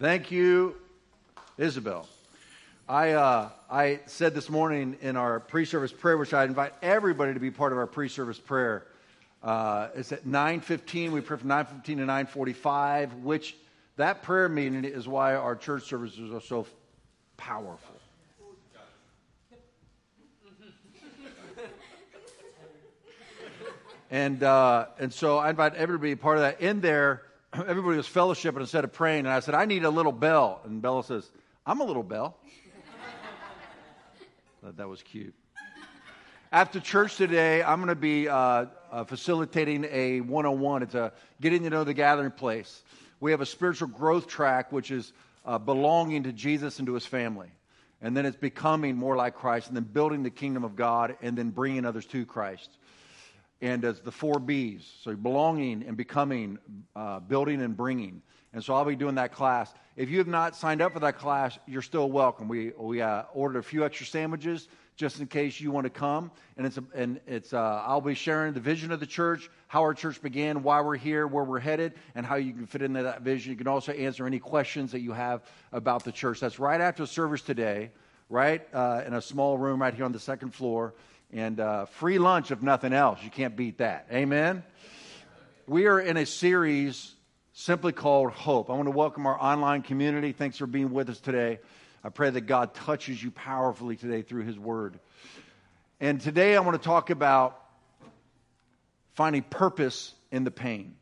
Thank 0.00 0.30
you, 0.30 0.76
Isabel. 1.58 2.08
I, 2.88 3.10
uh, 3.10 3.50
I 3.70 4.00
said 4.06 4.34
this 4.34 4.48
morning 4.48 4.96
in 5.02 5.14
our 5.14 5.40
pre-service 5.40 5.92
prayer, 5.92 6.16
which 6.16 6.32
I 6.32 6.44
invite 6.44 6.72
everybody 6.80 7.34
to 7.34 7.38
be 7.38 7.50
part 7.50 7.72
of 7.72 7.76
our 7.76 7.86
pre-service 7.86 8.38
prayer. 8.38 8.86
Uh, 9.42 9.88
it's 9.94 10.10
at 10.10 10.24
9.15. 10.24 11.10
We 11.10 11.20
pray 11.20 11.36
from 11.36 11.50
9.15 11.50 11.84
to 11.84 11.94
9.45, 11.96 13.20
which 13.20 13.56
that 13.96 14.22
prayer 14.22 14.48
meeting 14.48 14.86
is 14.86 15.06
why 15.06 15.34
our 15.34 15.54
church 15.54 15.82
services 15.82 16.32
are 16.32 16.40
so 16.40 16.66
powerful. 17.36 17.94
and, 24.10 24.42
uh, 24.42 24.86
and 24.98 25.12
so 25.12 25.36
I 25.36 25.50
invite 25.50 25.74
everybody 25.74 26.12
to 26.12 26.16
be 26.16 26.22
part 26.22 26.38
of 26.38 26.44
that. 26.44 26.62
In 26.62 26.80
there, 26.80 27.20
everybody 27.66 27.96
was 27.96 28.06
fellowshipping 28.06 28.60
instead 28.60 28.84
of 28.84 28.92
praying. 28.92 29.20
And 29.20 29.28
I 29.28 29.40
said, 29.40 29.54
I 29.54 29.64
need 29.64 29.84
a 29.84 29.90
little 29.90 30.12
bell. 30.12 30.60
And 30.64 30.80
Bella 30.80 31.02
says, 31.02 31.28
I'm 31.66 31.80
a 31.80 31.84
little 31.84 32.02
bell. 32.02 32.36
that, 34.76 34.88
was 34.88 35.02
cute. 35.02 35.34
After 36.52 36.80
church 36.80 37.16
today, 37.16 37.62
I'm 37.62 37.78
going 37.78 37.88
to 37.88 37.94
be 37.94 38.28
uh, 38.28 38.66
uh, 38.92 39.04
facilitating 39.04 39.84
a 39.90 40.20
101. 40.20 40.82
It's 40.82 40.94
a 40.94 41.12
getting 41.40 41.64
to 41.64 41.70
know 41.70 41.84
the 41.84 41.94
gathering 41.94 42.30
place. 42.30 42.82
We 43.18 43.32
have 43.32 43.40
a 43.40 43.46
spiritual 43.46 43.88
growth 43.88 44.26
track, 44.26 44.72
which 44.72 44.90
is 44.90 45.12
uh, 45.44 45.58
belonging 45.58 46.24
to 46.24 46.32
Jesus 46.32 46.78
and 46.78 46.86
to 46.86 46.94
his 46.94 47.06
family. 47.06 47.48
And 48.00 48.16
then 48.16 48.26
it's 48.26 48.36
becoming 48.36 48.96
more 48.96 49.14
like 49.16 49.34
Christ, 49.34 49.68
and 49.68 49.76
then 49.76 49.84
building 49.84 50.22
the 50.22 50.30
kingdom 50.30 50.64
of 50.64 50.74
God, 50.74 51.16
and 51.20 51.36
then 51.36 51.50
bringing 51.50 51.84
others 51.84 52.06
to 52.06 52.24
Christ 52.24 52.70
and 53.62 53.84
as 53.84 54.00
the 54.00 54.12
four 54.12 54.38
B's. 54.38 54.90
So 55.02 55.14
belonging 55.14 55.84
and 55.86 55.96
becoming, 55.96 56.58
uh, 56.96 57.20
building 57.20 57.60
and 57.62 57.76
bringing. 57.76 58.22
And 58.52 58.64
so 58.64 58.74
I'll 58.74 58.84
be 58.84 58.96
doing 58.96 59.14
that 59.14 59.32
class. 59.32 59.72
If 59.96 60.10
you 60.10 60.18
have 60.18 60.26
not 60.26 60.56
signed 60.56 60.82
up 60.82 60.94
for 60.94 61.00
that 61.00 61.18
class, 61.18 61.58
you're 61.66 61.82
still 61.82 62.10
welcome. 62.10 62.48
We, 62.48 62.72
we 62.76 63.00
uh, 63.00 63.24
ordered 63.32 63.58
a 63.58 63.62
few 63.62 63.84
extra 63.84 64.06
sandwiches 64.06 64.68
just 64.96 65.20
in 65.20 65.26
case 65.26 65.60
you 65.60 65.70
want 65.70 65.84
to 65.84 65.90
come. 65.90 66.30
And 66.56 66.66
it's, 66.66 66.76
a, 66.76 66.84
and 66.94 67.20
it's 67.26 67.52
uh, 67.52 67.82
I'll 67.86 68.00
be 68.00 68.14
sharing 68.14 68.52
the 68.52 68.60
vision 68.60 68.92
of 68.92 68.98
the 68.98 69.06
church, 69.06 69.48
how 69.68 69.82
our 69.82 69.94
church 69.94 70.20
began, 70.20 70.62
why 70.62 70.80
we're 70.80 70.96
here, 70.96 71.26
where 71.26 71.44
we're 71.44 71.60
headed, 71.60 71.94
and 72.14 72.26
how 72.26 72.36
you 72.36 72.52
can 72.52 72.66
fit 72.66 72.82
into 72.82 73.02
that 73.02 73.22
vision. 73.22 73.52
You 73.52 73.56
can 73.56 73.68
also 73.68 73.92
answer 73.92 74.26
any 74.26 74.38
questions 74.40 74.90
that 74.92 75.00
you 75.00 75.12
have 75.12 75.42
about 75.72 76.04
the 76.04 76.12
church. 76.12 76.40
That's 76.40 76.58
right 76.58 76.80
after 76.80 77.06
service 77.06 77.40
today, 77.40 77.92
right 78.28 78.66
uh, 78.74 79.02
in 79.06 79.14
a 79.14 79.22
small 79.22 79.58
room 79.58 79.80
right 79.80 79.94
here 79.94 80.04
on 80.04 80.12
the 80.12 80.20
second 80.20 80.54
floor 80.54 80.94
and 81.32 81.60
uh, 81.60 81.86
free 81.86 82.18
lunch 82.18 82.50
if 82.50 82.62
nothing 82.62 82.92
else. 82.92 83.18
You 83.22 83.30
can't 83.30 83.56
beat 83.56 83.78
that. 83.78 84.06
Amen. 84.12 84.62
We 85.66 85.86
are 85.86 86.00
in 86.00 86.16
a 86.16 86.26
series 86.26 87.14
simply 87.52 87.92
called 87.92 88.32
Hope. 88.32 88.70
I 88.70 88.72
want 88.72 88.86
to 88.86 88.92
welcome 88.92 89.26
our 89.26 89.40
online 89.40 89.82
community. 89.82 90.32
Thanks 90.32 90.56
for 90.56 90.66
being 90.66 90.92
with 90.92 91.08
us 91.10 91.20
today. 91.20 91.60
I 92.02 92.08
pray 92.08 92.30
that 92.30 92.42
God 92.42 92.74
touches 92.74 93.22
you 93.22 93.30
powerfully 93.30 93.96
today 93.96 94.22
through 94.22 94.44
His 94.44 94.58
Word. 94.58 94.98
And 96.00 96.20
today 96.20 96.56
I 96.56 96.60
want 96.60 96.80
to 96.80 96.84
talk 96.84 97.10
about 97.10 97.60
finding 99.14 99.42
purpose 99.42 100.14
in 100.32 100.44
the 100.44 100.50
pain. 100.50 100.94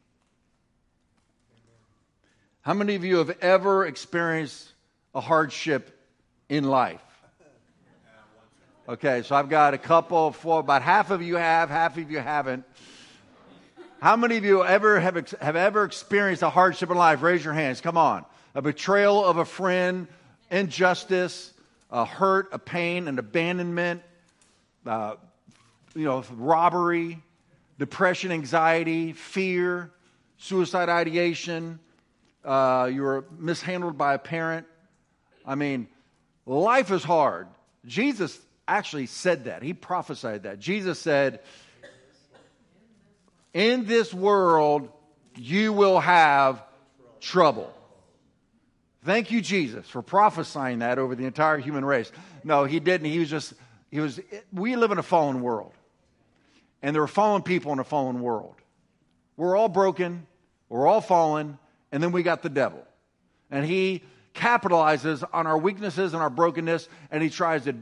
How 2.62 2.74
many 2.74 2.96
of 2.96 3.04
you 3.04 3.18
have 3.18 3.30
ever 3.40 3.86
experienced 3.86 4.72
a 5.14 5.20
hardship 5.20 5.96
in 6.48 6.64
life? 6.64 7.00
Okay, 8.88 9.20
so 9.22 9.36
I've 9.36 9.50
got 9.50 9.74
a 9.74 9.78
couple, 9.78 10.32
for 10.32 10.60
about 10.60 10.80
half 10.80 11.10
of 11.10 11.20
you 11.20 11.36
have, 11.36 11.68
half 11.68 11.98
of 11.98 12.10
you 12.10 12.20
haven't. 12.20 12.64
How 14.00 14.16
many 14.16 14.38
of 14.38 14.46
you 14.46 14.64
ever 14.64 14.98
have, 14.98 15.30
have 15.42 15.56
ever 15.56 15.84
experienced 15.84 16.42
a 16.42 16.48
hardship 16.48 16.90
in 16.90 16.96
life? 16.96 17.20
Raise 17.20 17.44
your 17.44 17.52
hands. 17.52 17.82
Come 17.82 17.98
on. 17.98 18.24
A 18.54 18.62
betrayal 18.62 19.22
of 19.22 19.36
a 19.36 19.44
friend, 19.44 20.08
injustice, 20.50 21.52
a 21.90 22.06
hurt, 22.06 22.48
a 22.50 22.58
pain, 22.58 23.08
an 23.08 23.18
abandonment, 23.18 24.00
uh, 24.86 25.16
you 25.94 26.06
know, 26.06 26.24
robbery, 26.30 27.18
depression, 27.78 28.32
anxiety, 28.32 29.12
fear, 29.12 29.90
suicide 30.38 30.88
ideation. 30.88 31.78
Uh, 32.42 32.88
you 32.90 33.02
were 33.02 33.26
mishandled 33.36 33.98
by 33.98 34.14
a 34.14 34.18
parent. 34.18 34.66
I 35.44 35.56
mean, 35.56 35.88
life 36.46 36.90
is 36.90 37.04
hard. 37.04 37.48
Jesus 37.84 38.38
actually 38.68 39.06
said 39.06 39.46
that. 39.46 39.62
He 39.62 39.72
prophesied 39.72 40.44
that. 40.44 40.60
Jesus 40.60 40.98
said, 40.98 41.40
In 43.52 43.86
this 43.86 44.12
world, 44.12 44.90
you 45.36 45.72
will 45.72 45.98
have 45.98 46.62
trouble. 47.20 47.72
Thank 49.04 49.30
you, 49.30 49.40
Jesus, 49.40 49.88
for 49.88 50.02
prophesying 50.02 50.80
that 50.80 50.98
over 50.98 51.14
the 51.14 51.24
entire 51.24 51.58
human 51.58 51.84
race. 51.84 52.12
No, 52.44 52.64
he 52.64 52.78
didn't. 52.80 53.10
He 53.10 53.18
was 53.18 53.30
just, 53.30 53.54
he 53.90 54.00
was, 54.00 54.20
we 54.52 54.76
live 54.76 54.90
in 54.90 54.98
a 54.98 55.02
fallen 55.02 55.40
world. 55.40 55.72
And 56.82 56.94
there 56.94 57.02
are 57.02 57.08
fallen 57.08 57.42
people 57.42 57.72
in 57.72 57.78
a 57.78 57.84
fallen 57.84 58.20
world. 58.20 58.54
We're 59.36 59.56
all 59.56 59.68
broken, 59.68 60.26
we're 60.68 60.86
all 60.86 61.00
fallen, 61.00 61.58
and 61.90 62.02
then 62.02 62.12
we 62.12 62.22
got 62.22 62.42
the 62.42 62.48
devil. 62.48 62.84
And 63.50 63.64
he 63.64 64.02
capitalizes 64.34 65.26
on 65.32 65.46
our 65.46 65.56
weaknesses 65.56 66.12
and 66.12 66.22
our 66.22 66.30
brokenness, 66.30 66.88
and 67.10 67.22
he 67.22 67.30
tries 67.30 67.64
to 67.64 67.76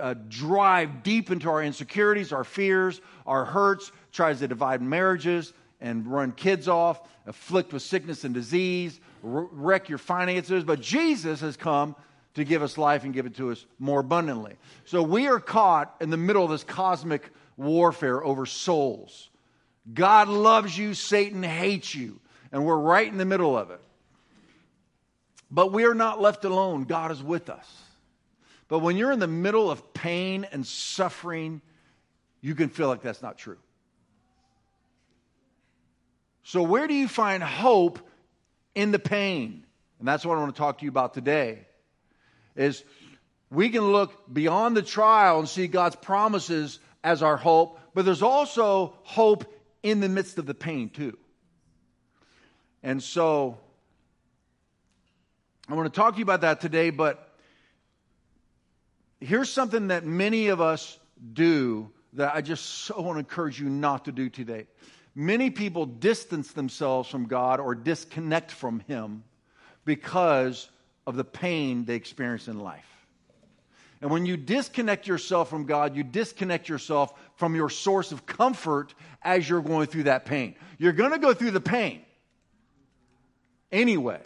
uh, 0.00 0.14
drive 0.28 1.02
deep 1.02 1.30
into 1.30 1.48
our 1.48 1.62
insecurities, 1.62 2.32
our 2.32 2.44
fears, 2.44 3.00
our 3.26 3.44
hurts, 3.44 3.92
tries 4.12 4.40
to 4.40 4.48
divide 4.48 4.82
marriages 4.82 5.52
and 5.80 6.06
run 6.06 6.32
kids 6.32 6.68
off, 6.68 7.00
afflict 7.26 7.72
with 7.72 7.82
sickness 7.82 8.24
and 8.24 8.34
disease, 8.34 8.98
wreck 9.22 9.88
your 9.88 9.98
finances. 9.98 10.64
But 10.64 10.80
Jesus 10.80 11.40
has 11.40 11.56
come 11.56 11.94
to 12.34 12.44
give 12.44 12.62
us 12.62 12.76
life 12.76 13.04
and 13.04 13.14
give 13.14 13.26
it 13.26 13.36
to 13.36 13.50
us 13.50 13.64
more 13.78 14.00
abundantly. 14.00 14.56
So 14.84 15.02
we 15.02 15.26
are 15.26 15.40
caught 15.40 15.94
in 16.00 16.10
the 16.10 16.16
middle 16.16 16.44
of 16.44 16.50
this 16.50 16.64
cosmic 16.64 17.30
warfare 17.56 18.22
over 18.24 18.46
souls. 18.46 19.30
God 19.92 20.28
loves 20.28 20.76
you, 20.76 20.94
Satan 20.94 21.42
hates 21.42 21.94
you, 21.94 22.20
and 22.52 22.64
we're 22.64 22.76
right 22.76 23.06
in 23.06 23.18
the 23.18 23.24
middle 23.24 23.56
of 23.56 23.70
it. 23.70 23.80
But 25.50 25.72
we 25.72 25.84
are 25.84 25.94
not 25.94 26.20
left 26.20 26.44
alone. 26.44 26.84
God 26.84 27.12
is 27.12 27.22
with 27.22 27.48
us. 27.48 27.85
But 28.68 28.80
when 28.80 28.96
you're 28.96 29.12
in 29.12 29.18
the 29.18 29.28
middle 29.28 29.70
of 29.70 29.94
pain 29.94 30.46
and 30.50 30.66
suffering, 30.66 31.60
you 32.40 32.54
can 32.54 32.68
feel 32.68 32.88
like 32.88 33.02
that's 33.02 33.22
not 33.22 33.38
true. 33.38 33.58
So, 36.42 36.62
where 36.62 36.86
do 36.86 36.94
you 36.94 37.08
find 37.08 37.42
hope 37.42 37.98
in 38.74 38.92
the 38.92 38.98
pain? 38.98 39.64
And 39.98 40.06
that's 40.06 40.24
what 40.24 40.36
I 40.36 40.40
want 40.40 40.54
to 40.54 40.58
talk 40.58 40.78
to 40.78 40.84
you 40.84 40.90
about 40.90 41.14
today. 41.14 41.66
Is 42.54 42.84
we 43.50 43.68
can 43.68 43.92
look 43.92 44.32
beyond 44.32 44.76
the 44.76 44.82
trial 44.82 45.38
and 45.38 45.48
see 45.48 45.66
God's 45.66 45.96
promises 45.96 46.78
as 47.02 47.22
our 47.22 47.36
hope, 47.36 47.78
but 47.94 48.04
there's 48.04 48.22
also 48.22 48.94
hope 49.02 49.52
in 49.82 50.00
the 50.00 50.08
midst 50.08 50.38
of 50.38 50.46
the 50.46 50.54
pain, 50.54 50.88
too. 50.88 51.16
And 52.82 53.02
so, 53.02 53.58
I 55.68 55.74
want 55.74 55.92
to 55.92 55.96
talk 55.96 56.14
to 56.14 56.18
you 56.18 56.24
about 56.24 56.42
that 56.42 56.60
today, 56.60 56.90
but 56.90 57.25
here's 59.20 59.50
something 59.50 59.88
that 59.88 60.04
many 60.04 60.48
of 60.48 60.60
us 60.60 60.98
do 61.32 61.90
that 62.14 62.34
I 62.34 62.40
just 62.40 62.64
so 62.64 63.00
want 63.00 63.16
to 63.16 63.18
encourage 63.20 63.60
you 63.60 63.68
not 63.68 64.06
to 64.06 64.12
do 64.12 64.28
today. 64.28 64.66
Many 65.14 65.50
people 65.50 65.86
distance 65.86 66.52
themselves 66.52 67.08
from 67.08 67.26
God 67.26 67.60
or 67.60 67.74
disconnect 67.74 68.50
from 68.50 68.80
Him 68.80 69.24
because 69.84 70.68
of 71.06 71.16
the 71.16 71.24
pain 71.24 71.84
they 71.84 71.94
experience 71.94 72.48
in 72.48 72.60
life. 72.60 72.84
And 74.02 74.10
when 74.10 74.26
you 74.26 74.36
disconnect 74.36 75.06
yourself 75.06 75.48
from 75.48 75.64
God, 75.64 75.96
you 75.96 76.02
disconnect 76.02 76.68
yourself 76.68 77.14
from 77.36 77.54
your 77.54 77.70
source 77.70 78.12
of 78.12 78.26
comfort 78.26 78.94
as 79.22 79.48
you're 79.48 79.62
going 79.62 79.86
through 79.86 80.04
that 80.04 80.26
pain. 80.26 80.54
You're 80.78 80.92
going 80.92 81.12
to 81.12 81.18
go 81.18 81.32
through 81.32 81.52
the 81.52 81.60
pain 81.60 82.02
anyway. 83.72 84.20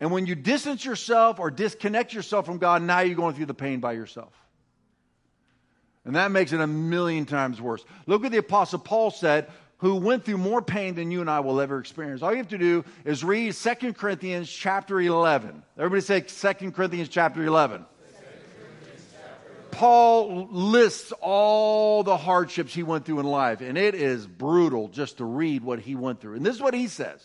And 0.00 0.12
when 0.12 0.26
you 0.26 0.34
distance 0.34 0.84
yourself 0.84 1.40
or 1.40 1.50
disconnect 1.50 2.12
yourself 2.12 2.46
from 2.46 2.58
God, 2.58 2.82
now 2.82 3.00
you're 3.00 3.16
going 3.16 3.34
through 3.34 3.46
the 3.46 3.54
pain 3.54 3.80
by 3.80 3.92
yourself. 3.92 4.32
And 6.04 6.16
that 6.16 6.30
makes 6.30 6.52
it 6.52 6.60
a 6.60 6.66
million 6.66 7.26
times 7.26 7.60
worse. 7.60 7.84
Look 8.06 8.22
what 8.22 8.32
the 8.32 8.38
Apostle 8.38 8.78
Paul 8.78 9.10
said, 9.10 9.50
who 9.78 9.96
went 9.96 10.24
through 10.24 10.38
more 10.38 10.62
pain 10.62 10.94
than 10.94 11.10
you 11.10 11.20
and 11.20 11.30
I 11.30 11.40
will 11.40 11.60
ever 11.60 11.78
experience. 11.78 12.22
All 12.22 12.30
you 12.30 12.38
have 12.38 12.48
to 12.48 12.58
do 12.58 12.84
is 13.04 13.22
read 13.22 13.54
2 13.54 13.92
Corinthians 13.92 14.50
chapter 14.50 15.00
11. 15.00 15.62
Everybody 15.76 16.00
say 16.00 16.54
2 16.54 16.70
Corinthians 16.72 17.08
chapter 17.08 17.44
11. 17.44 17.84
Paul 19.70 20.48
lists 20.50 21.12
all 21.20 22.02
the 22.02 22.16
hardships 22.16 22.74
he 22.74 22.82
went 22.82 23.04
through 23.04 23.20
in 23.20 23.26
life, 23.26 23.60
and 23.60 23.78
it 23.78 23.94
is 23.94 24.26
brutal 24.26 24.88
just 24.88 25.18
to 25.18 25.24
read 25.24 25.62
what 25.62 25.78
he 25.78 25.94
went 25.94 26.20
through. 26.20 26.34
And 26.34 26.44
this 26.44 26.56
is 26.56 26.62
what 26.62 26.74
he 26.74 26.88
says 26.88 27.22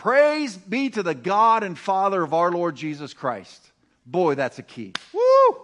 Praise 0.00 0.56
be 0.56 0.88
to 0.88 1.02
the 1.02 1.14
God 1.14 1.62
and 1.62 1.78
Father 1.78 2.22
of 2.22 2.32
our 2.32 2.50
Lord 2.50 2.74
Jesus 2.74 3.12
Christ. 3.12 3.62
Boy, 4.06 4.34
that's 4.34 4.58
a 4.58 4.62
key. 4.62 4.94
Woo! 5.12 5.60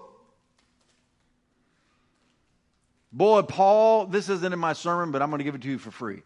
Boy, 3.10 3.40
Paul, 3.40 4.04
this 4.04 4.28
isn't 4.28 4.52
in 4.52 4.58
my 4.58 4.74
sermon, 4.74 5.10
but 5.10 5.22
I'm 5.22 5.30
going 5.30 5.38
to 5.38 5.44
give 5.44 5.54
it 5.54 5.62
to 5.62 5.68
you 5.68 5.78
for 5.78 5.90
free. 5.90 6.20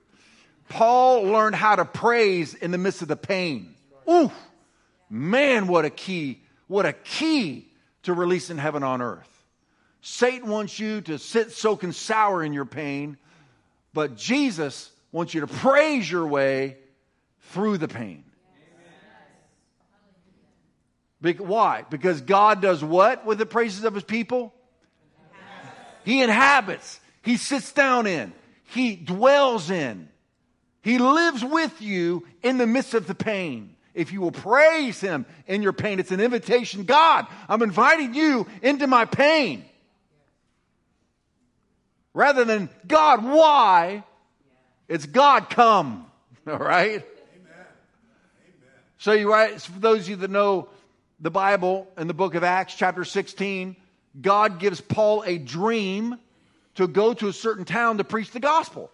Paul 0.69 1.23
learned 1.23 1.55
how 1.55 1.77
to 1.77 1.85
praise 1.85 2.53
in 2.55 2.73
the 2.73 2.79
midst 2.79 3.01
of 3.01 3.07
the 3.07 3.15
pain. 3.15 3.77
Ooh, 4.11 4.33
Man, 5.09 5.69
what 5.69 5.85
a 5.85 5.91
key, 5.91 6.43
what 6.67 6.87
a 6.87 6.93
key 6.93 7.69
to 8.03 8.13
releasing 8.13 8.59
heaven 8.59 8.83
on 8.83 9.01
earth. 9.01 9.45
Satan 10.03 10.49
wants 10.49 10.81
you 10.81 11.01
to 11.03 11.17
sit 11.17 11.53
soaking 11.53 11.93
sour 11.93 12.43
in 12.43 12.53
your 12.53 12.65
pain, 12.65 13.19
but 13.95 14.17
Jesus 14.17 14.91
wants 15.13 15.33
you 15.33 15.43
to 15.43 15.47
praise 15.47 16.11
your 16.11 16.27
way 16.27 16.77
through 17.51 17.79
the 17.79 17.89
pain. 17.89 18.25
Be- 21.21 21.35
why? 21.35 21.85
Because 21.91 22.21
God 22.21 22.63
does 22.63 22.83
what 22.83 23.27
with 23.27 23.39
the 23.39 23.47
praises 23.47 23.85
of 23.85 23.95
his 23.95 24.05
people? 24.05 24.55
He 26.05 26.23
inhabits. 26.23 26.99
He 27.23 27.37
sits 27.37 27.73
down 27.73 28.07
in. 28.07 28.33
He 28.65 28.97
dwells 28.97 29.71
in. 29.71 30.09
He 30.83 30.99
lives 30.99 31.45
with 31.45 31.83
you 31.83 32.27
in 32.43 32.57
the 32.57 32.67
midst 32.67 32.95
of 32.95 33.07
the 33.07 33.15
pain. 33.15 33.77
If 33.93 34.13
you 34.13 34.21
will 34.21 34.33
praise 34.33 35.01
him 35.01 35.27
in 35.47 35.63
your 35.63 35.75
pain, 35.75 36.01
it's 36.01 36.13
an 36.13 36.21
invitation. 36.21 36.85
God, 36.85 37.27
I'm 37.49 37.61
inviting 37.61 38.15
you 38.15 38.47
into 38.63 38.87
my 38.87 39.05
pain. 39.05 39.65
Rather 42.15 42.45
than, 42.45 42.71
God, 42.87 43.25
why? 43.25 44.05
It's 44.89 45.07
God, 45.07 45.51
come. 45.51 46.07
All 46.47 46.57
right? 46.57 47.05
So 49.01 49.13
you 49.13 49.33
write, 49.33 49.63
for 49.63 49.81
those 49.81 50.01
of 50.01 50.09
you 50.11 50.17
that 50.17 50.31
know 50.31 50.69
the 51.21 51.31
Bible 51.31 51.89
in 51.97 52.07
the 52.07 52.13
book 52.13 52.35
of 52.35 52.45
Acts, 52.45 52.75
chapter 52.75 53.03
16, 53.03 53.75
God 54.21 54.59
gives 54.59 54.83
Paul 54.83 55.25
a 55.25 55.39
dream 55.39 56.19
to 56.75 56.87
go 56.87 57.15
to 57.15 57.29
a 57.29 57.33
certain 57.33 57.65
town 57.65 57.97
to 57.97 58.05
preach 58.05 58.31
the 58.31 58.41
gospel. 58.41 58.91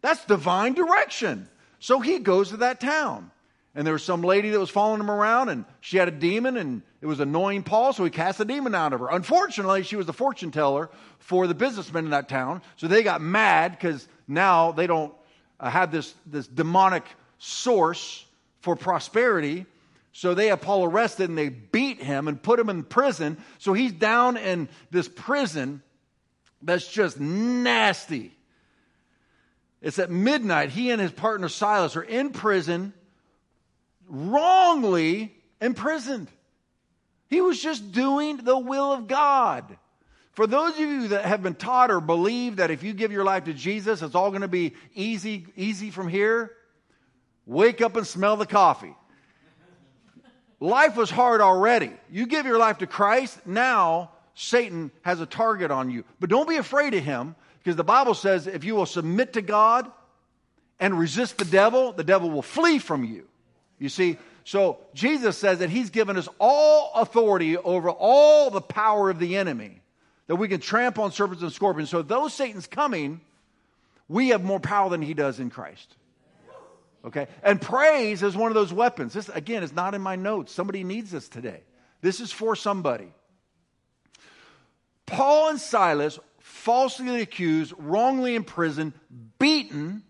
That's 0.00 0.24
divine 0.24 0.74
direction. 0.74 1.48
So 1.78 2.00
he 2.00 2.18
goes 2.18 2.48
to 2.48 2.56
that 2.58 2.80
town. 2.80 3.30
And 3.76 3.86
there 3.86 3.92
was 3.92 4.02
some 4.02 4.22
lady 4.22 4.50
that 4.50 4.58
was 4.58 4.70
following 4.70 4.98
him 4.98 5.10
around, 5.10 5.50
and 5.50 5.66
she 5.80 5.98
had 5.98 6.08
a 6.08 6.12
demon, 6.12 6.56
and 6.56 6.82
it 7.00 7.06
was 7.06 7.20
annoying 7.20 7.62
Paul, 7.62 7.92
so 7.92 8.02
he 8.02 8.10
cast 8.10 8.38
the 8.38 8.44
demon 8.44 8.74
out 8.74 8.92
of 8.92 8.98
her. 8.98 9.08
Unfortunately, 9.08 9.84
she 9.84 9.94
was 9.94 10.06
the 10.06 10.12
fortune 10.12 10.50
teller 10.50 10.90
for 11.20 11.46
the 11.46 11.54
businessmen 11.54 12.06
in 12.06 12.10
that 12.10 12.28
town, 12.28 12.60
so 12.74 12.88
they 12.88 13.04
got 13.04 13.20
mad 13.20 13.70
because 13.70 14.08
now 14.26 14.72
they 14.72 14.88
don't 14.88 15.14
uh, 15.60 15.70
have 15.70 15.92
this, 15.92 16.12
this 16.26 16.48
demonic 16.48 17.04
source 17.38 18.24
for 18.64 18.74
prosperity. 18.74 19.66
So 20.12 20.32
they 20.32 20.46
have 20.46 20.62
Paul 20.62 20.84
arrested 20.84 21.28
and 21.28 21.36
they 21.36 21.50
beat 21.50 22.02
him 22.02 22.28
and 22.28 22.42
put 22.42 22.58
him 22.58 22.70
in 22.70 22.82
prison. 22.82 23.36
So 23.58 23.74
he's 23.74 23.92
down 23.92 24.38
in 24.38 24.68
this 24.90 25.06
prison 25.06 25.82
that's 26.62 26.90
just 26.90 27.20
nasty. 27.20 28.32
It's 29.82 29.98
at 29.98 30.10
midnight. 30.10 30.70
He 30.70 30.90
and 30.90 31.00
his 31.00 31.12
partner 31.12 31.50
Silas 31.50 31.94
are 31.94 32.02
in 32.02 32.30
prison, 32.30 32.94
wrongly 34.08 35.34
imprisoned. 35.60 36.28
He 37.28 37.42
was 37.42 37.60
just 37.60 37.92
doing 37.92 38.38
the 38.38 38.58
will 38.58 38.92
of 38.92 39.08
God. 39.08 39.76
For 40.32 40.46
those 40.46 40.72
of 40.72 40.80
you 40.80 41.08
that 41.08 41.26
have 41.26 41.42
been 41.42 41.54
taught 41.54 41.90
or 41.90 42.00
believe 42.00 42.56
that 42.56 42.70
if 42.70 42.82
you 42.82 42.94
give 42.94 43.12
your 43.12 43.24
life 43.24 43.44
to 43.44 43.52
Jesus, 43.52 44.00
it's 44.00 44.14
all 44.14 44.30
going 44.30 44.40
to 44.40 44.48
be 44.48 44.72
easy, 44.94 45.46
easy 45.54 45.90
from 45.90 46.08
here, 46.08 46.52
wake 47.46 47.80
up 47.80 47.96
and 47.96 48.06
smell 48.06 48.36
the 48.36 48.46
coffee. 48.46 48.94
Life 50.60 50.96
was 50.96 51.10
hard 51.10 51.40
already. 51.40 51.92
You 52.10 52.26
give 52.26 52.46
your 52.46 52.58
life 52.58 52.78
to 52.78 52.86
Christ, 52.86 53.46
now 53.46 54.10
Satan 54.34 54.90
has 55.02 55.20
a 55.20 55.26
target 55.26 55.70
on 55.70 55.90
you. 55.90 56.04
But 56.20 56.30
don't 56.30 56.48
be 56.48 56.56
afraid 56.56 56.94
of 56.94 57.04
him 57.04 57.34
because 57.58 57.76
the 57.76 57.84
Bible 57.84 58.14
says 58.14 58.46
if 58.46 58.64
you 58.64 58.74
will 58.74 58.86
submit 58.86 59.34
to 59.34 59.42
God 59.42 59.90
and 60.80 60.98
resist 60.98 61.38
the 61.38 61.44
devil, 61.44 61.92
the 61.92 62.04
devil 62.04 62.30
will 62.30 62.42
flee 62.42 62.78
from 62.78 63.04
you. 63.04 63.26
You 63.78 63.88
see, 63.88 64.18
so 64.44 64.78
Jesus 64.94 65.38
says 65.38 65.58
that 65.58 65.70
he's 65.70 65.90
given 65.90 66.16
us 66.16 66.28
all 66.38 66.92
authority 66.94 67.56
over 67.56 67.90
all 67.90 68.50
the 68.50 68.60
power 68.60 69.10
of 69.10 69.18
the 69.18 69.36
enemy, 69.36 69.80
that 70.26 70.36
we 70.36 70.48
can 70.48 70.60
trample 70.60 71.04
on 71.04 71.12
serpents 71.12 71.42
and 71.42 71.52
scorpions. 71.52 71.90
So 71.90 72.02
though 72.02 72.28
Satan's 72.28 72.66
coming, 72.66 73.20
we 74.08 74.28
have 74.28 74.44
more 74.44 74.60
power 74.60 74.90
than 74.90 75.02
he 75.02 75.14
does 75.14 75.40
in 75.40 75.50
Christ. 75.50 75.94
Okay? 77.04 77.28
And 77.42 77.60
praise 77.60 78.22
is 78.22 78.36
one 78.36 78.50
of 78.50 78.54
those 78.54 78.72
weapons. 78.72 79.12
This, 79.12 79.28
again, 79.28 79.62
is 79.62 79.72
not 79.72 79.94
in 79.94 80.00
my 80.00 80.16
notes. 80.16 80.52
Somebody 80.52 80.84
needs 80.84 81.10
this 81.10 81.28
today. 81.28 81.60
This 82.00 82.20
is 82.20 82.32
for 82.32 82.56
somebody. 82.56 83.12
Paul 85.06 85.50
and 85.50 85.60
Silas, 85.60 86.18
falsely 86.38 87.20
accused, 87.20 87.74
wrongly 87.76 88.34
imprisoned, 88.34 88.94
beaten, 89.38 90.02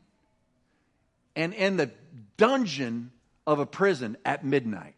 and 1.35 1.53
in 1.53 1.77
the 1.77 1.91
dungeon 2.37 3.11
of 3.47 3.59
a 3.59 3.67
prison 3.67 4.17
at 4.25 4.45
midnight. 4.45 4.95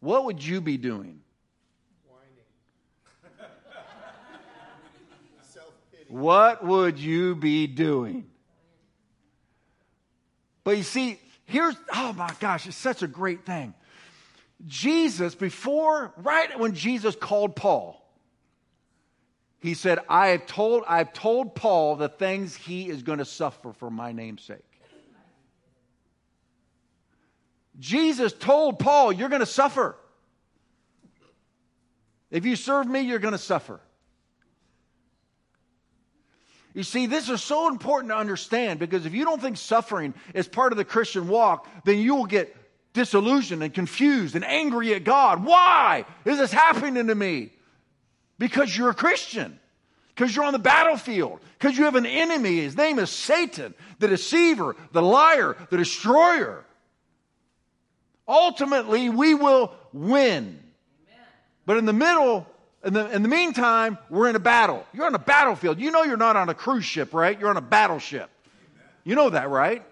What 0.00 0.26
would 0.26 0.44
you 0.44 0.60
be 0.60 0.76
doing? 0.76 1.20
what 6.08 6.64
would 6.64 6.98
you 6.98 7.34
be 7.34 7.66
doing? 7.66 8.26
But 10.68 10.76
you 10.76 10.82
see, 10.82 11.18
here's, 11.46 11.74
oh 11.94 12.12
my 12.12 12.30
gosh, 12.40 12.66
it's 12.66 12.76
such 12.76 13.02
a 13.02 13.06
great 13.06 13.46
thing. 13.46 13.72
Jesus, 14.66 15.34
before, 15.34 16.12
right 16.18 16.60
when 16.60 16.74
Jesus 16.74 17.16
called 17.16 17.56
Paul, 17.56 18.06
he 19.60 19.72
said, 19.72 19.98
I 20.10 20.26
have 20.26 20.44
told, 20.44 20.84
I've 20.86 21.14
told 21.14 21.54
Paul 21.54 21.96
the 21.96 22.10
things 22.10 22.54
he 22.54 22.90
is 22.90 23.02
going 23.02 23.18
to 23.18 23.24
suffer 23.24 23.72
for 23.72 23.90
my 23.90 24.12
name's 24.12 24.42
sake. 24.42 24.58
Jesus 27.78 28.34
told 28.34 28.78
Paul, 28.78 29.10
You're 29.10 29.30
going 29.30 29.40
to 29.40 29.46
suffer. 29.46 29.96
If 32.30 32.44
you 32.44 32.56
serve 32.56 32.86
me, 32.86 33.00
you're 33.00 33.20
going 33.20 33.32
to 33.32 33.38
suffer. 33.38 33.80
You 36.74 36.82
see, 36.82 37.06
this 37.06 37.28
is 37.28 37.42
so 37.42 37.68
important 37.68 38.10
to 38.10 38.16
understand 38.16 38.78
because 38.78 39.06
if 39.06 39.14
you 39.14 39.24
don't 39.24 39.40
think 39.40 39.56
suffering 39.56 40.14
is 40.34 40.46
part 40.46 40.72
of 40.72 40.78
the 40.78 40.84
Christian 40.84 41.28
walk, 41.28 41.66
then 41.84 41.98
you 41.98 42.14
will 42.14 42.26
get 42.26 42.54
disillusioned 42.92 43.62
and 43.62 43.72
confused 43.72 44.34
and 44.36 44.44
angry 44.44 44.94
at 44.94 45.04
God. 45.04 45.44
Why 45.44 46.04
is 46.24 46.38
this 46.38 46.52
happening 46.52 47.06
to 47.06 47.14
me? 47.14 47.52
Because 48.38 48.76
you're 48.76 48.90
a 48.90 48.94
Christian. 48.94 49.58
Because 50.14 50.34
you're 50.34 50.44
on 50.44 50.52
the 50.52 50.58
battlefield. 50.58 51.40
Because 51.58 51.78
you 51.78 51.84
have 51.84 51.94
an 51.94 52.06
enemy. 52.06 52.60
His 52.60 52.76
name 52.76 52.98
is 52.98 53.10
Satan, 53.10 53.74
the 53.98 54.08
deceiver, 54.08 54.76
the 54.92 55.02
liar, 55.02 55.56
the 55.70 55.76
destroyer. 55.76 56.64
Ultimately, 58.26 59.08
we 59.08 59.34
will 59.34 59.72
win. 59.92 60.60
But 61.66 61.78
in 61.78 61.86
the 61.86 61.92
middle, 61.92 62.46
in 62.88 62.94
the, 62.94 63.14
in 63.14 63.22
the 63.22 63.28
meantime, 63.28 63.98
we're 64.08 64.30
in 64.30 64.34
a 64.34 64.40
battle. 64.40 64.86
You're 64.94 65.04
on 65.04 65.14
a 65.14 65.18
battlefield. 65.18 65.78
You 65.78 65.90
know 65.90 66.04
you're 66.04 66.16
not 66.16 66.36
on 66.36 66.48
a 66.48 66.54
cruise 66.54 66.86
ship, 66.86 67.12
right? 67.12 67.38
You're 67.38 67.50
on 67.50 67.58
a 67.58 67.60
battleship. 67.60 68.30
You 69.04 69.14
know 69.14 69.28
that, 69.28 69.50
right? 69.50 69.84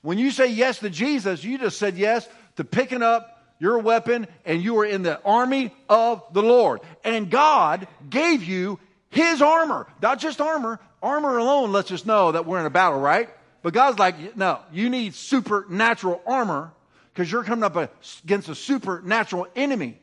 When 0.00 0.16
you 0.16 0.30
say 0.30 0.52
yes 0.52 0.78
to 0.78 0.88
Jesus, 0.88 1.42
you 1.42 1.58
just 1.58 1.80
said 1.80 1.98
yes 1.98 2.28
to 2.56 2.64
picking 2.64 3.02
up 3.02 3.42
your 3.58 3.80
weapon 3.80 4.28
and 4.44 4.62
you 4.62 4.78
are 4.78 4.84
in 4.84 5.02
the 5.02 5.20
army 5.22 5.74
of 5.88 6.22
the 6.32 6.42
Lord. 6.42 6.80
And 7.02 7.28
God 7.28 7.88
gave 8.08 8.44
you 8.44 8.78
his 9.10 9.42
armor. 9.42 9.88
Not 10.00 10.20
just 10.20 10.40
armor. 10.40 10.78
Armor 11.02 11.38
alone 11.38 11.72
lets 11.72 11.90
us 11.90 12.06
know 12.06 12.30
that 12.30 12.46
we're 12.46 12.60
in 12.60 12.66
a 12.66 12.70
battle, 12.70 13.00
right? 13.00 13.28
But 13.62 13.74
God's 13.74 13.98
like, 13.98 14.36
no, 14.36 14.60
you 14.72 14.90
need 14.90 15.14
supernatural 15.14 16.22
armor 16.24 16.70
because 17.12 17.30
you're 17.30 17.42
coming 17.42 17.64
up 17.64 17.90
against 18.24 18.48
a 18.48 18.54
supernatural 18.54 19.48
enemy. 19.56 19.99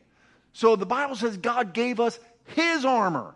So 0.58 0.76
the 0.76 0.88
Bible 0.88 1.16
says 1.16 1.38
God 1.38 1.72
gave 1.72 2.00
us 2.00 2.20
his 2.46 2.84
armor. 2.84 3.36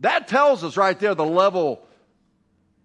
That 0.00 0.26
tells 0.26 0.64
us 0.64 0.76
right 0.76 0.98
there 0.98 1.14
the 1.14 1.24
level 1.24 1.86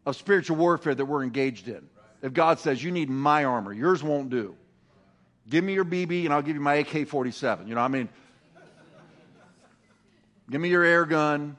of 0.06 0.15
spiritual 0.15 0.58
warfare 0.58 0.94
that 0.94 1.03
we're 1.03 1.24
engaged 1.24 1.68
in. 1.68 1.89
If 2.22 2.34
God 2.34 2.60
says, 2.60 2.84
You 2.84 2.91
need 2.91 3.10
my 3.10 3.46
armor, 3.46 3.74
yours 3.74 4.03
won't 4.03 4.29
do. 4.29 4.56
Give 5.50 5.63
me 5.63 5.74
your 5.74 5.86
BB 5.86 6.25
and 6.25 6.34
I'll 6.36 6.44
give 6.44 6.53
you 6.56 6.62
my 6.62 6.75
AK 6.75 7.08
47. 7.08 7.68
You 7.68 7.74
know, 7.74 7.82
I 7.82 7.88
mean, 7.88 8.10
give 10.51 10.62
me 10.62 10.70
your 10.70 10.84
air 10.84 11.06
gun. 11.06 11.58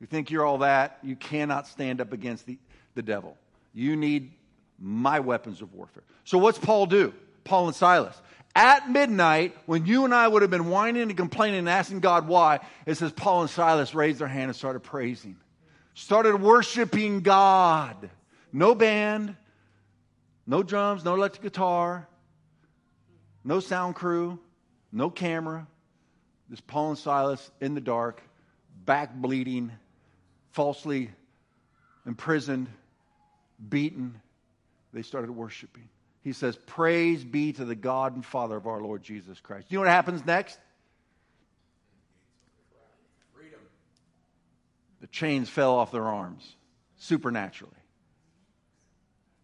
You 0.00 0.06
think 0.06 0.30
you're 0.30 0.46
all 0.46 0.58
that. 0.58 0.96
You 1.02 1.14
cannot 1.14 1.66
stand 1.66 2.00
up 2.00 2.14
against 2.14 2.46
the, 2.46 2.56
the 2.94 3.02
devil. 3.02 3.36
You 3.74 3.96
need 3.96 4.32
my 4.78 5.20
weapons 5.20 5.60
of 5.60 5.74
warfare. 5.74 6.04
So, 6.24 6.38
what's 6.38 6.58
Paul 6.58 6.86
do? 6.86 7.12
Paul 7.44 7.66
and 7.66 7.76
Silas 7.76 8.20
at 8.56 8.90
midnight, 8.90 9.54
when 9.66 9.84
you 9.84 10.06
and 10.06 10.14
I 10.14 10.26
would 10.26 10.40
have 10.40 10.50
been 10.50 10.70
whining 10.70 11.02
and 11.02 11.16
complaining 11.16 11.58
and 11.58 11.68
asking 11.68 12.00
God 12.00 12.26
why, 12.26 12.60
it 12.86 12.94
says 12.96 13.12
Paul 13.12 13.42
and 13.42 13.50
Silas 13.50 13.94
raised 13.94 14.18
their 14.18 14.28
hand 14.28 14.46
and 14.46 14.56
started 14.56 14.80
praising, 14.80 15.36
started 15.92 16.40
worshiping 16.40 17.20
God. 17.20 18.08
No 18.54 18.74
band, 18.74 19.36
no 20.46 20.62
drums, 20.62 21.04
no 21.04 21.14
electric 21.14 21.42
guitar, 21.42 22.08
no 23.44 23.60
sound 23.60 23.94
crew, 23.94 24.38
no 24.90 25.10
camera. 25.10 25.66
Just 26.48 26.66
Paul 26.66 26.90
and 26.90 26.98
Silas 26.98 27.50
in 27.60 27.74
the 27.74 27.80
dark, 27.82 28.22
back 28.86 29.14
bleeding, 29.14 29.70
falsely 30.52 31.10
imprisoned, 32.06 32.68
beaten. 33.68 34.18
They 34.94 35.02
started 35.02 35.30
worshiping. 35.30 35.90
He 36.26 36.32
says, 36.32 36.56
Praise 36.66 37.22
be 37.22 37.52
to 37.52 37.64
the 37.64 37.76
God 37.76 38.16
and 38.16 38.26
Father 38.26 38.56
of 38.56 38.66
our 38.66 38.82
Lord 38.82 39.00
Jesus 39.00 39.38
Christ. 39.38 39.68
Do 39.68 39.74
you 39.74 39.78
know 39.78 39.84
what 39.84 39.92
happens 39.92 40.26
next? 40.26 40.58
Freedom. 43.32 43.60
The 45.00 45.06
chains 45.06 45.48
fell 45.48 45.76
off 45.76 45.92
their 45.92 46.02
arms 46.02 46.56
supernaturally. 46.96 47.72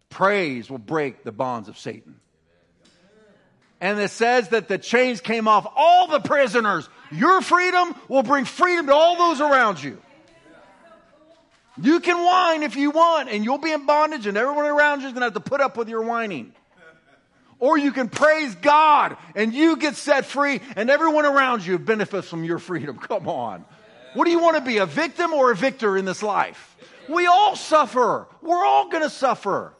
Praise 0.09 0.69
will 0.69 0.77
break 0.77 1.23
the 1.23 1.31
bonds 1.31 1.69
of 1.69 1.77
Satan. 1.77 2.19
And 3.79 3.97
it 3.97 4.11
says 4.11 4.49
that 4.49 4.67
the 4.67 4.77
chains 4.77 5.21
came 5.21 5.47
off 5.47 5.65
all 5.77 6.07
the 6.07 6.19
prisoners. 6.19 6.89
Your 7.13 7.41
freedom 7.41 7.95
will 8.09 8.23
bring 8.23 8.43
freedom 8.43 8.87
to 8.87 8.93
all 8.93 9.15
those 9.15 9.39
around 9.39 9.81
you. 9.81 10.01
You 11.81 12.01
can 12.01 12.21
whine 12.21 12.61
if 12.61 12.75
you 12.75 12.91
want, 12.91 13.29
and 13.29 13.45
you'll 13.45 13.57
be 13.57 13.71
in 13.71 13.85
bondage, 13.85 14.27
and 14.27 14.35
everyone 14.35 14.65
around 14.65 14.99
you 14.99 15.07
is 15.07 15.13
going 15.13 15.21
to 15.21 15.27
have 15.27 15.33
to 15.33 15.39
put 15.39 15.61
up 15.61 15.77
with 15.77 15.87
your 15.87 16.01
whining. 16.01 16.53
Or 17.63 17.77
you 17.77 17.93
can 17.93 18.09
praise 18.09 18.55
God, 18.55 19.15
and 19.35 19.53
you 19.53 19.77
get 19.77 19.95
set 19.95 20.25
free, 20.25 20.59
and 20.75 20.89
everyone 20.89 21.25
around 21.25 21.65
you 21.65 21.79
benefits 21.79 22.27
from 22.27 22.43
your 22.43 22.59
freedom. 22.59 22.97
Come 23.01 23.29
on. 23.29 23.63
What 24.15 24.25
do 24.25 24.31
you 24.31 24.39
want 24.39 24.57
to 24.57 24.61
be, 24.61 24.79
a 24.79 24.85
victim 24.85 25.31
or 25.31 25.49
a 25.49 25.55
victor 25.55 25.95
in 25.95 26.03
this 26.03 26.21
life? 26.21 26.75
We 27.07 27.25
all 27.25 27.55
suffer. 27.55 28.27
We're 28.41 28.65
all 28.65 28.89
going 28.89 29.03
to 29.03 29.09
suffer. 29.09 29.73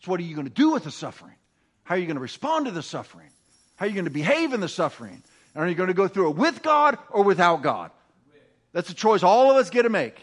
So, 0.00 0.10
what 0.10 0.18
are 0.18 0.24
you 0.24 0.34
going 0.34 0.48
to 0.48 0.52
do 0.52 0.72
with 0.72 0.82
the 0.82 0.90
suffering? 0.90 1.36
How 1.84 1.94
are 1.94 1.98
you 1.98 2.06
going 2.06 2.16
to 2.16 2.20
respond 2.20 2.66
to 2.66 2.72
the 2.72 2.82
suffering? 2.82 3.30
How 3.76 3.86
are 3.86 3.88
you 3.88 3.94
going 3.94 4.06
to 4.06 4.10
behave 4.10 4.54
in 4.54 4.60
the 4.60 4.68
suffering? 4.68 5.22
And 5.54 5.64
are 5.64 5.68
you 5.68 5.76
going 5.76 5.86
to 5.86 5.94
go 5.94 6.08
through 6.08 6.30
it 6.30 6.36
with 6.36 6.64
God 6.64 6.98
or 7.10 7.22
without 7.22 7.62
God? 7.62 7.92
That's 8.72 8.90
a 8.90 8.94
choice 8.94 9.22
all 9.22 9.52
of 9.52 9.56
us 9.56 9.70
get 9.70 9.82
to 9.82 9.88
make. 9.88 10.20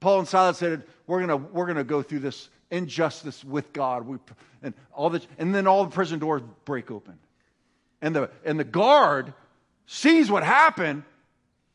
Paul 0.00 0.18
and 0.18 0.26
Silas 0.26 0.58
said, 0.58 0.82
we're 1.06 1.24
going 1.24 1.40
to, 1.40 1.52
we're 1.52 1.66
gonna 1.66 1.84
go 1.84 2.02
through 2.02 2.18
this 2.18 2.48
injustice 2.70 3.44
with 3.44 3.72
God. 3.72 4.06
We, 4.06 4.18
and, 4.62 4.74
all 4.92 5.10
the, 5.10 5.22
and 5.38 5.54
then 5.54 5.66
all 5.66 5.84
the 5.84 5.90
prison 5.90 6.18
doors 6.18 6.42
break 6.64 6.90
open. 6.90 7.18
And 8.02 8.14
the, 8.14 8.30
and 8.44 8.58
the 8.58 8.64
guard 8.64 9.34
sees 9.86 10.30
what 10.30 10.42
happened, 10.42 11.02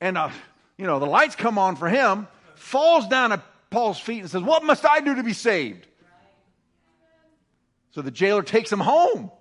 and 0.02 0.18
uh, 0.18 0.30
you 0.78 0.86
know, 0.86 1.00
the 1.00 1.06
lights 1.06 1.36
come 1.36 1.58
on 1.58 1.76
for 1.76 1.88
him, 1.88 2.28
falls 2.56 3.08
down 3.08 3.32
at 3.32 3.42
Paul's 3.70 4.00
feet 4.00 4.22
and 4.22 4.30
says, 4.30 4.42
What 4.42 4.64
must 4.64 4.86
I 4.86 5.02
do 5.02 5.16
to 5.16 5.24
be 5.24 5.34
saved? 5.34 5.86
So 7.92 8.02
the 8.02 8.12
jailer 8.12 8.44
takes 8.44 8.72
him 8.72 8.80
home, 8.80 9.32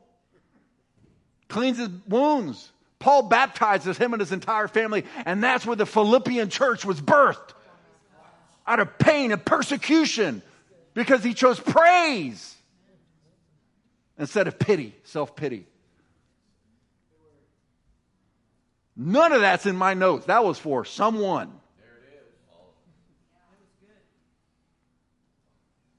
cleans 1.48 1.78
his 1.78 1.88
wounds. 2.08 2.70
Paul 3.00 3.24
baptizes 3.24 3.98
him 3.98 4.14
and 4.14 4.20
his 4.20 4.32
entire 4.32 4.68
family, 4.68 5.04
and 5.26 5.42
that's 5.42 5.66
where 5.66 5.76
the 5.76 5.86
Philippian 5.86 6.48
church 6.48 6.84
was 6.84 7.00
birthed 7.00 7.52
out 8.66 8.80
of 8.80 8.98
pain 8.98 9.30
and 9.30 9.44
persecution 9.44 10.42
because 10.94 11.22
he 11.22 11.34
chose 11.34 11.60
praise 11.60 12.56
instead 14.18 14.48
of 14.48 14.58
pity, 14.58 14.94
self 15.04 15.36
pity. 15.36 15.66
None 18.96 19.32
of 19.32 19.40
that's 19.40 19.66
in 19.66 19.76
my 19.76 19.94
notes. 19.94 20.26
That 20.26 20.44
was 20.44 20.58
for 20.58 20.84
someone. 20.84 21.52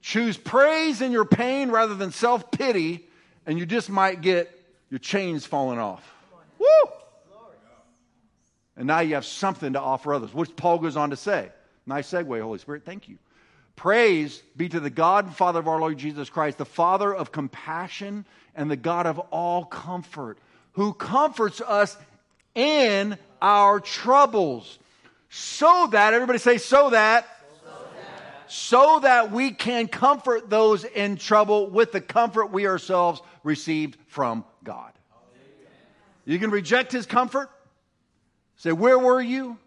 Choose 0.01 0.37
praise 0.37 1.01
in 1.01 1.11
your 1.11 1.25
pain 1.25 1.71
rather 1.71 1.95
than 1.95 2.11
self 2.11 2.51
pity, 2.51 3.07
and 3.45 3.57
you 3.59 3.65
just 3.65 3.89
might 3.89 4.21
get 4.21 4.51
your 4.89 4.99
chains 4.99 5.45
falling 5.45 5.79
off. 5.79 6.09
Woo! 6.59 6.91
And 8.77 8.87
now 8.87 8.99
you 8.99 9.15
have 9.15 9.25
something 9.25 9.73
to 9.73 9.81
offer 9.81 10.13
others, 10.13 10.33
which 10.33 10.55
Paul 10.55 10.79
goes 10.79 10.95
on 10.95 11.09
to 11.09 11.15
say. 11.15 11.49
Nice 11.85 12.11
segue, 12.11 12.41
Holy 12.41 12.59
Spirit. 12.59 12.83
Thank 12.85 13.09
you. 13.09 13.17
Praise 13.75 14.41
be 14.55 14.69
to 14.69 14.79
the 14.79 14.89
God 14.89 15.25
and 15.25 15.35
Father 15.35 15.59
of 15.59 15.67
our 15.67 15.79
Lord 15.79 15.97
Jesus 15.97 16.29
Christ, 16.29 16.57
the 16.57 16.65
Father 16.65 17.13
of 17.13 17.31
compassion 17.31 18.25
and 18.55 18.71
the 18.71 18.77
God 18.77 19.05
of 19.05 19.19
all 19.31 19.65
comfort, 19.65 20.37
who 20.73 20.93
comforts 20.93 21.61
us 21.61 21.97
in 22.53 23.17
our 23.41 23.79
troubles. 23.79 24.79
So 25.29 25.87
that, 25.91 26.13
everybody 26.13 26.39
say, 26.39 26.57
so 26.57 26.91
that, 26.91 27.27
so 28.47 28.99
that, 29.01 29.31
we 29.31 29.51
can 29.51 29.87
comfort 29.87 30.49
those 30.49 30.83
in 30.83 31.17
trouble 31.17 31.67
with 31.69 31.91
the 31.91 31.99
comfort 31.99 32.51
we 32.51 32.67
ourselves 32.67 33.21
received 33.43 33.97
from 34.07 34.45
God. 34.63 34.93
You 36.25 36.39
can 36.39 36.49
reject 36.49 36.91
his 36.91 37.05
comfort. 37.05 37.49
Say, 38.57 38.71
where 38.71 38.97
were 38.97 39.21
you? 39.21 39.57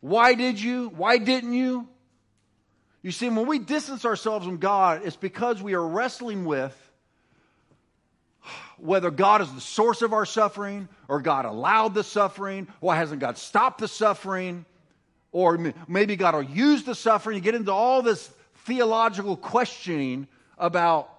Why 0.00 0.34
did 0.34 0.60
you? 0.60 0.88
Why 0.96 1.18
didn't 1.18 1.52
you? 1.52 1.86
You 3.02 3.10
see, 3.10 3.28
when 3.28 3.46
we 3.46 3.58
distance 3.58 4.04
ourselves 4.04 4.44
from 4.46 4.58
God, 4.58 5.02
it's 5.04 5.16
because 5.16 5.62
we 5.62 5.74
are 5.74 5.86
wrestling 5.86 6.44
with 6.44 6.76
whether 8.78 9.10
God 9.10 9.42
is 9.42 9.52
the 9.52 9.60
source 9.60 10.02
of 10.02 10.12
our 10.12 10.26
suffering, 10.26 10.88
or 11.08 11.20
God 11.20 11.44
allowed 11.44 11.94
the 11.94 12.04
suffering, 12.04 12.68
or 12.80 12.94
hasn't 12.94 13.20
God 13.20 13.36
stopped 13.36 13.80
the 13.80 13.88
suffering, 13.88 14.64
or 15.32 15.72
maybe 15.86 16.16
God 16.16 16.34
will 16.34 16.42
use 16.42 16.84
the 16.84 16.94
suffering. 16.94 17.36
You 17.36 17.42
get 17.42 17.54
into 17.54 17.72
all 17.72 18.02
this 18.02 18.30
theological 18.64 19.36
questioning 19.36 20.26
about 20.58 21.10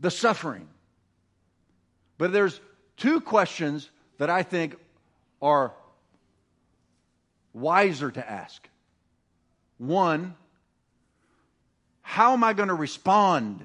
the 0.00 0.10
suffering. 0.10 0.68
But 2.18 2.32
there's 2.32 2.60
two 2.96 3.20
questions 3.20 3.90
that 4.18 4.30
I 4.30 4.42
think 4.42 4.76
are 5.42 5.72
wiser 7.52 8.10
to 8.10 8.30
ask. 8.30 8.66
One, 9.78 10.34
how 12.06 12.34
am 12.34 12.44
I 12.44 12.52
going 12.52 12.68
to 12.68 12.74
respond 12.74 13.64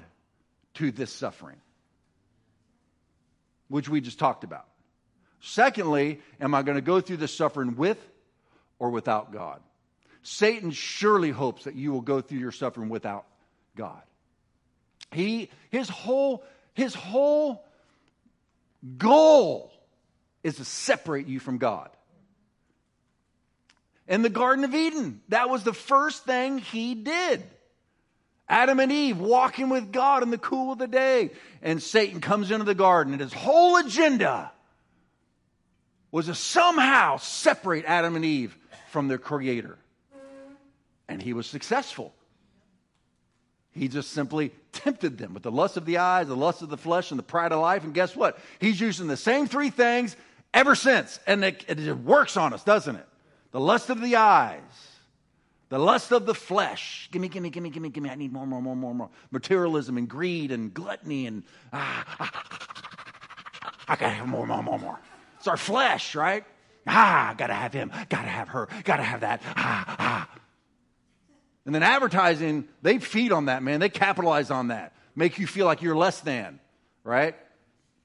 to 0.74 0.90
this 0.90 1.12
suffering? 1.12 1.58
Which 3.68 3.88
we 3.88 4.00
just 4.00 4.18
talked 4.18 4.42
about. 4.42 4.66
Secondly, 5.40 6.20
am 6.40 6.54
I 6.54 6.62
going 6.62 6.74
to 6.74 6.82
go 6.82 7.00
through 7.00 7.18
this 7.18 7.36
suffering 7.36 7.76
with 7.76 7.98
or 8.78 8.90
without 8.90 9.30
God? 9.30 9.60
Satan 10.22 10.70
surely 10.70 11.30
hopes 11.30 11.64
that 11.64 11.76
you 11.76 11.92
will 11.92 12.00
go 12.00 12.22
through 12.22 12.38
your 12.38 12.50
suffering 12.50 12.88
without 12.88 13.26
God. 13.76 14.02
He, 15.12 15.50
his 15.70 15.88
whole, 15.88 16.42
his 16.72 16.94
whole 16.94 17.64
goal 18.96 19.70
is 20.42 20.56
to 20.56 20.64
separate 20.64 21.26
you 21.26 21.40
from 21.40 21.58
God 21.58 21.90
in 24.08 24.22
the 24.22 24.30
Garden 24.30 24.64
of 24.64 24.74
Eden. 24.74 25.20
That 25.28 25.50
was 25.50 25.62
the 25.62 25.74
first 25.74 26.24
thing 26.24 26.58
he 26.58 26.94
did. 26.94 27.42
Adam 28.50 28.80
and 28.80 28.92
Eve 28.92 29.18
walking 29.18 29.70
with 29.70 29.92
God 29.92 30.22
in 30.22 30.30
the 30.30 30.38
cool 30.38 30.72
of 30.72 30.78
the 30.78 30.86
day. 30.86 31.30
And 31.62 31.82
Satan 31.82 32.20
comes 32.20 32.50
into 32.50 32.64
the 32.64 32.74
garden, 32.74 33.14
and 33.14 33.22
his 33.22 33.32
whole 33.32 33.76
agenda 33.76 34.52
was 36.10 36.26
to 36.26 36.34
somehow 36.34 37.16
separate 37.16 37.84
Adam 37.86 38.16
and 38.16 38.24
Eve 38.24 38.56
from 38.90 39.08
their 39.08 39.18
Creator. 39.18 39.78
And 41.08 41.22
he 41.22 41.32
was 41.32 41.46
successful. 41.46 42.12
He 43.72 43.88
just 43.88 44.10
simply 44.10 44.52
tempted 44.72 45.16
them 45.16 45.32
with 45.32 45.44
the 45.44 45.50
lust 45.50 45.76
of 45.76 45.86
the 45.86 45.98
eyes, 45.98 46.26
the 46.26 46.36
lust 46.36 46.60
of 46.60 46.68
the 46.68 46.76
flesh, 46.76 47.10
and 47.10 47.18
the 47.18 47.24
pride 47.24 47.52
of 47.52 47.60
life. 47.60 47.84
And 47.84 47.94
guess 47.94 48.14
what? 48.14 48.38
He's 48.58 48.80
using 48.80 49.06
the 49.06 49.16
same 49.16 49.46
three 49.46 49.70
things 49.70 50.16
ever 50.52 50.74
since. 50.74 51.18
And 51.26 51.44
it, 51.44 51.64
it 51.68 51.96
works 51.96 52.36
on 52.36 52.52
us, 52.52 52.64
doesn't 52.64 52.96
it? 52.96 53.06
the 53.52 53.60
lust 53.60 53.90
of 53.90 54.00
the 54.00 54.16
eyes, 54.16 54.60
the 55.70 55.78
lust 55.78 56.12
of 56.12 56.26
the 56.26 56.34
flesh. 56.34 57.08
Give 57.10 57.22
me, 57.22 57.28
give 57.28 57.42
me, 57.42 57.48
give 57.48 57.62
me, 57.62 57.70
give 57.70 57.82
me, 57.82 57.88
give 57.88 58.02
me. 58.02 58.10
I 58.10 58.16
need 58.16 58.32
more, 58.32 58.46
more, 58.46 58.60
more, 58.60 58.76
more, 58.76 58.94
more. 58.94 59.10
Materialism 59.30 59.96
and 59.96 60.08
greed 60.08 60.52
and 60.52 60.74
gluttony 60.74 61.26
and 61.26 61.44
ah, 61.72 62.04
I 63.88 63.96
gotta 63.96 64.08
have 64.08 64.28
more, 64.28 64.46
more, 64.46 64.62
more, 64.62 64.78
more. 64.78 65.00
It's 65.38 65.46
our 65.48 65.56
flesh, 65.56 66.14
right? 66.14 66.44
Ah, 66.86 67.34
gotta 67.38 67.54
have 67.54 67.72
him, 67.72 67.90
gotta 68.08 68.28
have 68.28 68.48
her, 68.48 68.68
gotta 68.84 69.02
have 69.02 69.20
that. 69.20 69.42
Ah, 69.56 69.96
ah. 69.98 70.28
And 71.66 71.74
then 71.74 71.82
advertising, 71.82 72.66
they 72.82 72.98
feed 72.98 73.32
on 73.32 73.46
that, 73.46 73.62
man. 73.62 73.80
They 73.80 73.88
capitalize 73.88 74.50
on 74.50 74.68
that. 74.68 74.92
Make 75.14 75.38
you 75.38 75.46
feel 75.46 75.66
like 75.66 75.82
you're 75.82 75.96
less 75.96 76.20
than, 76.20 76.58
right? 77.04 77.36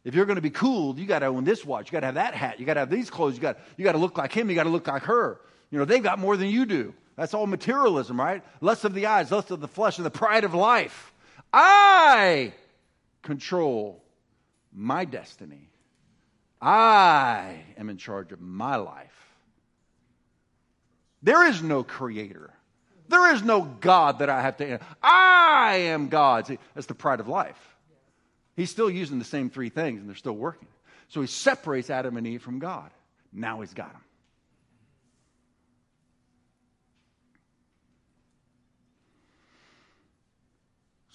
If 0.03 0.13
you're 0.13 0.25
going 0.25 0.35
to 0.35 0.41
be 0.41 0.51
cool, 0.51 0.99
you 0.99 1.07
got 1.07 1.19
to 1.19 1.27
own 1.27 1.45
this 1.45 1.65
watch. 1.65 1.87
You 1.87 1.93
got 1.93 2.01
to 2.01 2.05
have 2.07 2.15
that 2.15 2.35
hat. 2.35 2.59
You 2.59 2.65
got 2.67 2.75
to 2.75 2.81
have 2.81 2.91
these 2.91 3.09
clothes. 3.09 3.35
You 3.35 3.41
got, 3.41 3.57
you 3.75 3.83
got 3.83 3.93
to 3.93 3.97
look 3.97 4.19
like 4.19 4.31
him. 4.31 4.49
You 4.49 4.55
got 4.55 4.63
to 4.63 4.69
look 4.69 4.87
like 4.87 5.03
her. 5.03 5.39
You 5.71 5.79
know, 5.79 5.85
they've 5.85 6.03
got 6.03 6.19
more 6.19 6.37
than 6.37 6.47
you 6.47 6.67
do. 6.67 6.93
That's 7.15 7.33
all 7.33 7.47
materialism, 7.47 8.19
right? 8.19 8.43
Lust 8.61 8.83
of 8.83 8.93
the 8.93 9.05
eyes, 9.05 9.31
lust 9.31 9.51
of 9.51 9.61
the 9.61 9.67
flesh, 9.67 9.97
and 9.97 10.05
the 10.05 10.11
pride 10.11 10.43
of 10.43 10.53
life. 10.53 11.13
I 11.53 12.53
control 13.21 14.03
my 14.73 15.05
destiny. 15.05 15.69
I 16.61 17.63
am 17.77 17.89
in 17.89 17.97
charge 17.97 18.31
of 18.31 18.41
my 18.41 18.75
life. 18.75 19.11
There 21.21 21.47
is 21.47 21.61
no 21.61 21.83
creator. 21.83 22.51
There 23.07 23.33
is 23.33 23.43
no 23.43 23.61
God 23.61 24.19
that 24.19 24.29
I 24.29 24.41
have 24.41 24.57
to. 24.57 24.79
I 25.01 25.75
am 25.87 26.09
God. 26.09 26.47
See, 26.47 26.59
that's 26.73 26.87
the 26.87 26.95
pride 26.95 27.19
of 27.19 27.27
life. 27.27 27.75
He's 28.55 28.69
still 28.69 28.89
using 28.89 29.19
the 29.19 29.25
same 29.25 29.49
three 29.49 29.69
things 29.69 29.99
and 29.99 30.09
they're 30.09 30.15
still 30.15 30.35
working. 30.35 30.67
So 31.09 31.21
he 31.21 31.27
separates 31.27 31.89
Adam 31.89 32.17
and 32.17 32.25
Eve 32.25 32.41
from 32.41 32.59
God. 32.59 32.89
Now 33.31 33.61
he's 33.61 33.73
got 33.73 33.91
them. 33.91 34.01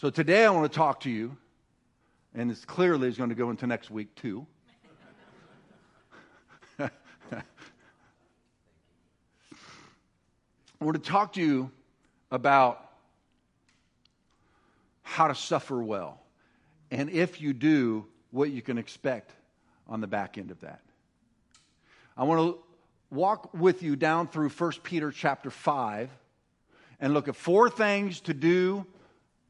So 0.00 0.08
today 0.08 0.46
I 0.46 0.50
want 0.50 0.72
to 0.72 0.74
talk 0.74 1.00
to 1.00 1.10
you 1.10 1.36
and 2.34 2.50
it's 2.50 2.64
clearly 2.64 3.06
is 3.06 3.18
going 3.18 3.28
to 3.28 3.34
go 3.34 3.50
into 3.50 3.66
next 3.66 3.90
week 3.90 4.14
too. 4.14 4.46
I 6.78 6.90
want 10.80 10.94
to 10.94 11.10
talk 11.10 11.34
to 11.34 11.42
you 11.42 11.70
about 12.30 12.92
how 15.02 15.28
to 15.28 15.34
suffer 15.34 15.82
well. 15.82 16.22
And 16.90 17.10
if 17.10 17.42
you 17.42 17.52
do, 17.52 18.06
what 18.30 18.50
you 18.50 18.62
can 18.62 18.78
expect 18.78 19.32
on 19.86 20.00
the 20.00 20.06
back 20.06 20.38
end 20.38 20.50
of 20.50 20.62
that. 20.62 20.80
I 22.16 22.24
want 22.24 22.40
to 22.40 22.58
walk 23.14 23.52
with 23.52 23.82
you 23.82 23.96
down 23.96 24.28
through 24.28 24.48
1 24.48 24.72
Peter 24.82 25.12
chapter 25.12 25.50
5 25.50 26.08
and 27.00 27.12
look 27.12 27.28
at 27.28 27.36
four 27.36 27.68
things 27.68 28.20
to 28.20 28.32
do 28.32 28.86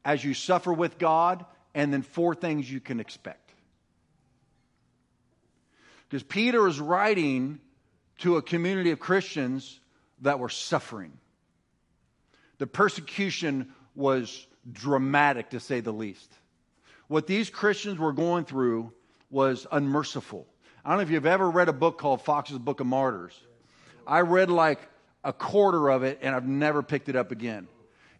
as 0.03 0.23
you 0.23 0.33
suffer 0.33 0.73
with 0.73 0.97
God, 0.97 1.45
and 1.73 1.93
then 1.93 2.01
four 2.01 2.35
things 2.35 2.69
you 2.69 2.79
can 2.79 2.99
expect. 2.99 3.51
Because 6.09 6.23
Peter 6.23 6.67
is 6.67 6.79
writing 6.79 7.59
to 8.19 8.37
a 8.37 8.41
community 8.41 8.91
of 8.91 8.99
Christians 8.99 9.79
that 10.21 10.39
were 10.39 10.49
suffering. 10.49 11.13
The 12.57 12.67
persecution 12.67 13.73
was 13.95 14.45
dramatic, 14.71 15.51
to 15.51 15.59
say 15.59 15.79
the 15.79 15.93
least. 15.93 16.31
What 17.07 17.27
these 17.27 17.49
Christians 17.49 17.97
were 17.97 18.13
going 18.13 18.45
through 18.45 18.91
was 19.29 19.65
unmerciful. 19.71 20.45
I 20.83 20.89
don't 20.89 20.97
know 20.97 21.03
if 21.03 21.09
you've 21.09 21.25
ever 21.25 21.49
read 21.49 21.69
a 21.69 21.73
book 21.73 21.97
called 21.97 22.21
Fox's 22.21 22.57
Book 22.57 22.79
of 22.79 22.87
Martyrs. 22.87 23.39
I 24.05 24.21
read 24.21 24.49
like 24.49 24.79
a 25.23 25.33
quarter 25.33 25.89
of 25.89 26.03
it 26.03 26.19
and 26.21 26.35
I've 26.35 26.47
never 26.47 26.81
picked 26.83 27.09
it 27.09 27.15
up 27.15 27.31
again. 27.31 27.67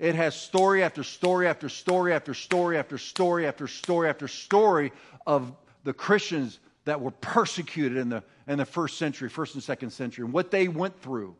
It 0.01 0.15
has 0.15 0.33
story 0.33 0.81
after 0.81 1.03
story 1.03 1.47
after 1.47 1.69
story 1.69 2.11
after 2.11 2.33
story 2.33 2.75
after 2.75 2.97
story 2.97 3.45
after 3.45 3.67
story 3.67 4.09
after 4.09 4.27
story 4.27 4.91
of 5.27 5.53
the 5.83 5.93
Christians 5.93 6.57
that 6.85 6.99
were 6.99 7.11
persecuted 7.11 7.99
in 7.99 8.09
the, 8.09 8.23
in 8.47 8.57
the 8.57 8.65
first 8.65 8.97
century, 8.97 9.29
first 9.29 9.53
and 9.53 9.63
second 9.63 9.91
century, 9.91 10.25
and 10.25 10.33
what 10.33 10.49
they 10.49 10.67
went 10.67 10.99
through 11.03 11.35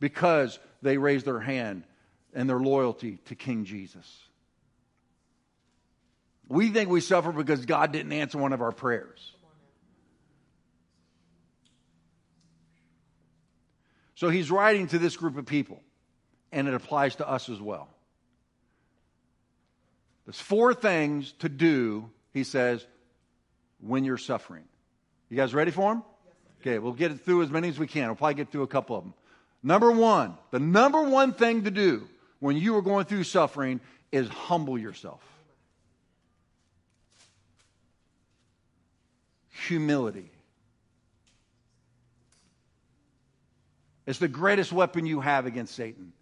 because 0.00 0.58
they 0.80 0.96
raised 0.96 1.26
their 1.26 1.40
hand 1.40 1.84
and 2.32 2.48
their 2.48 2.58
loyalty 2.58 3.18
to 3.26 3.34
King 3.34 3.66
Jesus. 3.66 4.22
We 6.48 6.70
think 6.70 6.88
we 6.88 7.02
suffer 7.02 7.32
because 7.32 7.66
God 7.66 7.92
didn't 7.92 8.14
answer 8.14 8.38
one 8.38 8.54
of 8.54 8.62
our 8.62 8.72
prayers. 8.72 9.32
So 14.14 14.30
he's 14.30 14.50
writing 14.50 14.86
to 14.86 14.98
this 14.98 15.18
group 15.18 15.36
of 15.36 15.44
people, 15.44 15.82
and 16.54 16.68
it 16.68 16.74
applies 16.74 17.16
to 17.16 17.28
us 17.28 17.48
as 17.48 17.60
well. 17.60 17.88
There's 20.24 20.40
four 20.40 20.72
things 20.72 21.32
to 21.40 21.48
do, 21.48 22.08
he 22.32 22.44
says, 22.44 22.86
when 23.80 24.04
you're 24.04 24.16
suffering. 24.16 24.64
You 25.28 25.36
guys 25.36 25.52
ready 25.52 25.72
for 25.72 25.92
them? 25.92 26.04
Okay, 26.60 26.78
we'll 26.78 26.92
get 26.92 27.20
through 27.24 27.42
as 27.42 27.50
many 27.50 27.68
as 27.68 27.78
we 27.78 27.88
can. 27.88 28.06
We'll 28.06 28.14
probably 28.14 28.34
get 28.34 28.52
through 28.52 28.62
a 28.62 28.68
couple 28.68 28.96
of 28.96 29.02
them. 29.04 29.14
Number 29.62 29.90
one, 29.90 30.38
the 30.52 30.60
number 30.60 31.02
one 31.02 31.32
thing 31.32 31.64
to 31.64 31.70
do 31.70 32.08
when 32.38 32.56
you 32.56 32.76
are 32.76 32.82
going 32.82 33.04
through 33.04 33.24
suffering 33.24 33.80
is 34.12 34.28
humble 34.28 34.78
yourself. 34.78 35.20
Humility. 39.66 40.30
It's 44.06 44.18
the 44.18 44.28
greatest 44.28 44.72
weapon 44.72 45.04
you 45.04 45.20
have 45.20 45.46
against 45.46 45.74
Satan. 45.74 46.12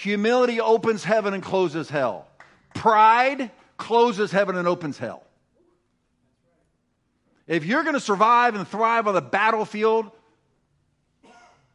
Humility 0.00 0.60
opens 0.62 1.04
heaven 1.04 1.34
and 1.34 1.42
closes 1.42 1.90
hell. 1.90 2.26
Pride 2.74 3.50
closes 3.76 4.32
heaven 4.32 4.56
and 4.56 4.66
opens 4.66 4.96
hell. 4.96 5.22
If 7.46 7.66
you're 7.66 7.82
going 7.82 7.94
to 7.94 8.00
survive 8.00 8.54
and 8.54 8.66
thrive 8.66 9.08
on 9.08 9.14
the 9.14 9.20
battlefield, 9.20 10.10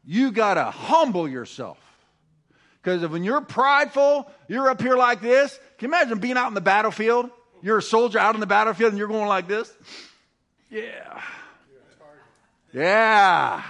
you 0.04 0.32
got 0.32 0.56
to 0.56 0.64
humble 0.64 1.28
yourself. 1.28 1.78
Because 2.82 3.08
when 3.08 3.24
you're 3.24 3.42
prideful, 3.42 4.28
you're 4.48 4.72
up 4.72 4.82
here 4.82 4.96
like 4.96 5.22
this. 5.22 5.60
Can 5.78 5.90
you 5.90 5.96
imagine 5.96 6.18
being 6.18 6.38
out 6.38 6.48
in 6.48 6.56
the 6.56 6.62
battlefield? 6.62 7.30
You're 7.62 7.78
a 7.78 7.84
soldier 7.84 8.18
out 8.18 8.34
in 8.34 8.42
the 8.42 8.48
battlefield 8.48 8.90
and 8.94 8.98
you're 8.98 9.08
going 9.08 9.28
like 9.28 9.48
this. 9.48 9.72
Yeah. 10.72 11.22
Yeah. 12.74 13.64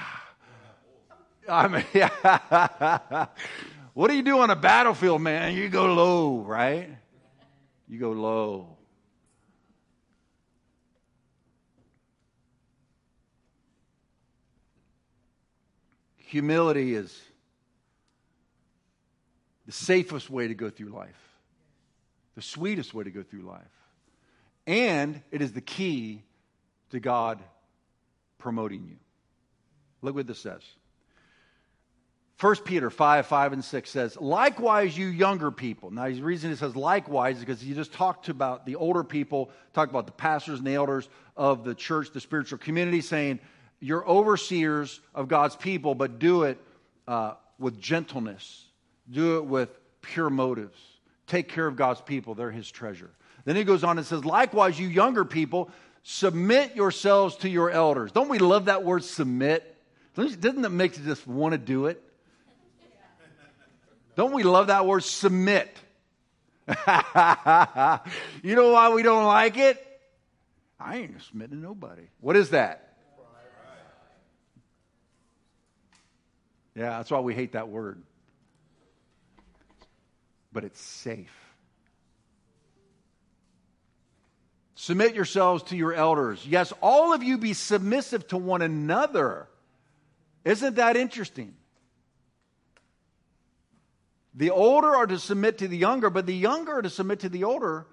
I 1.50 1.68
mean, 1.68 1.84
yeah. 1.94 3.28
What 3.95 4.10
do 4.10 4.17
you 4.17 4.23
do 4.23 4.39
on 4.41 4.49
a 4.49 4.58
battlefield, 4.58 5.21
man? 5.21 5.55
You 5.55 5.69
go 5.69 5.86
low, 5.86 6.41
right? 6.41 6.89
You 7.88 7.97
go 7.97 8.12
low. 8.12 8.75
Humility 16.17 16.93
is 16.93 17.17
the 19.65 19.71
safest 19.71 20.29
way 20.29 20.49
to 20.49 20.55
go 20.55 20.69
through 20.69 20.89
life, 20.89 21.15
the 22.36 22.41
sweetest 22.41 22.93
way 22.93 23.05
to 23.05 23.12
go 23.12 23.23
through 23.23 23.43
life. 23.43 23.62
And 24.67 25.21
it 25.31 25.41
is 25.41 25.53
the 25.53 25.62
key 25.62 26.21
to 26.89 26.99
God 26.99 27.41
promoting 28.39 28.84
you. 28.84 28.97
Look 30.01 30.15
what 30.15 30.27
this 30.27 30.39
says. 30.39 30.63
1 32.39 32.56
Peter 32.65 32.89
5, 32.89 33.28
5 33.28 33.54
and 33.54 33.63
6 33.63 33.89
says, 33.89 34.17
Likewise, 34.19 34.98
you 34.98 35.08
younger 35.08 35.52
people. 35.52 35.89
Now, 35.89 36.10
the 36.10 36.21
reason 36.21 36.52
it 36.52 36.58
says 36.58 36.76
likewise 36.76 37.38
is 37.38 37.41
because 37.41 37.62
he 37.62 37.74
just 37.74 37.93
talked 37.93 38.28
about 38.28 38.65
the 38.65 38.76
older 38.76 39.04
people, 39.04 39.52
talked 39.74 39.89
about 39.89 40.06
the 40.06 40.12
pastors 40.12 40.60
and 40.60 40.67
the 40.67 40.74
elders 40.74 41.08
of 41.38 41.63
the 41.63 41.74
church, 41.74 42.12
the 42.12 42.19
spiritual 42.19 42.58
community, 42.58 43.00
saying, 43.00 43.39
You're 43.80 44.06
overseers 44.06 45.00
of 45.13 45.30
God's 45.30 45.56
people, 45.56 45.95
but 45.95 46.19
do 46.19 46.43
it 46.43 46.58
uh, 47.08 47.36
with 47.58 47.80
gentleness 47.80 48.65
do 49.10 49.38
it 49.38 49.45
with 49.45 49.69
pure 50.02 50.30
motives. 50.30 50.78
Take 51.28 51.50
care 51.50 51.67
of 51.67 51.76
God's 51.76 52.02
people, 52.02 52.36
they're 52.36 52.52
his 52.52 52.69
treasure. 52.69 53.12
Then 53.45 53.56
he 53.56 53.63
goes 53.63 53.84
on 53.84 53.98
and 53.98 54.06
says, 54.06 54.26
Likewise, 54.26 54.80
you 54.80 54.88
younger 54.88 55.26
people, 55.26 55.69
submit 56.04 56.76
yourselves 56.76 57.36
to 57.38 57.50
your 57.50 57.69
elders. 57.69 58.12
Don't 58.12 58.30
we 58.30 58.39
love 58.39 58.65
that 58.65 58.84
word 58.84 59.04
submit? 59.04 59.76
Doesn't 60.15 60.63
it 60.63 60.69
make 60.69 60.98
you 60.98 61.04
just 61.04 61.28
want 61.28 61.54
to 61.54 61.58
do 61.58 61.88
it? 61.88 62.02
Don't 64.15 64.34
we 64.34 64.43
love 64.43 64.67
that 64.67 64.86
word 64.86 65.04
submit? 65.04 65.75
you 66.67 68.56
know 68.56 68.71
why 68.71 68.89
we 68.93 69.04
don't 69.04 69.25
like 69.25 69.58
it? 69.58 69.82
I 70.80 70.97
ain't 70.97 71.21
submitting 71.21 71.58
to 71.58 71.62
nobody. 71.62 72.04
What 72.19 72.36
is 72.36 72.51
that? 72.51 72.82
Yeah, 76.75 76.89
that's 76.97 77.12
why 77.12 77.19
we 77.19 77.34
hate 77.34 77.54
that 77.54 77.69
word 77.69 78.01
but 80.56 80.63
it's 80.63 80.82
safe. 80.82 81.36
Submit 84.75 85.13
yourselves 85.13 85.63
to 85.63 85.75
your 85.75 85.93
elders. 85.93 86.45
Yes, 86.47 86.71
all 86.82 87.13
of 87.13 87.21
you 87.23 87.38
be 87.38 87.54
submissive 87.54 88.25
to 88.30 88.38
one 88.38 88.62
another. 88.62 89.49
Isn't 90.45 90.78
that 90.78 90.95
interesting? 90.95 91.56
The 94.36 94.52
older 94.52 94.95
are 94.95 95.08
to 95.08 95.17
submit 95.17 95.60
to 95.60 95.67
the 95.67 95.78
younger, 95.78 96.10
but 96.10 96.26
the 96.26 96.36
younger 96.36 96.80
are 96.80 96.82
to 96.82 96.89
submit 96.89 97.21
to 97.21 97.30
the 97.30 97.45
older 97.45 97.88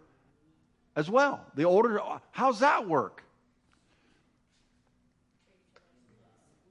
as 0.96 1.08
well. 1.08 1.40
The 1.54 1.64
older, 1.64 2.00
how's 2.32 2.60
that 2.60 2.88
work? 2.88 3.22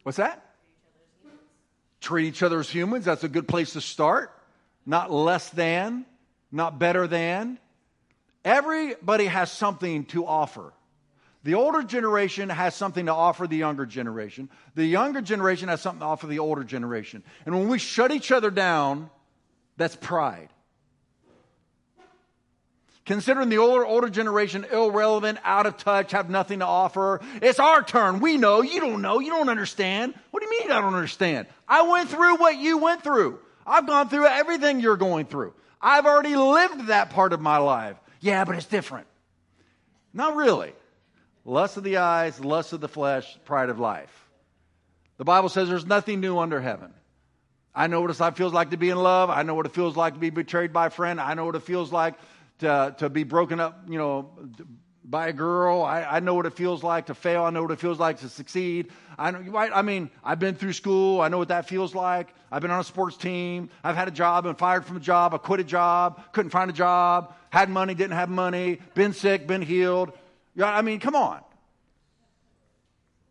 What's 0.03 0.17
that? 0.17 0.45
Treat 2.01 2.27
each 2.27 2.43
other 2.43 2.59
as 2.59 2.69
humans. 2.69 3.05
That's 3.05 3.23
a 3.23 3.29
good 3.29 3.47
place 3.47 3.73
to 3.73 3.81
start 3.81 4.35
not 4.85 5.11
less 5.11 5.49
than, 5.49 6.05
not 6.51 6.79
better 6.79 7.07
than. 7.07 7.59
Everybody 8.43 9.25
has 9.25 9.51
something 9.51 10.05
to 10.05 10.25
offer. 10.25 10.73
The 11.43 11.55
older 11.55 11.83
generation 11.83 12.49
has 12.49 12.75
something 12.75 13.07
to 13.07 13.13
offer 13.13 13.47
the 13.47 13.57
younger 13.57 13.85
generation. 13.85 14.49
The 14.75 14.85
younger 14.85 15.21
generation 15.21 15.69
has 15.69 15.81
something 15.81 16.01
to 16.01 16.05
offer 16.05 16.27
the 16.27 16.39
older 16.39 16.63
generation. 16.63 17.23
And 17.45 17.57
when 17.57 17.67
we 17.67 17.79
shut 17.79 18.11
each 18.11 18.31
other 18.31 18.51
down, 18.51 19.09
that's 19.77 19.95
pride. 19.95 20.49
Considering 23.05 23.49
the 23.49 23.57
older, 23.57 23.85
older 23.85 24.09
generation 24.09 24.65
irrelevant, 24.71 25.39
out 25.43 25.65
of 25.65 25.75
touch, 25.77 26.11
have 26.11 26.29
nothing 26.29 26.59
to 26.59 26.65
offer. 26.65 27.19
It's 27.41 27.59
our 27.59 27.83
turn. 27.83 28.19
We 28.19 28.37
know. 28.37 28.61
You 28.61 28.79
don't 28.79 29.01
know. 29.01 29.19
You 29.19 29.31
don't 29.31 29.49
understand. 29.49 30.13
What 30.29 30.41
do 30.41 30.45
you 30.45 30.59
mean 30.59 30.71
I 30.71 30.81
don't 30.81 30.93
understand? 30.93 31.47
I 31.67 31.81
went 31.81 32.09
through 32.09 32.37
what 32.37 32.57
you 32.57 32.77
went 32.77 33.03
through. 33.03 33.39
I've 33.65 33.87
gone 33.87 34.07
through 34.07 34.27
everything 34.27 34.79
you're 34.79 34.97
going 34.97 35.25
through. 35.25 35.53
I've 35.81 36.05
already 36.05 36.35
lived 36.35 36.87
that 36.87 37.09
part 37.09 37.33
of 37.33 37.41
my 37.41 37.57
life. 37.57 37.97
Yeah, 38.19 38.45
but 38.45 38.55
it's 38.55 38.67
different. 38.67 39.07
Not 40.13 40.35
really. 40.35 40.73
Lust 41.43 41.77
of 41.77 41.83
the 41.83 41.97
eyes, 41.97 42.39
lust 42.39 42.71
of 42.71 42.81
the 42.81 42.87
flesh, 42.87 43.37
pride 43.45 43.69
of 43.69 43.79
life. 43.79 44.29
The 45.17 45.25
Bible 45.25 45.49
says 45.49 45.67
there's 45.67 45.85
nothing 45.85 46.19
new 46.19 46.37
under 46.37 46.61
heaven. 46.61 46.93
I 47.73 47.87
know 47.87 48.01
what 48.01 48.11
it 48.11 48.35
feels 48.35 48.53
like 48.53 48.71
to 48.71 48.77
be 48.77 48.89
in 48.89 48.97
love. 48.97 49.29
I 49.29 49.43
know 49.43 49.55
what 49.55 49.65
it 49.65 49.73
feels 49.73 49.95
like 49.95 50.13
to 50.15 50.19
be 50.19 50.29
betrayed 50.29 50.73
by 50.73 50.87
a 50.87 50.89
friend. 50.89 51.21
I 51.21 51.33
know 51.33 51.45
what 51.45 51.55
it 51.55 51.63
feels 51.63 51.91
like 51.91 52.15
to, 52.59 52.93
to 52.99 53.09
be 53.09 53.23
broken 53.23 53.59
up, 53.59 53.85
you 53.87 53.97
know, 53.97 54.29
by 55.03 55.29
a 55.29 55.33
girl. 55.33 55.81
I, 55.81 56.03
I, 56.03 56.19
know 56.19 56.33
what 56.33 56.45
it 56.45 56.53
feels 56.53 56.83
like 56.83 57.07
to 57.07 57.15
fail. 57.15 57.43
I 57.43 57.49
know 57.49 57.61
what 57.61 57.71
it 57.71 57.79
feels 57.79 57.97
like 57.97 58.19
to 58.19 58.29
succeed. 58.29 58.91
I 59.17 59.31
know, 59.31 59.39
right? 59.39 59.71
I 59.73 59.81
mean, 59.81 60.09
I've 60.23 60.39
been 60.39 60.55
through 60.55 60.73
school. 60.73 61.21
I 61.21 61.29
know 61.29 61.37
what 61.37 61.47
that 61.47 61.67
feels 61.67 61.95
like. 61.95 62.33
I've 62.51 62.61
been 62.61 62.71
on 62.71 62.81
a 62.81 62.83
sports 62.83 63.15
team. 63.15 63.69
I've 63.83 63.95
had 63.95 64.07
a 64.07 64.11
job, 64.11 64.43
been 64.43 64.55
fired 64.55 64.85
from 64.85 64.97
a 64.97 65.01
job. 65.01 65.33
I 65.33 65.37
quit 65.37 65.61
a 65.61 65.63
job, 65.63 66.21
couldn't 66.33 66.51
find 66.51 66.69
a 66.69 66.73
job, 66.73 67.33
had 67.49 67.69
money, 67.69 67.95
didn't 67.95 68.17
have 68.17 68.29
money, 68.29 68.79
been 68.93 69.13
sick, 69.13 69.47
been 69.47 69.61
healed. 69.61 70.11
I 70.61 70.81
mean, 70.81 70.99
come 70.99 71.15
on. 71.15 71.41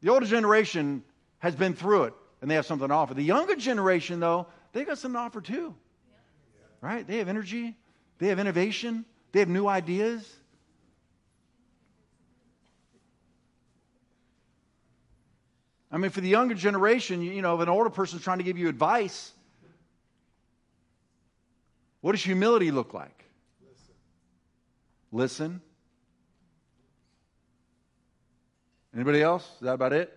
The 0.00 0.08
older 0.10 0.26
generation 0.26 1.04
has 1.40 1.54
been 1.54 1.74
through 1.74 2.04
it 2.04 2.14
and 2.40 2.50
they 2.50 2.54
have 2.54 2.66
something 2.66 2.88
to 2.88 2.94
offer. 2.94 3.14
The 3.14 3.22
younger 3.22 3.56
generation, 3.56 4.20
though, 4.20 4.46
they 4.72 4.84
got 4.84 4.98
something 4.98 5.16
to 5.16 5.20
offer 5.20 5.40
too. 5.40 5.74
Right? 6.80 7.06
They 7.06 7.18
have 7.18 7.28
energy, 7.28 7.76
they 8.18 8.28
have 8.28 8.38
innovation, 8.38 9.04
they 9.32 9.40
have 9.40 9.48
new 9.48 9.66
ideas. 9.66 10.26
I 15.92 15.98
mean, 15.98 16.10
for 16.10 16.20
the 16.20 16.28
younger 16.28 16.54
generation, 16.54 17.20
you 17.20 17.42
know, 17.42 17.56
if 17.56 17.60
an 17.60 17.68
older 17.68 17.90
person 17.90 18.18
is 18.18 18.24
trying 18.24 18.38
to 18.38 18.44
give 18.44 18.56
you 18.56 18.68
advice, 18.68 19.32
what 22.00 22.12
does 22.12 22.22
humility 22.22 22.70
look 22.70 22.94
like? 22.94 23.24
Listen. 23.60 23.94
Listen. 25.12 25.60
Anybody 28.94 29.20
else? 29.20 29.44
Is 29.56 29.62
that 29.62 29.74
about 29.74 29.92
it? 29.92 30.16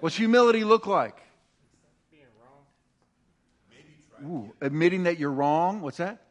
What's 0.00 0.16
humility 0.16 0.64
look 0.64 0.86
like? 0.86 1.16
Being 2.10 2.24
wrong. 4.22 4.44
Ooh, 4.44 4.52
admitting 4.60 5.04
that 5.04 5.18
you're 5.18 5.32
wrong. 5.32 5.80
What's 5.80 5.98
that? 5.98 6.22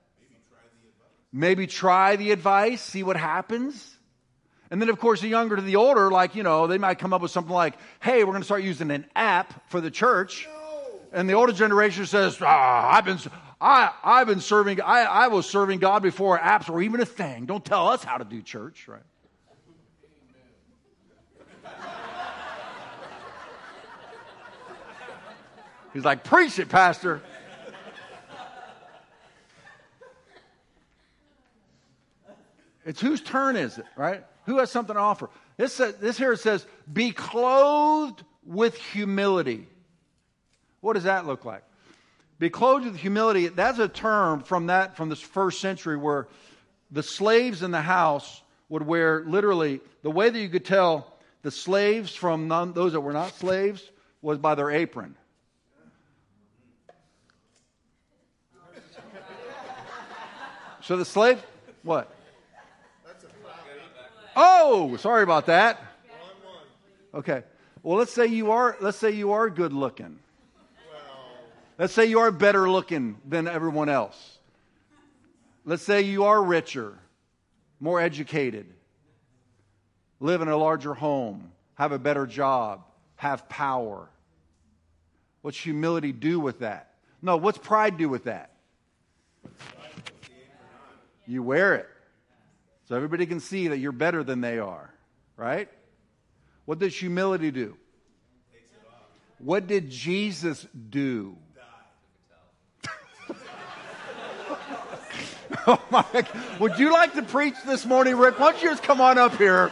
Maybe 1.32 1.67
try 1.67 2.15
the 2.15 2.32
advice, 2.32 2.82
see 2.82 3.03
what 3.03 3.15
happens. 3.15 3.95
And 4.71 4.82
then, 4.82 4.89
of 4.89 4.99
course, 4.99 5.21
the 5.21 5.27
younger 5.27 5.55
to 5.55 5.62
the 5.62 5.75
older, 5.75 6.12
like, 6.12 6.36
you 6.36 6.43
know, 6.43 6.67
they 6.67 6.77
might 6.77 6.99
come 6.99 7.13
up 7.13 7.21
with 7.21 7.32
something 7.32 7.53
like, 7.53 7.75
hey, 7.99 8.23
we're 8.23 8.32
going 8.32 8.41
to 8.41 8.45
start 8.45 8.63
using 8.63 8.91
an 8.91 9.05
app 9.15 9.69
for 9.69 9.82
the 9.82 9.91
church. 9.91 10.47
And 11.12 11.27
the 11.29 11.34
older 11.34 11.53
generation 11.53 12.05
says, 12.05 12.38
ah, 12.41 12.95
I've 12.95 13.05
been, 13.05 13.19
I, 13.60 13.91
I've 14.03 14.27
been 14.27 14.41
serving, 14.41 14.82
I, 14.82 15.01
I 15.01 15.27
was 15.27 15.47
serving 15.47 15.79
God 15.79 16.03
before 16.03 16.38
apps 16.38 16.69
were 16.69 16.82
even 16.82 17.01
a 17.01 17.05
thing. 17.05 17.45
Don't 17.45 17.65
tell 17.65 17.88
us 17.88 18.03
how 18.03 18.17
to 18.17 18.25
do 18.25 18.41
church, 18.41 18.88
right? 18.88 19.01
He's 25.93 26.06
like, 26.06 26.23
preach 26.23 26.60
it, 26.60 26.69
Pastor. 26.69 27.21
It's 32.86 33.02
whose 33.02 33.21
turn 33.21 33.56
is 33.56 33.78
it, 33.78 33.86
right? 33.95 34.23
Who 34.45 34.58
has 34.58 34.71
something 34.71 34.95
to 34.95 34.99
offer? 34.99 35.30
This, 35.58 35.73
says, 35.73 35.95
this 35.95 36.17
here 36.17 36.36
says, 36.36 36.65
be 36.91 37.12
clothed 37.12 38.23
with 38.43 38.75
humility. 38.78 39.67
What 40.82 40.93
does 40.93 41.04
that 41.04 41.28
look 41.28 41.45
like? 41.45 41.63
Be 42.39 42.49
clothed 42.49 42.86
with 42.86 42.95
humility, 42.95 43.47
that's 43.49 43.80
a 43.80 43.89
term 43.89 44.43
from 44.43 44.67
that 44.67 44.95
from 44.95 45.10
this 45.10 45.19
first 45.19 45.60
century 45.60 45.97
where 45.97 46.28
the 46.89 47.04
slaves 47.04 47.62
in 47.62 47.71
the 47.71 47.82
house 47.82 48.41
would 48.69 48.82
wear 48.82 49.23
literally 49.25 49.82
the 50.04 50.10
way 50.10 50.30
that 50.30 50.39
you 50.39 50.47
could 50.47 50.65
tell 50.65 51.17
the 51.41 51.52
slaves 51.52 52.15
from 52.15 52.47
those 52.73 52.93
that 52.93 53.02
were 53.02 53.13
not 53.13 53.36
slaves 53.36 53.84
was 54.21 54.38
by 54.38 54.56
their 54.56 54.71
apron. 54.71 55.15
So 60.89 60.97
the 60.97 61.06
slave, 61.06 61.39
what? 61.84 62.12
Oh, 64.36 64.97
sorry 64.97 65.21
about 65.21 65.45
that. 65.45 65.80
Okay. 67.13 67.43
Well, 67.84 67.99
let's 67.99 68.12
say 68.12 68.25
you 68.25 68.49
are 68.49 68.75
let's 68.82 68.97
say 68.97 69.12
you 69.12 69.34
are 69.34 69.52
good 69.52 69.71
looking. 69.71 70.17
Let's 71.78 71.93
say 71.93 72.08
you 72.08 72.21
are 72.21 72.32
better 72.32 72.67
looking 72.67 73.17
than 73.23 73.47
everyone 73.47 73.88
else. 73.88 74.39
Let's 75.63 75.84
say 75.84 76.02
you 76.02 76.23
are 76.23 76.41
richer, 76.41 76.97
more 77.80 78.02
educated, 78.02 78.65
live 80.19 80.41
in 80.41 80.47
a 80.47 80.58
larger 80.58 80.95
home, 80.95 81.52
have 81.75 81.91
a 81.91 81.99
better 81.99 82.25
job, 82.25 82.82
have 83.15 83.47
power. 83.47 84.10
What's 85.43 85.60
humility 85.60 86.13
do 86.13 86.39
with 86.39 86.62
that? 86.62 86.95
No, 87.21 87.38
what's 87.38 87.60
pride 87.60 87.95
do 87.95 88.10
with 88.10 88.23
that? 88.23 88.49
You 91.30 91.44
wear 91.44 91.76
it. 91.76 91.88
So 92.88 92.96
everybody 92.96 93.28
can 93.28 93.39
see 93.39 93.68
that 93.68 93.78
you're 93.78 93.92
better 93.92 94.24
than 94.24 94.42
they 94.42 94.58
are, 94.58 94.92
right? 95.38 95.70
What 96.65 96.80
does 96.80 96.96
humility 96.96 97.52
do? 97.52 97.78
What 99.38 99.68
did 99.68 99.92
Jesus 99.92 100.65
do? 100.89 101.38
oh 105.68 105.80
my, 105.92 106.04
would 106.60 106.80
you 106.80 106.92
like 106.92 107.13
to 107.13 107.22
preach 107.22 107.54
this 107.63 107.86
morning, 107.86 108.18
Rick? 108.18 108.39
Why 108.39 108.52
don't 108.52 108.63
you 108.63 108.70
just 108.70 108.82
come 108.82 109.00
on 109.00 109.20
up 109.20 109.38
here? 109.38 109.70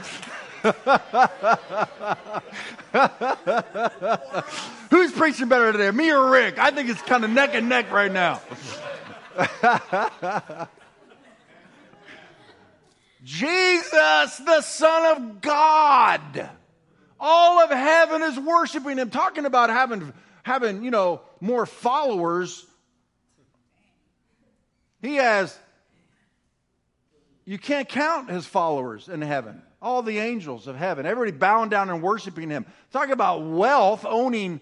Who's 4.91 5.11
preaching 5.13 5.47
better 5.47 5.71
today, 5.71 5.89
me 5.89 6.11
or 6.11 6.29
Rick? 6.29 6.59
I 6.59 6.69
think 6.69 6.89
it's 6.89 7.01
kind 7.01 7.23
of 7.23 7.31
neck 7.31 7.55
and 7.55 7.67
neck 7.67 7.91
right 7.91 8.11
now. 8.11 8.41
Jesus, 13.27 14.37
the 14.37 14.61
Son 14.61 15.17
of 15.17 15.41
God. 15.41 16.49
All 17.19 17.59
of 17.59 17.69
heaven 17.69 18.21
is 18.21 18.39
worshiping 18.39 18.97
him. 18.97 19.09
Talking 19.09 19.43
about 19.43 19.69
having, 19.69 20.13
having, 20.43 20.81
you 20.81 20.91
know, 20.91 21.19
more 21.41 21.65
followers. 21.65 22.65
He 25.01 25.15
has, 25.15 25.59
you 27.43 27.57
can't 27.57 27.89
count 27.89 28.29
his 28.29 28.45
followers 28.45 29.09
in 29.09 29.21
heaven. 29.21 29.61
All 29.81 30.03
the 30.03 30.19
angels 30.19 30.65
of 30.65 30.77
heaven, 30.77 31.05
everybody 31.05 31.37
bowing 31.37 31.69
down 31.69 31.89
and 31.89 32.01
worshiping 32.01 32.49
him. 32.49 32.65
Talk 32.93 33.09
about 33.09 33.43
wealth, 33.43 34.05
owning 34.07 34.61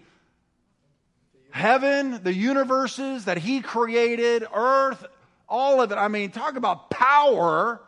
heaven, 1.50 2.20
the 2.24 2.34
universes 2.34 3.26
that 3.26 3.38
he 3.38 3.60
created, 3.60 4.44
earth, 4.52 5.06
all 5.48 5.80
of 5.80 5.92
it. 5.92 5.98
I 5.98 6.08
mean, 6.08 6.32
talk 6.32 6.56
about 6.56 6.90
power 6.90 7.80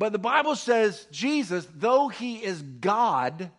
but 0.00 0.12
the 0.12 0.18
Bible 0.18 0.56
says 0.56 1.06
Jesus, 1.10 1.68
though 1.74 2.08
he 2.08 2.36
is 2.36 2.62
God, 2.62 3.50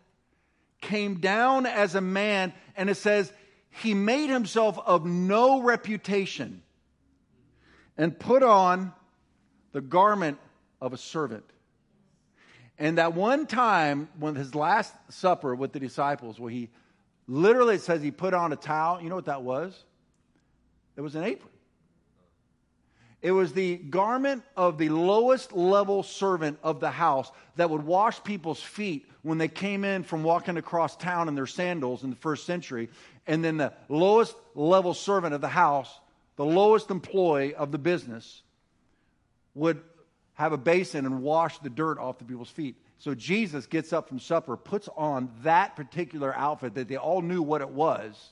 came 0.82 1.20
down 1.20 1.68
as 1.68 1.94
a 1.94 2.02
man, 2.02 2.52
and 2.76 2.90
it 2.90 2.96
says 2.96 3.32
he 3.70 3.94
made 3.94 4.32
himself 4.32 4.80
of 4.84 5.06
no 5.06 5.62
reputation 5.62 6.64
and 7.96 8.18
put 8.18 8.42
on 8.42 8.92
the 9.72 9.82
garment 9.82 10.40
of 10.82 10.94
a 10.94 10.98
servant. 10.98 11.46
And 12.80 12.98
that 12.98 13.14
one 13.14 13.46
time, 13.46 14.10
when 14.18 14.34
his 14.34 14.56
last 14.56 14.96
supper 15.10 15.54
with 15.54 15.74
the 15.74 15.80
disciples, 15.80 16.40
where 16.40 16.50
he 16.50 16.70
literally 17.28 17.78
says 17.78 18.02
he 18.02 18.10
put 18.10 18.34
on 18.34 18.52
a 18.52 18.56
towel, 18.56 19.00
you 19.00 19.10
know 19.10 19.16
what 19.16 19.26
that 19.26 19.44
was? 19.44 19.80
It 20.98 21.02
was 21.02 21.14
an 21.14 21.24
apron. 21.24 21.51
It 23.22 23.32
was 23.32 23.54
the 23.54 23.78
garment 23.78 24.44
of 24.58 24.78
the 24.78 24.90
lowest 24.90 25.54
level 25.54 26.02
servant 26.02 26.58
of 26.64 26.80
the 26.80 26.90
house 26.90 27.32
that 27.56 27.70
would 27.70 27.84
wash 27.84 28.24
people's 28.24 28.62
feet 28.62 29.08
when 29.22 29.38
they 29.38 29.48
came 29.48 29.84
in 29.84 30.04
from 30.04 30.24
walking 30.24 30.58
across 30.58 30.96
town 30.96 31.28
in 31.28 31.36
their 31.36 31.46
sandals 31.46 32.04
in 32.04 32.10
the 32.10 32.16
first 32.16 32.46
century. 32.48 32.90
And 33.28 33.46
then 33.46 33.58
the 33.58 33.74
lowest 33.90 34.36
level 34.56 34.96
servant 34.96 35.36
of 35.36 35.42
the 35.42 35.48
house, 35.48 36.00
the 36.36 36.46
lowest 36.46 36.90
employee 36.90 37.54
of 37.54 37.72
the 37.72 37.78
business, 37.78 38.42
would 39.54 39.82
have 40.34 40.54
a 40.54 40.58
basin 40.58 41.06
and 41.06 41.22
wash 41.22 41.60
the 41.60 41.70
dirt 41.70 42.00
off 42.00 42.18
the 42.18 42.26
people's 42.26 42.50
feet. 42.50 42.76
So 42.98 43.14
Jesus 43.14 43.68
gets 43.68 43.94
up 43.94 44.10
from 44.10 44.20
supper, 44.20 44.58
puts 44.58 44.90
on 44.98 45.30
that 45.44 45.76
particular 45.76 46.36
outfit 46.36 46.74
that 46.76 46.88
they 46.88 46.98
all 46.98 47.22
knew 47.22 47.44
what 47.44 47.62
it 47.62 47.70
was, 47.70 48.30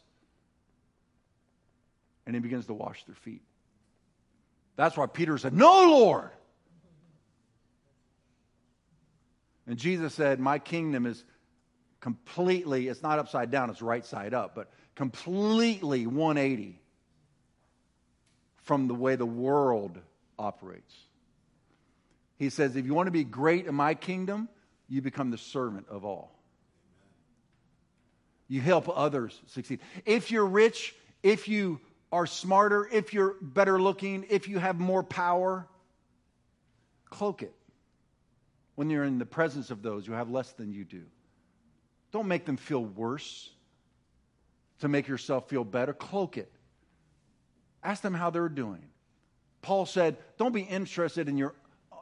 and 2.25 2.35
he 2.35 2.39
begins 2.39 2.65
to 2.67 2.73
wash 2.73 3.03
their 3.03 3.15
feet. 3.15 3.41
That's 4.79 4.95
why 4.95 5.07
Peter 5.07 5.37
said, 5.37 5.51
No, 5.51 5.89
Lord. 5.89 6.29
And 9.67 9.77
Jesus 9.77 10.13
said, 10.13 10.39
My 10.39 10.57
kingdom 10.57 11.05
is 11.05 11.25
completely, 11.99 12.87
it's 12.87 13.03
not 13.03 13.19
upside 13.19 13.51
down, 13.51 13.69
it's 13.69 13.81
right 13.81 14.05
side 14.05 14.33
up, 14.33 14.55
but 14.55 14.71
completely 14.95 16.07
180 16.07 16.79
from 18.63 18.87
the 18.87 18.93
way 18.95 19.17
the 19.17 19.25
world 19.25 19.99
operates. 20.37 20.95
He 22.37 22.49
says, 22.49 22.77
If 22.77 22.85
you 22.85 22.93
want 22.93 23.07
to 23.07 23.11
be 23.11 23.25
great 23.25 23.65
in 23.65 23.75
my 23.75 23.95
kingdom, 23.95 24.47
you 24.87 25.01
become 25.01 25.29
the 25.29 25.37
servant 25.37 25.87
of 25.89 26.05
all. 26.05 26.39
You 28.47 28.61
help 28.61 28.89
others 28.97 29.41
succeed. 29.47 29.81
If 30.05 30.31
you're 30.31 30.45
rich, 30.45 30.95
if 31.21 31.49
you 31.49 31.81
are 32.11 32.25
smarter, 32.25 32.87
if 32.91 33.13
you're 33.13 33.35
better 33.41 33.81
looking, 33.81 34.25
if 34.29 34.47
you 34.47 34.59
have 34.59 34.79
more 34.79 35.03
power, 35.03 35.67
cloak 37.09 37.43
it 37.43 37.53
when 38.75 38.89
you're 38.89 39.03
in 39.03 39.19
the 39.19 39.25
presence 39.25 39.71
of 39.71 39.81
those 39.81 40.05
who 40.05 40.13
have 40.13 40.29
less 40.29 40.51
than 40.53 40.71
you 40.71 40.85
do. 40.85 41.03
Don't 42.11 42.27
make 42.27 42.45
them 42.45 42.57
feel 42.57 42.83
worse 42.83 43.51
to 44.79 44.87
make 44.87 45.07
yourself 45.07 45.49
feel 45.49 45.63
better. 45.63 45.93
Cloak 45.93 46.37
it. 46.37 46.51
Ask 47.83 48.01
them 48.01 48.13
how 48.13 48.29
they're 48.29 48.49
doing. 48.49 48.83
Paul 49.61 49.85
said, 49.85 50.17
Don't 50.37 50.53
be 50.53 50.61
interested 50.61 51.29
in 51.29 51.37
your, 51.37 51.53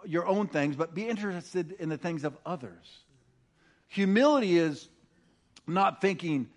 your 0.06 0.28
own 0.28 0.48
things, 0.48 0.76
but 0.76 0.94
be 0.94 1.08
interested 1.08 1.74
in 1.80 1.90
the 1.90 1.98
things 1.98 2.24
of 2.24 2.38
others. 2.46 3.00
Humility 3.90 4.58
is 4.58 4.88
not 5.66 6.02
thinking 6.02 6.48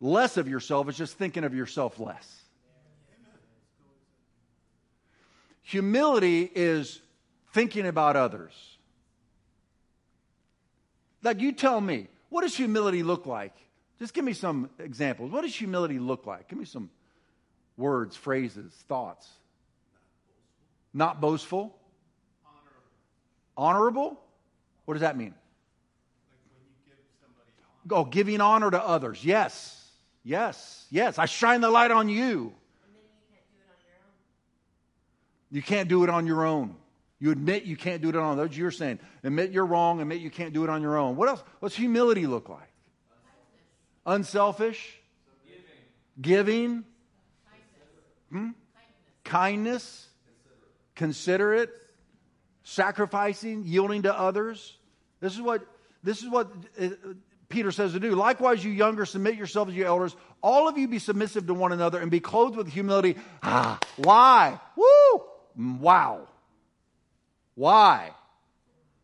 less 0.00 0.36
of 0.36 0.48
yourself, 0.48 0.88
it's 0.88 0.98
just 0.98 1.16
thinking 1.16 1.44
of 1.44 1.54
yourself 1.54 1.98
less. 1.98 2.39
Humility 5.62 6.50
is 6.54 7.00
thinking 7.52 7.86
about 7.86 8.16
others. 8.16 8.52
Like 11.22 11.40
you 11.40 11.52
tell 11.52 11.80
me, 11.80 12.08
what 12.28 12.42
does 12.42 12.56
humility 12.56 13.02
look 13.02 13.26
like? 13.26 13.54
Just 13.98 14.14
give 14.14 14.24
me 14.24 14.32
some 14.32 14.70
examples. 14.78 15.30
What 15.30 15.42
does 15.42 15.54
humility 15.54 15.98
look 15.98 16.26
like? 16.26 16.48
Give 16.48 16.58
me 16.58 16.64
some 16.64 16.90
words, 17.76 18.16
phrases, 18.16 18.72
thoughts. 18.88 19.28
Not 20.94 21.20
boastful. 21.20 21.76
Honorable. 23.56 23.76
Honorable? 23.76 24.20
What 24.86 24.94
does 24.94 25.02
that 25.02 25.16
mean? 25.16 25.34
Like 27.84 27.98
oh, 27.98 28.04
giving 28.04 28.40
honor 28.40 28.70
to 28.70 28.82
others. 28.82 29.24
Yes. 29.24 29.76
Yes. 30.24 30.86
Yes. 30.90 31.18
I 31.18 31.26
shine 31.26 31.60
the 31.60 31.70
light 31.70 31.90
on 31.90 32.08
you. 32.08 32.54
You 35.50 35.62
can't 35.62 35.88
do 35.88 36.04
it 36.04 36.10
on 36.10 36.26
your 36.26 36.44
own. 36.44 36.76
You 37.18 37.30
admit 37.30 37.64
you 37.64 37.76
can't 37.76 38.00
do 38.00 38.08
it 38.08 38.16
on 38.16 38.36
those. 38.38 38.56
You're 38.56 38.70
saying 38.70 38.98
admit 39.22 39.50
you're 39.50 39.66
wrong. 39.66 40.00
Admit 40.00 40.20
you 40.20 40.30
can't 40.30 40.54
do 40.54 40.64
it 40.64 40.70
on 40.70 40.80
your 40.80 40.96
own. 40.96 41.16
What 41.16 41.28
else? 41.28 41.42
What's 41.60 41.76
humility 41.76 42.26
look 42.26 42.48
like? 42.48 42.68
Unselfish, 44.06 44.98
giving, 46.20 46.84
hmm? 48.30 48.50
kindness, 49.22 50.08
considerate, 50.94 51.70
sacrificing, 52.64 53.64
yielding 53.66 54.02
to 54.02 54.18
others. 54.18 54.78
This 55.20 55.34
is 55.34 55.42
what 55.42 55.66
this 56.02 56.22
is 56.22 56.30
what 56.30 56.50
uh, 56.80 56.88
Peter 57.50 57.70
says 57.70 57.92
to 57.92 58.00
do. 58.00 58.14
Likewise, 58.14 58.64
you 58.64 58.70
younger, 58.70 59.04
submit 59.04 59.34
yourselves 59.34 59.72
to 59.72 59.76
your 59.76 59.88
elders. 59.88 60.16
All 60.42 60.68
of 60.68 60.78
you 60.78 60.88
be 60.88 60.98
submissive 60.98 61.46
to 61.48 61.54
one 61.54 61.72
another 61.72 62.00
and 62.00 62.10
be 62.10 62.20
clothed 62.20 62.56
with 62.56 62.68
humility. 62.68 63.16
Ah, 63.42 63.78
why? 63.96 64.58
Woo! 64.74 65.24
Mm, 65.58 65.78
wow. 65.80 66.28
Why? 67.54 68.12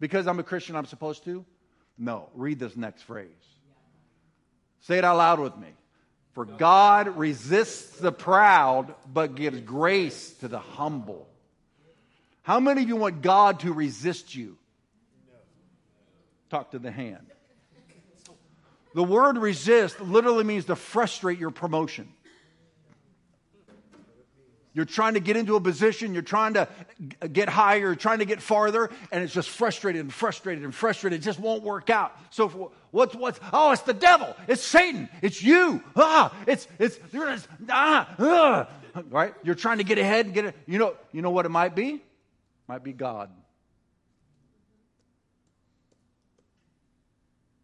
Because 0.00 0.26
I'm 0.26 0.38
a 0.38 0.42
Christian, 0.42 0.76
I'm 0.76 0.86
supposed 0.86 1.24
to? 1.24 1.44
No. 1.98 2.28
Read 2.34 2.58
this 2.58 2.76
next 2.76 3.02
phrase. 3.02 3.28
Say 4.80 4.98
it 4.98 5.04
out 5.04 5.16
loud 5.16 5.40
with 5.40 5.56
me. 5.56 5.68
For 6.32 6.44
God 6.44 7.16
resists 7.16 7.98
the 7.98 8.12
proud, 8.12 8.94
but 9.10 9.34
gives 9.34 9.60
grace 9.60 10.32
to 10.40 10.48
the 10.48 10.58
humble. 10.58 11.26
How 12.42 12.60
many 12.60 12.82
of 12.82 12.88
you 12.88 12.96
want 12.96 13.22
God 13.22 13.60
to 13.60 13.72
resist 13.72 14.34
you? 14.34 14.58
Talk 16.50 16.72
to 16.72 16.78
the 16.78 16.90
hand. 16.90 17.26
The 18.94 19.02
word 19.02 19.36
resist 19.36 20.00
literally 20.00 20.44
means 20.44 20.66
to 20.66 20.76
frustrate 20.76 21.38
your 21.38 21.50
promotion. 21.50 22.08
You're 24.76 24.84
trying 24.84 25.14
to 25.14 25.20
get 25.20 25.38
into 25.38 25.56
a 25.56 25.60
position, 25.60 26.12
you're 26.12 26.22
trying 26.22 26.52
to 26.52 26.68
get 27.32 27.48
higher, 27.48 27.94
trying 27.94 28.18
to 28.18 28.26
get 28.26 28.42
farther, 28.42 28.90
and 29.10 29.24
it's 29.24 29.32
just 29.32 29.48
frustrated 29.48 30.02
and 30.02 30.12
frustrated 30.12 30.64
and 30.64 30.74
frustrated. 30.74 31.18
It 31.18 31.24
just 31.24 31.40
won't 31.40 31.62
work 31.62 31.88
out. 31.88 32.14
So 32.28 32.72
what's 32.90 33.14
what's 33.14 33.40
oh, 33.54 33.72
it's 33.72 33.80
the 33.80 33.94
devil, 33.94 34.36
it's 34.46 34.62
Satan, 34.62 35.08
it's 35.22 35.42
you. 35.42 35.82
Ah, 35.96 36.30
it's 36.46 36.68
it's 36.78 37.00
you're 37.10 37.26
just, 37.26 37.48
ah, 37.70 38.06
ah. 38.18 38.68
right? 39.08 39.32
You're 39.42 39.54
trying 39.54 39.78
to 39.78 39.84
get 39.84 39.96
ahead 39.96 40.26
and 40.26 40.34
get 40.34 40.44
it. 40.44 40.56
You 40.66 40.78
know, 40.78 40.94
you 41.10 41.22
know 41.22 41.30
what 41.30 41.46
it 41.46 41.50
might 41.50 41.74
be? 41.74 41.94
It 41.94 42.02
Might 42.68 42.84
be 42.84 42.92
God. 42.92 43.30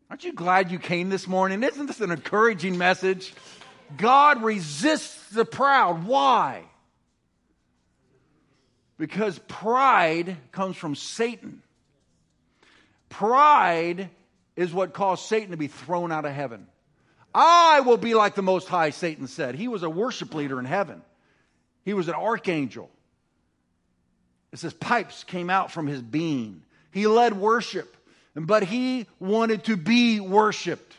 Aren't 0.08 0.24
you 0.24 0.32
glad 0.32 0.70
you 0.70 0.78
came 0.78 1.10
this 1.10 1.28
morning? 1.28 1.62
Isn't 1.62 1.84
this 1.84 2.00
an 2.00 2.10
encouraging 2.10 2.78
message? 2.78 3.34
God 3.98 4.42
resists 4.42 5.28
the 5.28 5.44
proud. 5.44 6.06
Why? 6.06 6.64
Because 8.98 9.38
pride 9.40 10.36
comes 10.52 10.76
from 10.76 10.94
Satan. 10.94 11.62
Pride 13.08 14.10
is 14.56 14.72
what 14.72 14.92
caused 14.92 15.26
Satan 15.26 15.50
to 15.50 15.56
be 15.56 15.66
thrown 15.66 16.12
out 16.12 16.24
of 16.24 16.32
heaven. 16.32 16.66
I 17.34 17.80
will 17.80 17.96
be 17.96 18.14
like 18.14 18.34
the 18.34 18.42
Most 18.42 18.68
High, 18.68 18.90
Satan 18.90 19.26
said. 19.26 19.54
He 19.54 19.68
was 19.68 19.82
a 19.82 19.90
worship 19.90 20.34
leader 20.34 20.58
in 20.58 20.64
heaven, 20.64 21.02
he 21.84 21.94
was 21.94 22.08
an 22.08 22.14
archangel. 22.14 22.90
It 24.52 24.58
says 24.58 24.74
pipes 24.74 25.24
came 25.24 25.48
out 25.48 25.72
from 25.72 25.86
his 25.86 26.02
being. 26.02 26.62
He 26.90 27.06
led 27.06 27.34
worship, 27.34 27.96
but 28.34 28.62
he 28.62 29.06
wanted 29.18 29.64
to 29.64 29.78
be 29.78 30.20
worshiped. 30.20 30.94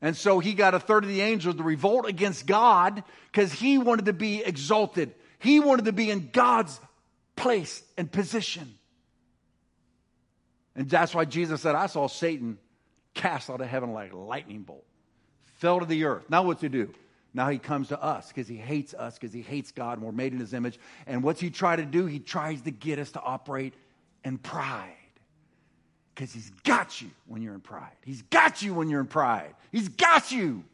And 0.00 0.16
so 0.16 0.38
he 0.38 0.54
got 0.54 0.74
a 0.74 0.80
third 0.80 1.04
of 1.04 1.10
the 1.10 1.20
angels 1.20 1.56
to 1.56 1.62
revolt 1.62 2.08
against 2.08 2.46
God 2.46 3.02
because 3.32 3.52
he 3.52 3.78
wanted 3.78 4.06
to 4.06 4.12
be 4.12 4.42
exalted. 4.44 5.12
He 5.38 5.60
wanted 5.60 5.86
to 5.86 5.92
be 5.92 6.10
in 6.10 6.30
God's 6.32 6.78
place 7.34 7.82
and 7.96 8.10
position. 8.10 8.74
And 10.76 10.88
that's 10.88 11.14
why 11.14 11.24
Jesus 11.24 11.62
said, 11.62 11.74
I 11.74 11.86
saw 11.86 12.06
Satan 12.06 12.58
cast 13.14 13.50
out 13.50 13.60
of 13.60 13.66
heaven 13.66 13.92
like 13.92 14.12
a 14.12 14.16
lightning 14.16 14.62
bolt, 14.62 14.84
fell 15.56 15.80
to 15.80 15.86
the 15.86 16.04
earth. 16.04 16.30
Now, 16.30 16.44
what 16.44 16.60
to 16.60 16.68
do? 16.68 16.94
Now 17.34 17.48
he 17.48 17.58
comes 17.58 17.88
to 17.88 18.00
us 18.00 18.28
because 18.28 18.46
he 18.46 18.56
hates 18.56 18.94
us, 18.94 19.14
because 19.14 19.32
he 19.32 19.42
hates 19.42 19.72
God, 19.72 19.98
and 19.98 20.06
we're 20.06 20.12
made 20.12 20.32
in 20.32 20.38
his 20.38 20.54
image. 20.54 20.78
And 21.06 21.22
what's 21.22 21.40
he 21.40 21.50
try 21.50 21.76
to 21.76 21.84
do? 21.84 22.06
He 22.06 22.20
tries 22.20 22.62
to 22.62 22.70
get 22.70 22.98
us 22.98 23.12
to 23.12 23.20
operate 23.20 23.74
in 24.24 24.38
pride. 24.38 24.94
Because 26.18 26.32
he's 26.32 26.50
got 26.64 27.00
you 27.00 27.12
when 27.26 27.42
you're 27.42 27.54
in 27.54 27.60
pride. 27.60 27.92
He's 28.04 28.22
got 28.22 28.60
you 28.60 28.74
when 28.74 28.90
you're 28.90 28.98
in 28.98 29.06
pride. 29.06 29.54
He's 29.70 29.88
got 29.88 30.32
you. 30.32 30.64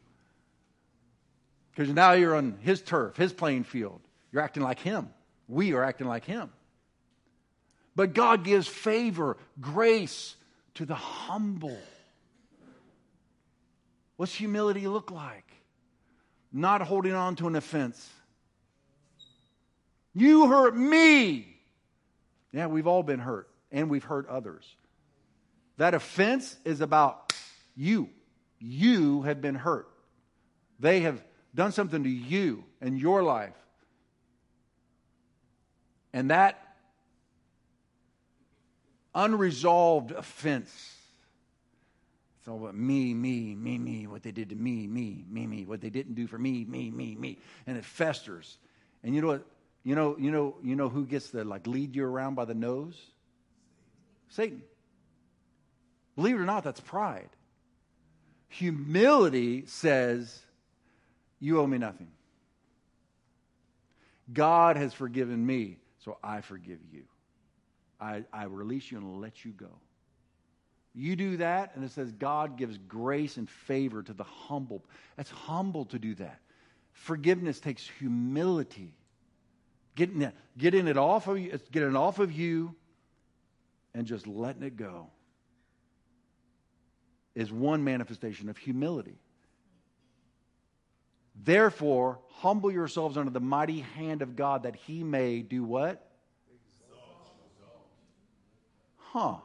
Because 1.69 1.93
now 1.93 2.13
you're 2.13 2.33
on 2.33 2.57
his 2.61 2.81
turf, 2.81 3.15
his 3.15 3.31
playing 3.31 3.65
field. 3.65 4.01
You're 4.31 4.41
acting 4.41 4.63
like 4.63 4.79
him. 4.79 5.07
We 5.47 5.73
are 5.73 5.83
acting 5.83 6.07
like 6.07 6.25
him. 6.25 6.49
But 7.95 8.15
God 8.15 8.43
gives 8.43 8.67
favor, 8.67 9.37
grace 9.61 10.35
to 10.73 10.85
the 10.85 10.95
humble. 10.95 11.77
What's 14.17 14.33
humility 14.33 14.87
look 14.87 15.11
like? 15.11 15.45
Not 16.51 16.81
holding 16.81 17.13
on 17.13 17.35
to 17.35 17.47
an 17.47 17.55
offense. 17.55 18.09
You 20.15 20.47
hurt 20.47 20.75
me. 20.75 21.55
Yeah, 22.51 22.65
we've 22.65 22.87
all 22.87 23.03
been 23.03 23.19
hurt, 23.19 23.47
and 23.71 23.91
we've 23.91 24.03
hurt 24.03 24.27
others. 24.27 24.65
That 25.77 25.93
offense 25.93 26.55
is 26.63 26.81
about 26.81 27.33
you. 27.75 28.09
You 28.59 29.23
have 29.23 29.41
been 29.41 29.55
hurt. 29.55 29.87
They 30.79 31.01
have 31.01 31.23
done 31.53 31.71
something 31.71 32.03
to 32.03 32.09
you 32.09 32.63
and 32.81 32.99
your 32.99 33.23
life. 33.23 33.55
And 36.13 36.31
that 36.31 36.61
unresolved 39.13 40.11
offense, 40.11 40.71
it's 42.39 42.47
all 42.47 42.57
about 42.57 42.75
me, 42.75 43.13
me, 43.13 43.55
me, 43.55 43.77
me, 43.77 44.07
what 44.07 44.23
they 44.23 44.31
did 44.31 44.49
to 44.49 44.55
me, 44.55 44.87
me, 44.87 45.25
me, 45.29 45.47
me, 45.47 45.65
what 45.65 45.81
they 45.81 45.89
didn't 45.89 46.15
do 46.15 46.27
for 46.27 46.37
me, 46.37 46.63
me, 46.63 46.91
me, 46.91 47.15
me. 47.15 47.37
And 47.67 47.77
it 47.77 47.83
festers. 47.85 48.57
And 49.03 49.15
you 49.15 49.21
know 49.21 49.27
what? 49.27 49.45
You 49.83 49.95
know, 49.95 50.15
you 50.17 50.31
know, 50.31 50.55
you 50.63 50.75
know 50.75 50.89
who 50.89 51.05
gets 51.05 51.31
to 51.31 51.43
like 51.43 51.67
lead 51.67 51.95
you 51.95 52.05
around 52.05 52.35
by 52.35 52.45
the 52.45 52.53
nose? 52.53 52.99
Satan. 54.29 54.61
Believe 56.15 56.35
it 56.35 56.39
or 56.39 56.45
not, 56.45 56.63
that's 56.63 56.79
pride. 56.79 57.29
Humility 58.47 59.65
says, 59.65 60.39
You 61.39 61.59
owe 61.59 61.67
me 61.67 61.77
nothing. 61.77 62.07
God 64.31 64.77
has 64.77 64.93
forgiven 64.93 65.45
me, 65.45 65.77
so 66.03 66.17
I 66.23 66.41
forgive 66.41 66.79
you. 66.91 67.03
I, 67.99 68.23
I 68.33 68.45
release 68.45 68.91
you 68.91 68.97
and 68.97 69.21
let 69.21 69.45
you 69.45 69.51
go. 69.51 69.69
You 70.93 71.15
do 71.15 71.37
that, 71.37 71.75
and 71.75 71.83
it 71.83 71.91
says 71.91 72.11
God 72.13 72.57
gives 72.57 72.77
grace 72.77 73.35
and 73.35 73.49
favor 73.49 74.01
to 74.01 74.13
the 74.13 74.23
humble. 74.23 74.85
That's 75.17 75.29
humble 75.29 75.85
to 75.85 75.99
do 75.99 76.15
that. 76.15 76.39
Forgiveness 76.93 77.59
takes 77.59 77.87
humility. 77.99 78.95
Getting 79.95 80.21
it, 80.21 80.33
getting 80.57 80.87
it 80.87 80.97
off 80.97 81.27
of 81.27 81.39
you, 81.39 81.59
getting 81.71 81.89
it 81.89 81.95
off 81.95 82.19
of 82.19 82.31
you, 82.31 82.73
and 83.93 84.07
just 84.07 84.27
letting 84.27 84.63
it 84.63 84.77
go 84.77 85.09
is 87.35 87.51
one 87.51 87.83
manifestation 87.83 88.49
of 88.49 88.57
humility. 88.57 89.19
Therefore, 91.43 92.19
humble 92.29 92.71
yourselves 92.71 93.17
under 93.17 93.31
the 93.31 93.41
mighty 93.41 93.81
hand 93.81 94.21
of 94.21 94.35
God 94.35 94.63
that 94.63 94.75
he 94.75 95.03
may 95.03 95.41
do 95.41 95.63
what? 95.63 96.09
Exalt. 96.49 97.35
Huh. 98.97 99.35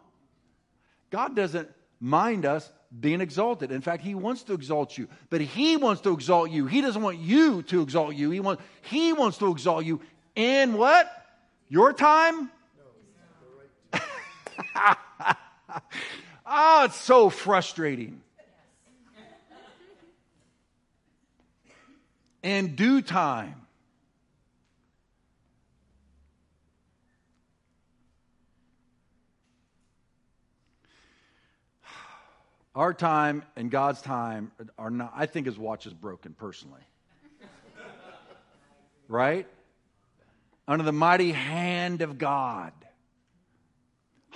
God 1.11 1.35
doesn't 1.35 1.69
mind 1.99 2.47
us 2.47 2.71
being 2.99 3.21
exalted. 3.21 3.71
In 3.73 3.81
fact, 3.81 4.03
he 4.03 4.15
wants 4.15 4.43
to 4.45 4.55
exalt 4.55 4.97
you, 4.97 5.09
but 5.29 5.41
he 5.41 5.77
wants 5.77 6.01
to 6.03 6.13
exalt 6.13 6.51
you. 6.51 6.67
He 6.67 6.81
doesn't 6.81 7.03
want 7.03 7.19
you 7.19 7.63
to 7.65 7.83
exalt 7.83 8.15
you. 8.15 8.31
He 8.31 8.41
wants, 8.41 8.63
he 8.83 9.13
wants 9.13 9.39
to 9.39 9.51
exalt 9.51 9.85
you 9.85 10.01
in 10.35 10.75
what? 10.75 11.11
Your 11.69 11.93
time? 11.93 12.51
oh, 16.51 16.85
it's 16.85 16.97
so 16.97 17.31
frustrating. 17.31 18.21
In 22.43 22.75
due 22.75 23.03
time. 23.03 23.55
Our 32.75 32.95
time 32.95 33.43
and 33.57 33.71
God's 33.71 34.01
time 34.01 34.53
are 34.79 34.91
not, 34.91 35.13
I 35.15 35.27
think 35.27 35.47
his 35.47 35.59
watch 35.59 35.87
is 35.87 35.93
broken 35.93 36.35
personally. 36.35 36.81
right? 39.09 39.47
Under 40.67 40.85
the 40.85 40.93
mighty 40.93 41.33
hand 41.33 42.01
of 42.01 42.17
God. 42.17 42.73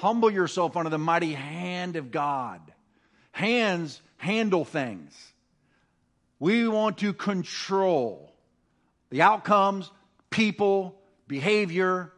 Humble 0.04 0.30
yourself 0.30 0.76
under 0.76 0.90
the 0.90 0.98
mighty 0.98 1.32
hand 1.32 1.96
of 1.96 2.10
God. 2.10 2.60
Hands 3.32 4.02
handle 4.18 4.66
things. 4.66 5.16
We 6.38 6.68
want 6.68 6.98
to 6.98 7.14
control 7.14 8.30
the 9.08 9.22
outcomes, 9.22 9.90
people, 10.28 10.94
behavior, 11.26 12.12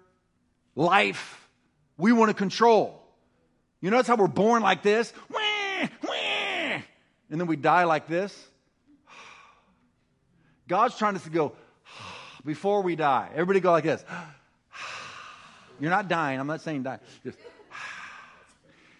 life. 0.75 1.49
We 1.96 2.11
want 2.11 2.31
to 2.31 2.35
control. 2.35 3.01
You 3.81 3.92
notice 3.92 4.09
how 4.09 4.16
we're 4.16 4.27
born 4.27 4.64
like 4.64 4.83
this? 4.83 5.12
And 7.31 7.40
then 7.40 7.46
we 7.46 7.55
die 7.55 7.85
like 7.85 8.09
this? 8.09 8.37
God's 10.66 10.99
trying 10.99 11.14
us 11.14 11.22
to 11.22 11.31
go 11.31 11.53
before 12.44 12.83
we 12.83 12.96
die. 12.96 13.29
Everybody 13.33 13.61
go 13.61 13.70
like 13.70 13.85
this. 13.85 14.05
You're 15.79 15.90
not 15.90 16.09
dying. 16.09 16.40
I'm 16.40 16.49
not 16.49 16.62
saying 16.62 16.83
die. 16.83 16.99
Just 17.22 17.38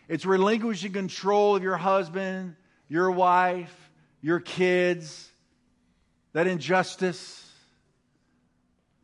it's 0.09 0.25
relinquishing 0.25 0.93
control 0.93 1.57
of 1.57 1.63
your 1.63 1.77
husband, 1.77 2.57
your 2.89 3.11
wife, 3.11 3.75
your 4.21 4.41
kids, 4.41 5.29
that 6.33 6.47
injustice, 6.47 7.51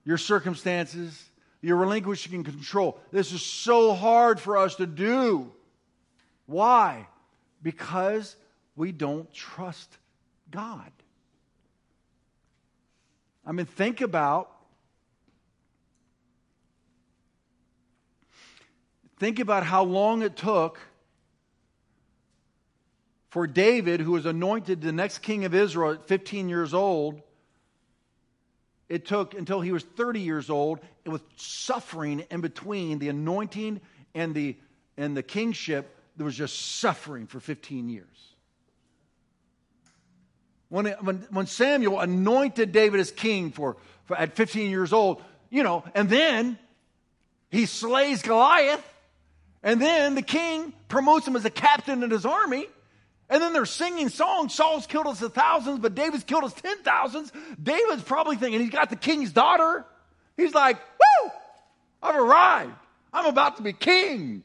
your 0.04 0.18
circumstances. 0.18 1.30
You're 1.60 1.76
relinquishing 1.76 2.42
control. 2.42 2.98
This 3.12 3.32
is 3.32 3.40
so 3.40 3.94
hard 3.94 4.40
for 4.40 4.56
us 4.56 4.74
to 4.76 4.86
do. 4.86 5.52
Why? 6.46 7.06
Because 7.62 8.34
we 8.74 8.90
don't 8.90 9.32
trust 9.32 9.96
God. 10.50 10.90
I 13.46 13.52
mean, 13.52 13.66
think 13.66 14.00
about 14.00 14.50
think 19.18 19.38
about 19.38 19.62
how 19.64 19.84
long 19.84 20.22
it 20.22 20.36
took 20.36 20.80
for 23.32 23.46
David, 23.46 24.00
who 24.00 24.12
was 24.12 24.26
anointed 24.26 24.82
the 24.82 24.92
next 24.92 25.20
king 25.20 25.46
of 25.46 25.54
Israel 25.54 25.92
at 25.92 26.06
15 26.06 26.50
years 26.50 26.74
old, 26.74 27.22
it 28.90 29.06
took 29.06 29.32
until 29.32 29.62
he 29.62 29.72
was 29.72 29.82
30 29.82 30.20
years 30.20 30.50
old 30.50 30.80
and 31.06 31.14
with 31.14 31.22
suffering 31.36 32.26
in 32.30 32.42
between 32.42 32.98
the 32.98 33.08
anointing 33.08 33.80
and 34.14 34.34
the, 34.34 34.58
and 34.98 35.16
the 35.16 35.22
kingship. 35.22 35.96
There 36.18 36.26
was 36.26 36.36
just 36.36 36.76
suffering 36.76 37.26
for 37.26 37.40
15 37.40 37.88
years. 37.88 38.06
When, 40.68 40.88
when, 41.00 41.26
when 41.30 41.46
Samuel 41.46 42.00
anointed 42.00 42.70
David 42.70 43.00
as 43.00 43.10
king 43.10 43.50
for, 43.50 43.78
for, 44.04 44.14
at 44.14 44.36
15 44.36 44.70
years 44.70 44.92
old, 44.92 45.22
you 45.48 45.62
know, 45.62 45.84
and 45.94 46.10
then 46.10 46.58
he 47.50 47.64
slays 47.64 48.20
Goliath, 48.20 48.86
and 49.62 49.80
then 49.80 50.16
the 50.16 50.22
king 50.22 50.74
promotes 50.88 51.26
him 51.26 51.34
as 51.34 51.46
a 51.46 51.50
captain 51.50 52.02
in 52.02 52.10
his 52.10 52.26
army. 52.26 52.66
And 53.32 53.40
then 53.40 53.54
they're 53.54 53.64
singing 53.64 54.10
songs. 54.10 54.52
Saul's 54.52 54.86
killed 54.86 55.06
us 55.06 55.22
a 55.22 55.30
thousands, 55.30 55.78
but 55.78 55.94
David's 55.94 56.22
killed 56.22 56.44
us 56.44 56.52
ten 56.52 56.76
thousands. 56.82 57.32
David's 57.60 58.02
probably 58.02 58.36
thinking 58.36 58.60
he's 58.60 58.68
got 58.68 58.90
the 58.90 58.96
king's 58.96 59.32
daughter. 59.32 59.86
He's 60.36 60.52
like, 60.52 60.76
woo, 60.76 61.30
I've 62.02 62.16
arrived. 62.16 62.74
I'm 63.10 63.24
about 63.24 63.56
to 63.56 63.62
be 63.62 63.72
king. 63.72 64.42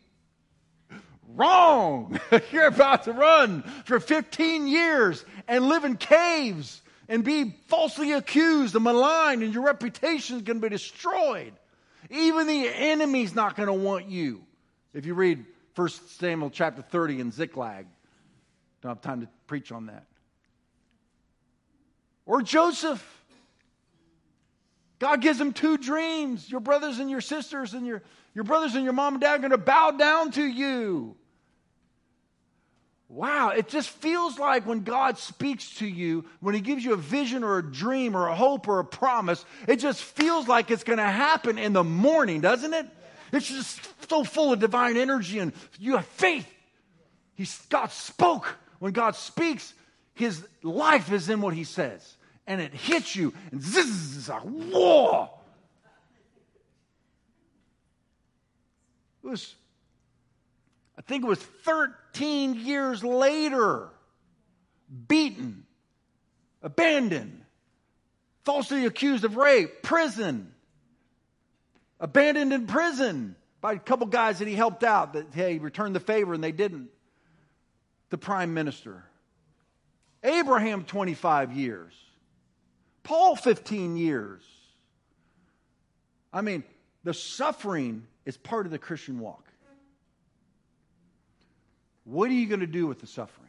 Wrong. 1.35 2.17
You're 2.53 2.67
about 2.67 3.03
to 3.03 3.11
run 3.11 3.63
for 3.83 3.99
15 3.99 4.69
years 4.69 5.25
and 5.49 5.67
live 5.67 5.83
in 5.83 5.97
caves 5.97 6.81
and 7.09 7.25
be 7.25 7.57
falsely 7.67 8.13
accused 8.13 8.73
and 8.73 8.85
maligned, 8.85 9.43
and 9.43 9.53
your 9.53 9.63
reputation 9.63 10.37
is 10.37 10.43
going 10.43 10.61
to 10.61 10.65
be 10.65 10.69
destroyed. 10.69 11.51
Even 12.09 12.47
the 12.47 12.69
enemy's 12.69 13.35
not 13.35 13.57
going 13.57 13.67
to 13.67 13.73
want 13.73 14.07
you. 14.07 14.43
If 14.93 15.05
you 15.05 15.13
read 15.13 15.43
1 15.75 15.89
Samuel 15.89 16.51
chapter 16.51 16.81
30 16.81 17.19
in 17.19 17.31
Ziklag, 17.33 17.85
don't 18.81 18.91
have 18.91 19.01
time 19.01 19.21
to 19.21 19.27
preach 19.47 19.71
on 19.71 19.87
that. 19.87 20.05
Or 22.25 22.41
Joseph. 22.41 23.13
God 24.99 25.21
gives 25.21 25.39
him 25.39 25.53
two 25.53 25.77
dreams. 25.77 26.49
Your 26.49 26.59
brothers 26.59 26.99
and 26.99 27.09
your 27.09 27.21
sisters 27.21 27.73
and 27.73 27.85
your, 27.85 28.01
your 28.33 28.43
brothers 28.43 28.75
and 28.75 28.83
your 28.83 28.93
mom 28.93 29.15
and 29.15 29.21
dad 29.21 29.35
are 29.35 29.37
going 29.39 29.51
to 29.51 29.57
bow 29.57 29.91
down 29.91 30.31
to 30.31 30.43
you. 30.43 31.15
Wow, 33.09 33.49
it 33.49 33.69
just 33.69 33.89
feels 33.89 34.37
like 34.37 34.65
when 34.65 34.83
God 34.83 35.17
speaks 35.17 35.75
to 35.75 35.87
you, 35.87 36.25
when 36.41 36.55
He 36.55 36.61
gives 36.61 36.83
you 36.83 36.93
a 36.93 36.97
vision 36.97 37.43
or 37.43 37.57
a 37.57 37.63
dream 37.63 38.17
or 38.17 38.27
a 38.27 38.35
hope 38.35 38.67
or 38.67 38.79
a 38.79 38.85
promise, 38.85 39.45
it 39.65 39.77
just 39.77 40.03
feels 40.03 40.47
like 40.47 40.71
it's 40.71 40.83
going 40.83 40.97
to 40.97 41.03
happen 41.03 41.57
in 41.57 41.71
the 41.71 41.85
morning, 41.85 42.41
doesn't 42.41 42.73
it? 42.73 42.85
It's 43.31 43.47
just 43.47 44.09
so 44.09 44.25
full 44.25 44.51
of 44.51 44.59
divine 44.59 44.97
energy 44.97 45.39
and 45.39 45.53
you 45.79 45.95
have 45.95 46.05
faith. 46.05 46.47
He's, 47.35 47.57
God 47.69 47.91
spoke 47.91 48.57
when 48.79 48.93
God 48.93 49.15
speaks, 49.15 49.73
his 50.13 50.45
life 50.63 51.11
is 51.11 51.29
in 51.29 51.41
what 51.41 51.53
he 51.53 51.63
says. 51.63 52.15
And 52.45 52.61
it 52.61 52.73
hits 52.73 53.15
you 53.15 53.33
and 53.51 53.61
zzz, 53.61 54.27
whoa. 54.29 55.29
It 59.23 59.27
was, 59.27 59.55
I 60.97 61.01
think 61.01 61.23
it 61.23 61.27
was 61.27 61.39
13 61.39 62.55
years 62.55 63.03
later, 63.03 63.89
beaten, 65.07 65.65
abandoned, 66.63 67.43
falsely 68.45 68.85
accused 68.85 69.25
of 69.25 69.35
rape, 69.35 69.83
prison, 69.83 70.53
abandoned 71.99 72.53
in 72.53 72.67
prison 72.67 73.35
by 73.59 73.73
a 73.73 73.79
couple 73.79 74.07
guys 74.07 74.39
that 74.39 74.47
he 74.47 74.55
helped 74.55 74.85
out 74.85 75.13
that, 75.13 75.27
hey, 75.33 75.57
returned 75.57 75.95
the 75.95 75.99
favor 75.99 76.33
and 76.33 76.41
they 76.41 76.53
didn't 76.53 76.89
the 78.09 78.17
prime 78.17 78.53
minister. 78.53 79.03
Abraham, 80.23 80.83
25 80.83 81.53
years. 81.53 81.93
Paul, 83.03 83.35
15 83.35 83.97
years. 83.97 84.43
I 86.33 86.41
mean, 86.41 86.63
the 87.03 87.13
suffering 87.13 88.05
is 88.25 88.35
part 88.35 88.65
of 88.65 88.71
the 88.71 88.77
Christian 88.77 89.19
walk. 89.19 89.45
What 92.03 92.29
are 92.29 92.33
you 92.33 92.47
going 92.47 92.61
to 92.61 92.67
do 92.67 92.87
with 92.87 92.99
the 92.99 93.07
suffering? 93.07 93.47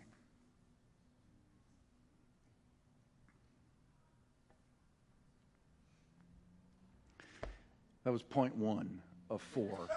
That 8.05 8.13
was 8.13 8.23
point 8.23 8.57
one 8.57 9.03
of 9.29 9.43
four. 9.43 9.89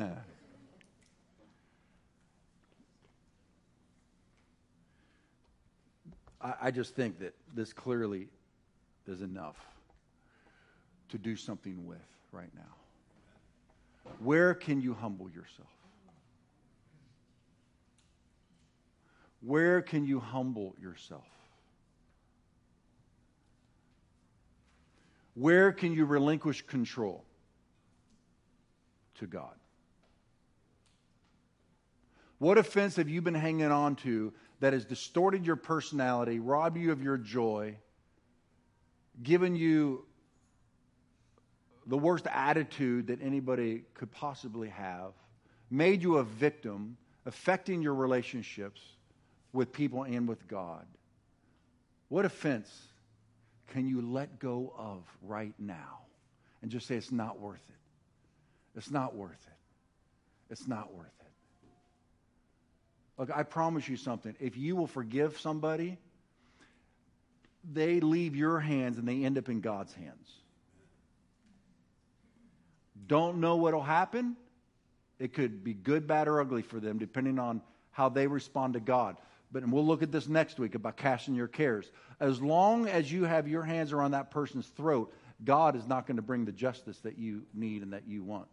I, 6.40 6.54
I 6.62 6.70
just 6.70 6.94
think 6.94 7.18
that 7.20 7.34
this 7.54 7.72
clearly 7.72 8.28
is 9.06 9.22
enough 9.22 9.56
to 11.10 11.18
do 11.18 11.36
something 11.36 11.86
with 11.86 11.98
right 12.32 12.50
now. 12.54 12.62
Where 14.20 14.54
can 14.54 14.80
you 14.80 14.94
humble 14.94 15.28
yourself? 15.28 15.68
Where 19.42 19.82
can 19.82 20.04
you 20.04 20.20
humble 20.20 20.74
yourself? 20.80 21.24
Where 25.34 25.72
can 25.72 25.92
you 25.92 26.04
relinquish 26.04 26.62
control 26.62 27.24
to 29.14 29.26
God? 29.26 29.59
What 32.40 32.56
offense 32.56 32.96
have 32.96 33.10
you 33.10 33.20
been 33.20 33.34
hanging 33.34 33.70
on 33.70 33.96
to 33.96 34.32
that 34.60 34.72
has 34.72 34.86
distorted 34.86 35.44
your 35.44 35.56
personality, 35.56 36.38
robbed 36.38 36.78
you 36.78 36.90
of 36.90 37.02
your 37.02 37.18
joy, 37.18 37.76
given 39.22 39.54
you 39.54 40.06
the 41.86 41.98
worst 41.98 42.26
attitude 42.26 43.08
that 43.08 43.20
anybody 43.20 43.84
could 43.92 44.10
possibly 44.10 44.70
have, 44.70 45.12
made 45.70 46.02
you 46.02 46.16
a 46.16 46.24
victim, 46.24 46.96
affecting 47.26 47.82
your 47.82 47.94
relationships 47.94 48.80
with 49.52 49.70
people 49.70 50.04
and 50.04 50.26
with 50.26 50.48
God? 50.48 50.86
What 52.08 52.24
offense 52.24 52.70
can 53.68 53.86
you 53.86 54.00
let 54.00 54.38
go 54.38 54.72
of 54.78 55.02
right 55.20 55.52
now 55.58 55.98
and 56.62 56.70
just 56.70 56.86
say, 56.86 56.94
it's 56.94 57.12
not 57.12 57.38
worth 57.38 57.60
it? 57.68 58.78
It's 58.78 58.90
not 58.90 59.14
worth 59.14 59.46
it. 59.46 60.52
It's 60.52 60.66
not 60.66 60.94
worth 60.94 61.12
it. 61.19 61.19
Look, 63.20 63.30
I 63.36 63.42
promise 63.42 63.86
you 63.86 63.98
something. 63.98 64.34
If 64.40 64.56
you 64.56 64.76
will 64.76 64.86
forgive 64.86 65.38
somebody, 65.38 65.98
they 67.70 68.00
leave 68.00 68.34
your 68.34 68.58
hands 68.58 68.96
and 68.96 69.06
they 69.06 69.24
end 69.24 69.36
up 69.36 69.50
in 69.50 69.60
God's 69.60 69.92
hands. 69.92 70.32
Don't 73.06 73.40
know 73.40 73.56
what 73.56 73.74
will 73.74 73.82
happen. 73.82 74.38
It 75.18 75.34
could 75.34 75.62
be 75.62 75.74
good, 75.74 76.06
bad, 76.06 76.28
or 76.28 76.40
ugly 76.40 76.62
for 76.62 76.80
them, 76.80 76.96
depending 76.96 77.38
on 77.38 77.60
how 77.90 78.08
they 78.08 78.26
respond 78.26 78.72
to 78.72 78.80
God. 78.80 79.18
But 79.52 79.64
and 79.64 79.70
we'll 79.70 79.84
look 79.84 80.02
at 80.02 80.10
this 80.10 80.26
next 80.26 80.58
week 80.58 80.74
about 80.74 80.96
casting 80.96 81.34
your 81.34 81.48
cares. 81.48 81.90
As 82.20 82.40
long 82.40 82.88
as 82.88 83.12
you 83.12 83.24
have 83.24 83.46
your 83.46 83.64
hands 83.64 83.92
around 83.92 84.12
that 84.12 84.30
person's 84.30 84.68
throat, 84.68 85.12
God 85.44 85.76
is 85.76 85.86
not 85.86 86.06
going 86.06 86.16
to 86.16 86.22
bring 86.22 86.46
the 86.46 86.52
justice 86.52 86.96
that 87.00 87.18
you 87.18 87.42
need 87.52 87.82
and 87.82 87.92
that 87.92 88.08
you 88.08 88.24
want. 88.24 88.48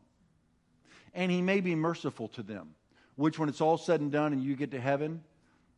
And 1.13 1.31
He 1.31 1.41
may 1.41 1.61
be 1.61 1.73
merciful 1.73 2.27
to 2.29 2.43
them 2.43 2.73
which 3.17 3.37
when 3.37 3.49
it's 3.49 3.61
all 3.61 3.77
said 3.77 3.99
and 3.99 4.11
done 4.11 4.31
and 4.31 4.41
you 4.41 4.55
get 4.55 4.71
to 4.71 4.79
heaven, 4.79 5.21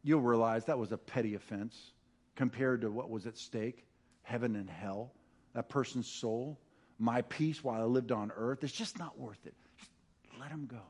you'll 0.03 0.21
realize 0.21 0.65
that 0.65 0.77
was 0.77 0.91
a 0.91 0.97
petty 0.97 1.33
offense 1.33 1.93
compared 2.35 2.81
to 2.81 2.91
what 2.91 3.09
was 3.09 3.25
at 3.25 3.37
stake 3.37 3.85
heaven 4.21 4.55
and 4.55 4.69
hell, 4.69 5.11
that 5.55 5.69
person's 5.69 6.07
soul, 6.07 6.59
my 6.99 7.23
peace 7.23 7.63
while 7.63 7.81
I 7.81 7.85
lived 7.85 8.11
on 8.11 8.31
earth. 8.35 8.63
It's 8.63 8.71
just 8.71 8.99
not 8.99 9.17
worth 9.17 9.43
it. 9.45 9.55
Just 9.79 9.91
let 10.39 10.51
him 10.51 10.67
go. 10.69 10.83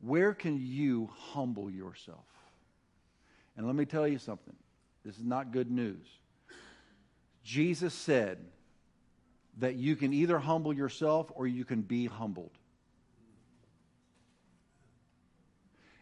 Where 0.00 0.34
can 0.34 0.58
you 0.60 1.10
humble 1.14 1.70
yourself? 1.70 2.24
And 3.56 3.66
let 3.66 3.76
me 3.76 3.84
tell 3.84 4.08
you 4.08 4.18
something. 4.18 4.56
This 5.04 5.16
is 5.16 5.24
not 5.24 5.52
good 5.52 5.70
news. 5.70 6.06
Jesus 7.44 7.94
said, 7.94 8.38
that 9.60 9.76
you 9.76 9.94
can 9.94 10.12
either 10.12 10.38
humble 10.38 10.72
yourself 10.72 11.30
or 11.34 11.46
you 11.46 11.64
can 11.64 11.82
be 11.82 12.06
humbled. 12.06 12.50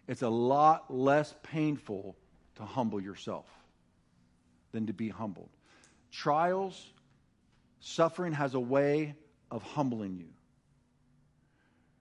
It's 0.06 0.22
a 0.22 0.28
lot 0.28 0.92
less 0.94 1.34
painful 1.42 2.16
to 2.54 2.64
humble 2.64 3.00
yourself 3.00 3.46
than 4.72 4.86
to 4.86 4.92
be 4.92 5.08
humbled. 5.08 5.50
Trials, 6.10 6.92
suffering 7.80 8.32
has 8.32 8.54
a 8.54 8.60
way 8.60 9.16
of 9.50 9.62
humbling 9.62 10.16
you. 10.16 10.28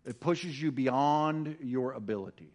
It 0.06 0.20
pushes 0.20 0.62
you 0.62 0.72
beyond 0.72 1.58
your 1.62 1.94
ability. 1.94 2.54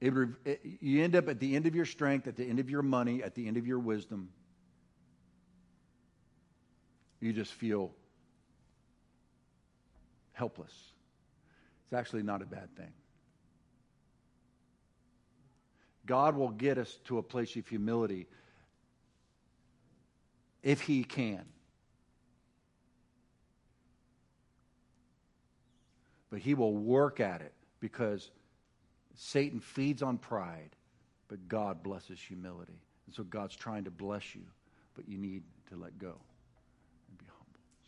It, 0.00 0.14
it, 0.44 0.60
you 0.80 1.02
end 1.02 1.16
up 1.16 1.28
at 1.28 1.40
the 1.40 1.56
end 1.56 1.66
of 1.66 1.74
your 1.74 1.84
strength, 1.84 2.28
at 2.28 2.36
the 2.36 2.48
end 2.48 2.58
of 2.58 2.70
your 2.70 2.82
money, 2.82 3.22
at 3.22 3.34
the 3.34 3.48
end 3.48 3.56
of 3.56 3.66
your 3.66 3.78
wisdom 3.78 4.30
you 7.20 7.32
just 7.32 7.52
feel 7.52 7.92
helpless. 10.32 10.72
It's 11.84 11.92
actually 11.92 12.22
not 12.22 12.42
a 12.42 12.46
bad 12.46 12.74
thing. 12.76 12.92
God 16.06 16.34
will 16.36 16.48
get 16.50 16.78
us 16.78 16.98
to 17.04 17.18
a 17.18 17.22
place 17.22 17.54
of 17.56 17.68
humility 17.68 18.26
if 20.62 20.80
He 20.80 21.04
can. 21.04 21.44
But 26.30 26.40
He 26.40 26.54
will 26.54 26.74
work 26.74 27.20
at 27.20 27.42
it 27.42 27.52
because 27.80 28.30
Satan 29.14 29.60
feeds 29.60 30.02
on 30.02 30.16
pride, 30.16 30.70
but 31.28 31.48
God 31.48 31.82
blesses 31.82 32.18
humility. 32.18 32.80
And 33.06 33.14
so 33.14 33.22
God's 33.24 33.56
trying 33.56 33.84
to 33.84 33.90
bless 33.90 34.34
you, 34.34 34.46
but 34.94 35.08
you 35.08 35.18
need 35.18 35.42
to 35.68 35.76
let 35.76 35.98
go. 35.98 36.16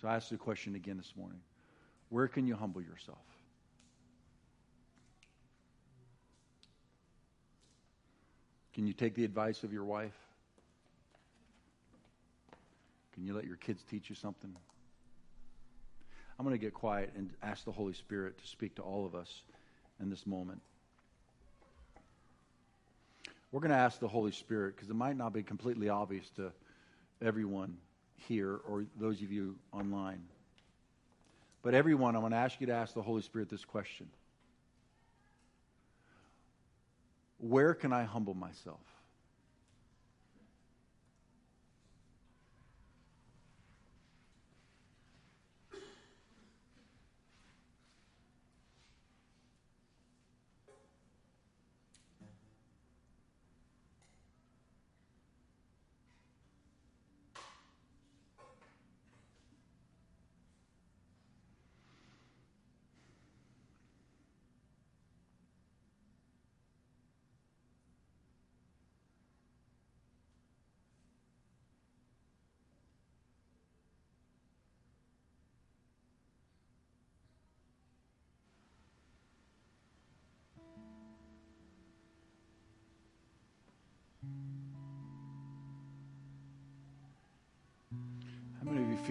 So 0.02 0.08
I 0.08 0.16
ask 0.16 0.30
the 0.30 0.36
question 0.36 0.74
again 0.74 0.96
this 0.96 1.12
morning 1.16 1.38
where 2.08 2.26
can 2.26 2.46
you 2.46 2.56
humble 2.56 2.82
yourself? 2.82 3.18
Can 8.74 8.86
you 8.86 8.92
take 8.92 9.14
the 9.14 9.24
advice 9.24 9.62
of 9.62 9.72
your 9.72 9.84
wife? 9.84 10.16
Can 13.14 13.24
you 13.24 13.32
let 13.32 13.44
your 13.44 13.56
kids 13.56 13.84
teach 13.88 14.10
you 14.10 14.16
something? 14.16 14.54
I'm 16.38 16.44
going 16.44 16.58
to 16.58 16.60
get 16.60 16.74
quiet 16.74 17.12
and 17.16 17.30
ask 17.42 17.64
the 17.64 17.72
Holy 17.72 17.92
Spirit 17.92 18.38
to 18.38 18.46
speak 18.48 18.74
to 18.76 18.82
all 18.82 19.06
of 19.06 19.14
us 19.14 19.42
in 20.00 20.10
this 20.10 20.26
moment. 20.26 20.60
We're 23.52 23.60
going 23.60 23.70
to 23.70 23.76
ask 23.76 24.00
the 24.00 24.08
Holy 24.08 24.32
Spirit 24.32 24.74
because 24.74 24.90
it 24.90 24.96
might 24.96 25.16
not 25.16 25.32
be 25.32 25.42
completely 25.42 25.90
obvious 25.90 26.28
to 26.36 26.50
everyone 27.20 27.76
here 28.28 28.60
or 28.68 28.84
those 28.98 29.22
of 29.22 29.30
you 29.32 29.56
online. 29.72 30.22
But 31.62 31.74
everyone, 31.74 32.16
I 32.16 32.18
want 32.18 32.34
to 32.34 32.38
ask 32.38 32.60
you 32.60 32.66
to 32.66 32.74
ask 32.74 32.94
the 32.94 33.02
Holy 33.02 33.22
Spirit 33.22 33.48
this 33.48 33.64
question 33.64 34.08
Where 37.38 37.74
can 37.74 37.92
I 37.92 38.04
humble 38.04 38.34
myself? 38.34 38.80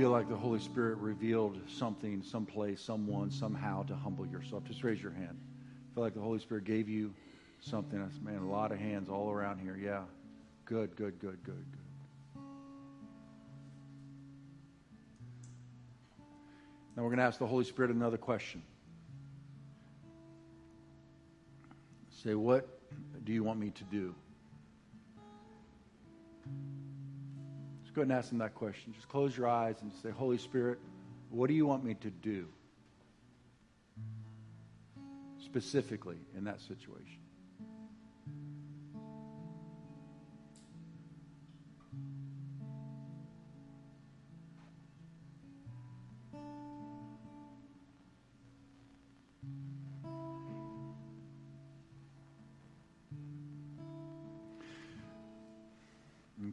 Feel 0.02 0.10
like 0.10 0.28
the 0.28 0.36
Holy 0.36 0.60
Spirit 0.60 0.98
revealed 0.98 1.60
something, 1.68 2.24
someplace, 2.24 2.82
someone, 2.82 3.30
somehow 3.30 3.84
to 3.84 3.96
humble 3.96 4.26
yourself, 4.26 4.64
just 4.64 4.84
raise 4.84 5.00
your 5.00 5.12
hand. 5.12 5.38
feel 5.94 6.02
like 6.02 6.16
the 6.16 6.20
Holy 6.20 6.40
Spirit 6.40 6.64
gave 6.64 6.90
you 6.90 7.14
something. 7.60 8.00
Man, 8.24 8.38
a 8.38 8.50
lot 8.50 8.72
of 8.72 8.80
hands 8.80 9.10
all 9.10 9.30
around 9.30 9.60
here. 9.60 9.78
Yeah. 9.80 10.02
Good, 10.66 10.96
good, 10.96 11.20
good, 11.20 11.38
good, 11.44 11.64
good. 11.72 12.42
Now 16.96 17.04
we're 17.04 17.10
going 17.10 17.20
to 17.20 17.24
ask 17.24 17.38
the 17.38 17.46
Holy 17.46 17.64
Spirit 17.64 17.92
another 17.92 18.18
question. 18.18 18.64
Say, 22.24 22.34
what 22.34 22.68
do 23.24 23.34
you 23.34 23.44
want 23.44 23.60
me 23.60 23.70
to 23.70 23.84
do? 23.84 24.16
Just 27.92 27.98
go 27.98 28.04
ahead 28.04 28.12
and 28.12 28.18
ask 28.20 28.30
them 28.30 28.38
that 28.38 28.56
question. 28.56 28.94
Just 28.94 29.10
close 29.10 29.36
your 29.36 29.50
eyes 29.50 29.76
and 29.82 29.92
say, 30.02 30.12
Holy 30.12 30.38
Spirit, 30.38 30.80
what 31.30 31.48
do 31.48 31.54
you 31.54 31.66
want 31.66 31.84
me 31.84 31.94
to 31.96 32.10
do? 32.10 32.48
Specifically 35.44 36.16
in 36.38 36.46
that 36.46 36.62
situation. 36.62 37.18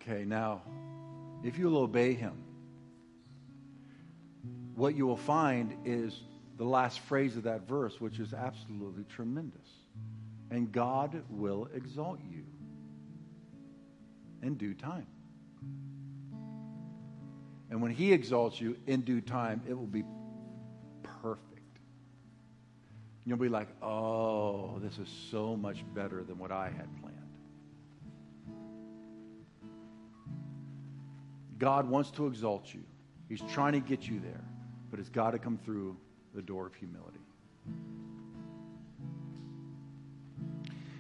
Okay, 0.03 0.25
now 0.25 0.63
if 1.43 1.59
you'll 1.59 1.79
obey 1.79 2.15
him, 2.15 2.35
what 4.75 4.95
you 4.95 5.07
will 5.07 5.17
find 5.17 5.77
is 5.85 6.21
the 6.57 6.65
last 6.65 7.01
phrase 7.01 7.37
of 7.37 7.45
that 7.45 7.67
verse, 7.69 8.01
which 8.01 8.19
is 8.19 8.35
absolutely 8.35 9.05
tremendous. 9.05 9.69
And 10.51 10.71
God 10.73 11.23
will 11.31 11.69
exalt 11.75 12.21
you 12.31 12.45
in 14.43 14.55
due 14.55 14.75
time. 14.75 15.07
And 17.71 17.83
when 17.83 17.93
He 17.93 18.13
exalts 18.13 18.61
you 18.61 18.77
in 18.87 19.03
due 19.03 19.21
time, 19.21 19.63
it 19.69 19.75
will 19.75 19.87
be 19.87 20.05
perfect. 21.03 21.79
You'll 23.25 23.37
be 23.37 23.49
like, 23.49 23.69
oh, 23.83 24.79
this 24.79 24.99
is 24.99 25.09
so 25.31 25.57
much 25.57 25.85
better 25.95 26.23
than 26.23 26.39
what 26.39 26.51
I 26.51 26.67
had 26.67 26.89
planned. 27.01 27.08
God 31.59 31.89
wants 31.89 32.11
to 32.13 32.27
exalt 32.27 32.73
you. 32.73 32.83
He's 33.29 33.43
trying 33.53 33.73
to 33.73 33.81
get 33.81 34.09
you 34.09 34.21
there, 34.21 34.45
but 34.91 35.01
it's 35.01 35.09
got 35.09 35.33
to 35.33 35.39
come 35.39 35.59
through 35.59 35.97
the 36.35 36.43
door 36.43 36.67
of 36.67 36.75
humility. 36.75 37.19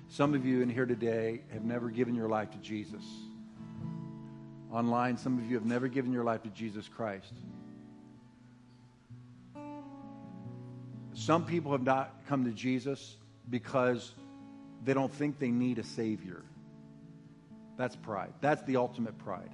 Some 0.08 0.34
of 0.34 0.44
you 0.44 0.62
in 0.62 0.68
here 0.68 0.86
today 0.86 1.42
have 1.52 1.64
never 1.64 1.90
given 1.90 2.14
your 2.14 2.28
life 2.28 2.50
to 2.50 2.58
Jesus. 2.58 3.04
Online, 4.72 5.16
some 5.16 5.38
of 5.38 5.48
you 5.48 5.54
have 5.54 5.66
never 5.66 5.86
given 5.88 6.12
your 6.12 6.24
life 6.24 6.42
to 6.42 6.50
Jesus 6.50 6.88
Christ. 6.88 7.32
Some 11.14 11.44
people 11.44 11.72
have 11.72 11.82
not 11.82 12.14
come 12.28 12.44
to 12.44 12.50
Jesus 12.50 13.16
because 13.50 14.14
they 14.84 14.94
don't 14.94 15.12
think 15.12 15.38
they 15.38 15.50
need 15.50 15.78
a 15.78 15.84
Savior. 15.84 16.42
That's 17.76 17.96
pride. 17.96 18.32
That's 18.40 18.62
the 18.62 18.76
ultimate 18.76 19.18
pride. 19.18 19.50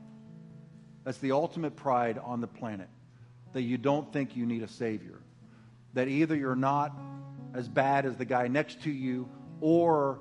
That's 1.04 1.18
the 1.18 1.32
ultimate 1.32 1.76
pride 1.76 2.18
on 2.18 2.40
the 2.40 2.46
planet. 2.46 2.88
That 3.52 3.62
you 3.62 3.78
don't 3.78 4.12
think 4.12 4.36
you 4.36 4.46
need 4.46 4.62
a 4.62 4.68
Savior. 4.68 5.20
That 5.92 6.08
either 6.08 6.34
you're 6.34 6.56
not 6.56 6.96
as 7.54 7.68
bad 7.68 8.04
as 8.04 8.16
the 8.16 8.24
guy 8.24 8.48
next 8.48 8.82
to 8.82 8.90
you, 8.90 9.28
or 9.60 10.18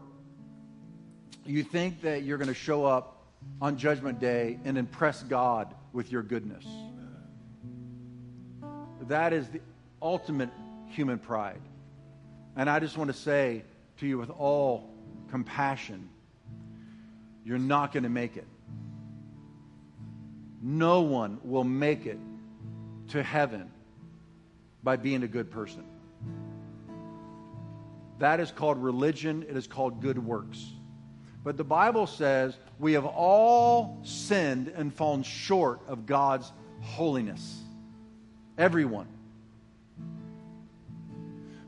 you 1.46 1.64
think 1.64 2.02
that 2.02 2.24
you're 2.24 2.38
going 2.38 2.48
to 2.48 2.54
show 2.54 2.86
up 2.86 3.26
on 3.62 3.78
Judgment 3.78 4.20
Day 4.20 4.60
and 4.66 4.78
impress 4.78 5.24
God 5.24 5.74
with 5.92 6.12
your 6.12 6.22
goodness. 6.22 6.66
That 9.08 9.34
is 9.34 9.48
the 9.50 9.62
ultimate 10.02 10.50
human 10.88 11.20
pride. 11.20 11.62
And 12.56 12.70
I 12.70 12.80
just 12.80 12.98
want 12.98 13.12
to 13.12 13.18
say 13.18 13.64
to 14.00 14.08
you 14.08 14.18
with 14.18 14.30
all 14.30 14.90
compassion, 15.32 16.10
you're 17.44 17.58
not 17.58 17.92
going 17.92 18.04
to 18.04 18.10
make 18.10 18.38
it. 18.38 18.48
No 20.66 21.02
one 21.02 21.42
will 21.44 21.66
make 21.66 22.06
it 22.06 22.18
to 23.10 23.22
heaven 23.22 23.70
by 24.82 24.96
being 24.96 25.24
a 25.24 25.28
good 25.28 25.52
person. 25.52 25.84
That 28.20 28.40
is 28.40 28.50
called 28.50 28.82
religion, 28.82 29.46
it 29.50 29.58
is 29.58 29.68
called 29.68 30.02
good 30.02 30.18
works. 30.18 30.66
But 31.44 31.58
the 31.58 31.66
Bible 31.66 32.08
says 32.08 32.56
we 32.80 32.94
have 32.94 33.06
all 33.06 34.00
sinned 34.04 34.70
and 34.70 34.94
fallen 34.94 35.24
short 35.24 35.82
of 35.90 36.06
God's 36.06 36.50
holiness. 36.80 37.60
Everyone. 38.58 39.08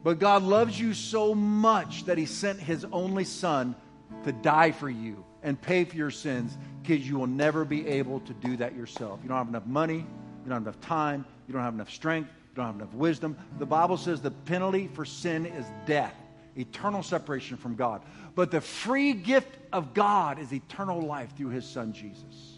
But 0.05 0.19
God 0.19 0.43
loves 0.43 0.79
you 0.79 0.93
so 0.93 1.35
much 1.35 2.05
that 2.05 2.17
He 2.17 2.27
sent 2.27 2.61
His 2.61 2.85
only 2.85 3.25
Son 3.25 3.75
to 4.23 4.31
die 4.31 4.71
for 4.71 4.89
you 4.89 5.23
and 5.43 5.61
pay 5.61 5.85
for 5.85 5.95
your 5.95 6.11
sins 6.11 6.57
because 6.81 7.07
you 7.07 7.17
will 7.17 7.27
never 7.27 7.65
be 7.65 7.87
able 7.87 8.19
to 8.21 8.33
do 8.33 8.57
that 8.57 8.75
yourself. 8.75 9.19
You 9.23 9.29
don't 9.29 9.37
have 9.37 9.47
enough 9.47 9.65
money, 9.65 9.97
you 9.97 10.49
don't 10.49 10.53
have 10.53 10.63
enough 10.63 10.81
time, 10.81 11.25
you 11.47 11.53
don't 11.53 11.63
have 11.63 11.73
enough 11.73 11.91
strength, 11.91 12.29
you 12.49 12.55
don't 12.55 12.65
have 12.65 12.75
enough 12.75 12.93
wisdom. 12.93 13.37
The 13.59 13.65
Bible 13.65 13.97
says 13.97 14.21
the 14.21 14.31
penalty 14.31 14.87
for 14.87 15.05
sin 15.05 15.45
is 15.45 15.65
death, 15.85 16.15
eternal 16.57 17.03
separation 17.03 17.57
from 17.57 17.75
God. 17.75 18.01
But 18.33 18.51
the 18.51 18.61
free 18.61 19.13
gift 19.13 19.57
of 19.71 19.93
God 19.93 20.39
is 20.39 20.51
eternal 20.51 21.01
life 21.01 21.35
through 21.37 21.49
his 21.49 21.65
son 21.65 21.93
Jesus. 21.93 22.55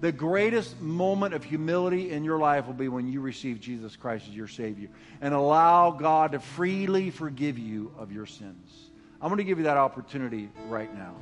The 0.00 0.12
greatest 0.12 0.78
moment 0.80 1.32
of 1.32 1.42
humility 1.42 2.10
in 2.10 2.22
your 2.22 2.38
life 2.38 2.66
will 2.66 2.74
be 2.74 2.88
when 2.88 3.10
you 3.10 3.20
receive 3.20 3.60
Jesus 3.60 3.96
Christ 3.96 4.26
as 4.28 4.36
your 4.36 4.48
Savior 4.48 4.88
and 5.22 5.32
allow 5.32 5.90
God 5.90 6.32
to 6.32 6.38
freely 6.38 7.10
forgive 7.10 7.58
you 7.58 7.92
of 7.98 8.12
your 8.12 8.26
sins. 8.26 8.85
I'm 9.20 9.28
going 9.28 9.38
to 9.38 9.44
give 9.44 9.58
you 9.58 9.64
that 9.64 9.76
opportunity 9.76 10.50
right 10.68 10.92
now. 10.94 11.14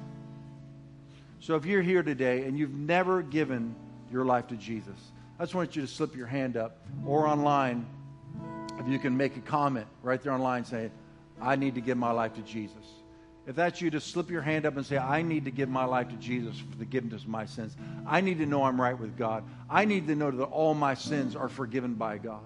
So 1.40 1.56
if 1.56 1.66
you're 1.66 1.82
here 1.82 2.02
today 2.02 2.44
and 2.44 2.58
you've 2.58 2.74
never 2.74 3.22
given 3.22 3.74
your 4.10 4.24
life 4.24 4.48
to 4.48 4.56
Jesus, 4.56 4.96
I 5.38 5.42
just 5.42 5.54
want 5.54 5.76
you 5.76 5.82
to 5.82 5.88
slip 5.88 6.16
your 6.16 6.26
hand 6.26 6.56
up 6.56 6.78
or 7.06 7.26
online. 7.26 7.86
If 8.78 8.88
you 8.88 8.98
can 8.98 9.16
make 9.16 9.36
a 9.36 9.40
comment 9.40 9.86
right 10.02 10.20
there 10.22 10.32
online 10.32 10.64
saying, 10.64 10.90
I 11.40 11.56
need 11.56 11.74
to 11.74 11.80
give 11.80 11.98
my 11.98 12.10
life 12.10 12.34
to 12.34 12.42
Jesus. 12.42 12.84
If 13.46 13.56
that's 13.56 13.80
you, 13.80 13.90
just 13.90 14.10
slip 14.10 14.30
your 14.30 14.40
hand 14.40 14.64
up 14.64 14.76
and 14.76 14.86
say, 14.86 14.96
I 14.96 15.20
need 15.20 15.44
to 15.44 15.50
give 15.50 15.68
my 15.68 15.84
life 15.84 16.08
to 16.08 16.16
Jesus 16.16 16.58
for 16.58 16.70
the 16.70 16.84
forgiveness 16.84 17.22
of 17.22 17.28
my 17.28 17.44
sins. 17.44 17.76
I 18.06 18.22
need 18.22 18.38
to 18.38 18.46
know 18.46 18.64
I'm 18.64 18.80
right 18.80 18.98
with 18.98 19.18
God. 19.18 19.44
I 19.68 19.84
need 19.84 20.06
to 20.06 20.14
know 20.14 20.30
that 20.30 20.44
all 20.44 20.72
my 20.72 20.94
sins 20.94 21.36
are 21.36 21.50
forgiven 21.50 21.94
by 21.94 22.16
God. 22.16 22.40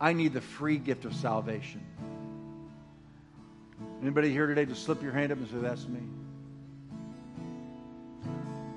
I 0.00 0.12
need 0.12 0.32
the 0.32 0.40
free 0.40 0.78
gift 0.78 1.04
of 1.04 1.14
salvation. 1.14 1.82
Anybody 4.02 4.30
here 4.30 4.46
today, 4.46 4.64
just 4.64 4.84
slip 4.84 5.02
your 5.02 5.12
hand 5.12 5.30
up 5.32 5.38
and 5.38 5.48
say, 5.48 5.58
That's 5.58 5.86
me. 5.86 6.00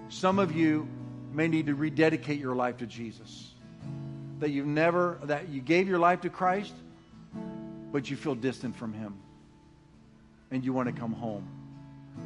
Some 0.09 0.37
of 0.37 0.55
you 0.55 0.87
may 1.33 1.47
need 1.47 1.67
to 1.67 1.75
rededicate 1.75 2.39
your 2.39 2.55
life 2.55 2.77
to 2.77 2.85
Jesus. 2.85 3.51
That 4.39 4.49
you've 4.49 4.67
never, 4.67 5.19
that 5.23 5.49
you 5.49 5.61
gave 5.61 5.87
your 5.87 5.99
life 5.99 6.21
to 6.21 6.29
Christ, 6.29 6.73
but 7.91 8.09
you 8.09 8.17
feel 8.17 8.35
distant 8.35 8.75
from 8.75 8.93
Him 8.93 9.15
and 10.51 10.63
you 10.63 10.71
want 10.71 10.87
to 10.87 10.93
come 10.93 11.13
home. 11.13 11.47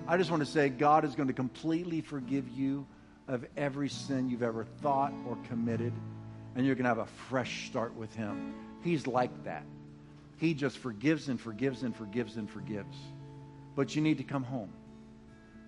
I 0.07 0.17
just 0.17 0.29
want 0.29 0.43
to 0.43 0.51
say 0.51 0.67
God 0.67 1.05
is 1.05 1.15
going 1.15 1.27
to 1.27 1.33
completely 1.33 2.01
forgive 2.01 2.47
you 2.49 2.85
of 3.27 3.45
every 3.55 3.89
sin 3.89 4.29
you've 4.29 4.43
ever 4.43 4.65
thought 4.81 5.13
or 5.27 5.37
committed, 5.47 5.93
and 6.55 6.65
you're 6.65 6.75
going 6.75 6.83
to 6.83 6.89
have 6.89 6.97
a 6.97 7.05
fresh 7.29 7.67
start 7.67 7.95
with 7.95 8.13
Him. 8.15 8.53
He's 8.83 9.07
like 9.07 9.45
that. 9.45 9.63
He 10.37 10.53
just 10.53 10.77
forgives 10.77 11.29
and 11.29 11.39
forgives 11.39 11.83
and 11.83 11.95
forgives 11.95 12.37
and 12.37 12.49
forgives. 12.49 12.95
But 13.75 13.95
you 13.95 14.01
need 14.01 14.19
to 14.19 14.23
come 14.23 14.43
home. 14.43 14.69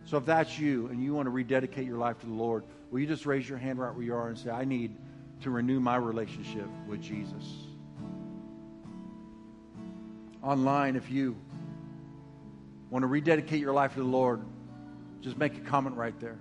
So 0.05 0.17
if 0.17 0.25
that's 0.25 0.57
you 0.57 0.87
and 0.87 1.03
you 1.03 1.13
want 1.13 1.25
to 1.25 1.31
rededicate 1.31 1.85
your 1.85 1.97
life 1.97 2.19
to 2.21 2.25
the 2.25 2.33
Lord, 2.33 2.63
will 2.89 2.99
you 2.99 3.07
just 3.07 3.25
raise 3.25 3.47
your 3.47 3.57
hand 3.57 3.79
right 3.79 3.93
where 3.93 4.03
you 4.03 4.15
are 4.15 4.27
and 4.27 4.37
say, 4.37 4.49
I 4.49 4.65
need 4.65 4.95
to 5.41 5.49
renew 5.49 5.79
my 5.79 5.95
relationship 5.95 6.67
with 6.87 7.01
Jesus? 7.01 7.43
Online, 10.41 10.95
if 10.95 11.11
you 11.11 11.35
want 12.89 13.03
to 13.03 13.07
rededicate 13.07 13.59
your 13.59 13.73
life 13.73 13.93
to 13.93 13.99
the 13.99 14.05
Lord, 14.05 14.41
just 15.21 15.37
make 15.37 15.57
a 15.57 15.61
comment 15.61 15.95
right 15.95 16.17
there. 16.19 16.37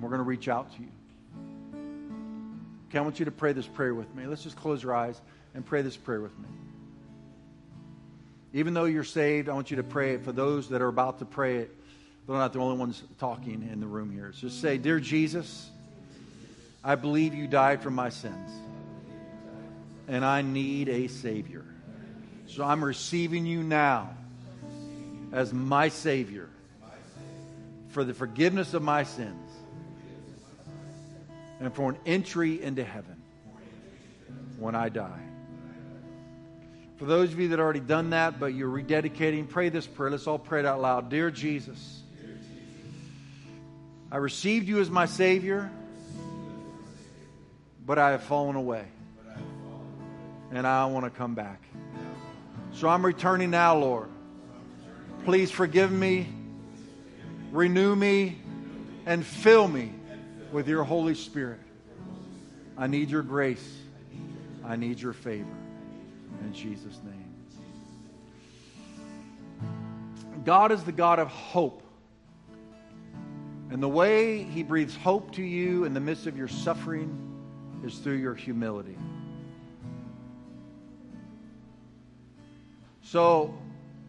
We're 0.00 0.08
going 0.08 0.20
to 0.20 0.24
reach 0.24 0.48
out 0.48 0.72
to 0.76 0.82
you. 0.82 0.88
Okay, 2.88 2.98
I 2.98 3.00
want 3.00 3.18
you 3.18 3.24
to 3.24 3.30
pray 3.30 3.52
this 3.52 3.66
prayer 3.66 3.94
with 3.94 4.14
me. 4.14 4.26
Let's 4.26 4.42
just 4.42 4.56
close 4.56 4.82
your 4.82 4.94
eyes 4.94 5.20
and 5.54 5.66
pray 5.66 5.82
this 5.82 5.96
prayer 5.96 6.20
with 6.20 6.38
me. 6.38 6.48
Even 8.56 8.74
though 8.74 8.86
you're 8.86 9.04
saved, 9.04 9.48
I 9.48 9.52
want 9.52 9.70
you 9.70 9.76
to 9.76 9.82
pray 9.82 10.14
it 10.14 10.24
for 10.24 10.32
those 10.32 10.70
that 10.70 10.80
are 10.82 10.88
about 10.88 11.18
to 11.20 11.24
pray 11.24 11.58
it 11.58 11.76
they're 12.26 12.36
not 12.36 12.52
the 12.52 12.58
only 12.58 12.76
ones 12.76 13.02
talking 13.18 13.68
in 13.70 13.78
the 13.78 13.86
room 13.86 14.10
here. 14.10 14.32
So 14.32 14.48
just 14.48 14.60
say, 14.60 14.78
Dear 14.78 14.98
Jesus, 14.98 15.70
I 16.82 16.96
believe 16.96 17.34
you 17.34 17.46
died 17.46 17.82
for 17.82 17.90
my 17.90 18.08
sins, 18.08 18.50
and 20.08 20.24
I 20.24 20.42
need 20.42 20.88
a 20.88 21.06
Savior. 21.06 21.64
So 22.48 22.64
I'm 22.64 22.84
receiving 22.84 23.46
you 23.46 23.62
now 23.62 24.10
as 25.32 25.52
my 25.52 25.88
Savior 25.88 26.48
for 27.90 28.02
the 28.02 28.14
forgiveness 28.14 28.74
of 28.74 28.82
my 28.82 29.04
sins 29.04 29.50
and 31.60 31.72
for 31.74 31.90
an 31.90 31.98
entry 32.06 32.60
into 32.60 32.82
heaven 32.82 33.22
when 34.58 34.74
I 34.74 34.88
die. 34.88 35.25
For 36.96 37.04
those 37.04 37.32
of 37.32 37.38
you 37.38 37.48
that 37.48 37.60
already 37.60 37.80
done 37.80 38.10
that, 38.10 38.40
but 38.40 38.54
you're 38.54 38.70
rededicating, 38.70 39.48
pray 39.48 39.68
this 39.68 39.86
prayer. 39.86 40.10
Let's 40.10 40.26
all 40.26 40.38
pray 40.38 40.60
it 40.60 40.66
out 40.66 40.80
loud. 40.80 41.10
Dear 41.10 41.30
Jesus, 41.30 42.02
I 44.10 44.16
received 44.16 44.66
you 44.66 44.80
as 44.80 44.88
my 44.88 45.04
Savior, 45.04 45.70
but 47.84 47.98
I 47.98 48.12
have 48.12 48.22
fallen 48.22 48.56
away. 48.56 48.84
And 50.52 50.66
I 50.66 50.86
want 50.86 51.04
to 51.04 51.10
come 51.10 51.34
back. 51.34 51.60
So 52.72 52.88
I'm 52.88 53.04
returning 53.04 53.50
now, 53.50 53.76
Lord. 53.76 54.08
Please 55.24 55.50
forgive 55.50 55.90
me, 55.90 56.28
renew 57.52 57.94
me, 57.94 58.38
and 59.04 59.26
fill 59.26 59.68
me 59.68 59.92
with 60.52 60.68
your 60.68 60.84
Holy 60.84 61.14
Spirit. 61.14 61.60
I 62.78 62.86
need 62.86 63.10
your 63.10 63.22
grace. 63.22 63.76
I 64.64 64.76
need 64.76 65.00
your 65.00 65.12
favor. 65.12 65.55
In 66.40 66.52
Jesus' 66.52 67.00
name. 67.04 67.26
God 70.44 70.70
is 70.70 70.84
the 70.84 70.92
God 70.92 71.18
of 71.18 71.28
hope. 71.28 71.82
And 73.70 73.82
the 73.82 73.88
way 73.88 74.44
He 74.44 74.62
breathes 74.62 74.94
hope 74.94 75.32
to 75.32 75.42
you 75.42 75.84
in 75.84 75.92
the 75.92 76.00
midst 76.00 76.26
of 76.26 76.36
your 76.36 76.48
suffering 76.48 77.18
is 77.84 77.98
through 77.98 78.14
your 78.14 78.34
humility. 78.34 78.96
So, 83.02 83.54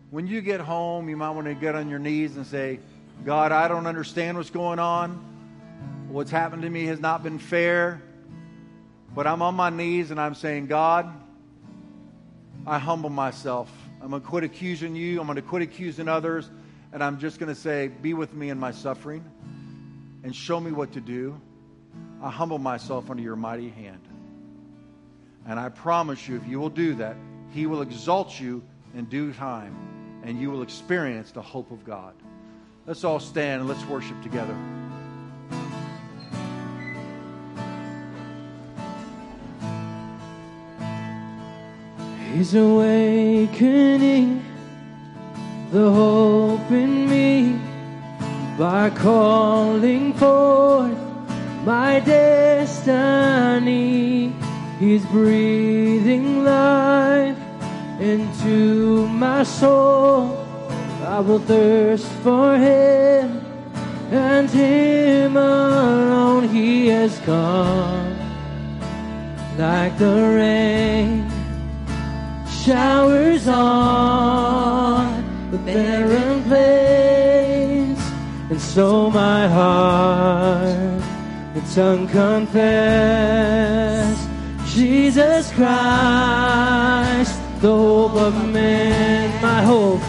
when 0.09 0.27
you 0.27 0.41
get 0.41 0.59
home, 0.59 1.09
you 1.09 1.17
might 1.17 1.31
want 1.31 1.47
to 1.47 1.53
get 1.53 1.75
on 1.75 1.89
your 1.89 1.99
knees 1.99 2.35
and 2.37 2.45
say, 2.45 2.79
God, 3.25 3.51
I 3.51 3.67
don't 3.67 3.87
understand 3.87 4.37
what's 4.37 4.49
going 4.49 4.79
on. 4.79 5.23
What's 6.09 6.31
happened 6.31 6.61
to 6.61 6.69
me 6.69 6.85
has 6.85 6.99
not 6.99 7.23
been 7.23 7.39
fair. 7.39 8.01
But 9.13 9.27
I'm 9.27 9.41
on 9.41 9.55
my 9.55 9.69
knees 9.69 10.11
and 10.11 10.19
I'm 10.19 10.35
saying, 10.35 10.67
God, 10.67 11.11
I 12.67 12.79
humble 12.79 13.09
myself. 13.09 13.71
I'm 14.01 14.09
going 14.09 14.21
to 14.21 14.27
quit 14.27 14.43
accusing 14.43 14.93
you. 14.93 15.21
I'm 15.21 15.25
going 15.25 15.37
to 15.37 15.41
quit 15.41 15.61
accusing 15.61 16.09
others. 16.09 16.49
And 16.91 17.01
I'm 17.01 17.17
just 17.17 17.39
going 17.39 17.53
to 17.53 17.59
say, 17.59 17.87
Be 17.87 18.13
with 18.13 18.33
me 18.33 18.49
in 18.49 18.59
my 18.59 18.71
suffering 18.71 19.23
and 20.23 20.35
show 20.35 20.59
me 20.59 20.71
what 20.73 20.91
to 20.93 21.01
do. 21.01 21.39
I 22.21 22.29
humble 22.29 22.57
myself 22.57 23.09
under 23.09 23.23
your 23.23 23.37
mighty 23.37 23.69
hand. 23.69 24.01
And 25.47 25.57
I 25.57 25.69
promise 25.69 26.27
you, 26.27 26.35
if 26.35 26.45
you 26.45 26.59
will 26.59 26.69
do 26.69 26.93
that, 26.95 27.15
He 27.53 27.67
will 27.67 27.81
exalt 27.81 28.37
you 28.37 28.61
in 28.93 29.05
due 29.05 29.31
time 29.31 30.21
and 30.23 30.41
you 30.41 30.51
will 30.51 30.61
experience 30.61 31.31
the 31.31 31.41
hope 31.41 31.71
of 31.71 31.85
God. 31.85 32.13
Let's 32.85 33.05
all 33.05 33.21
stand 33.21 33.61
and 33.61 33.69
let's 33.69 33.85
worship 33.85 34.21
together. 34.21 34.57
He's 42.37 42.53
awakening 42.53 44.45
the 45.71 45.91
hope 45.91 46.69
in 46.69 47.09
me 47.09 47.59
by 48.59 48.91
calling 48.91 50.13
forth 50.13 50.99
my 51.65 51.99
destiny. 51.99 52.75
He's 54.79 55.03
breathing 55.07 56.43
life 56.43 57.39
into 57.99 59.07
my 59.07 59.41
soul. 59.41 60.37
I 61.05 61.19
will 61.21 61.39
thirst 61.39 62.05
for 62.21 62.55
Him 62.55 63.43
and 64.11 64.47
Him 64.47 65.37
alone. 65.37 66.49
He 66.49 66.85
has 66.89 67.17
come 67.21 68.15
like 69.57 69.97
the 69.97 70.13
rain 70.37 71.26
showers 72.67 73.47
on 73.47 75.23
the 75.51 75.57
barren 75.59 76.43
plains, 76.43 77.99
and 78.49 78.59
so 78.59 79.09
my 79.09 79.47
heart 79.47 81.01
it's 81.55 81.77
unconfessed. 81.77 82.57
Jesus 84.65 85.49
Christ, 85.53 87.39
the 87.61 87.69
hope 87.69 88.15
of 88.15 88.33
men, 88.49 89.41
my 89.41 89.61
hope, 89.61 90.01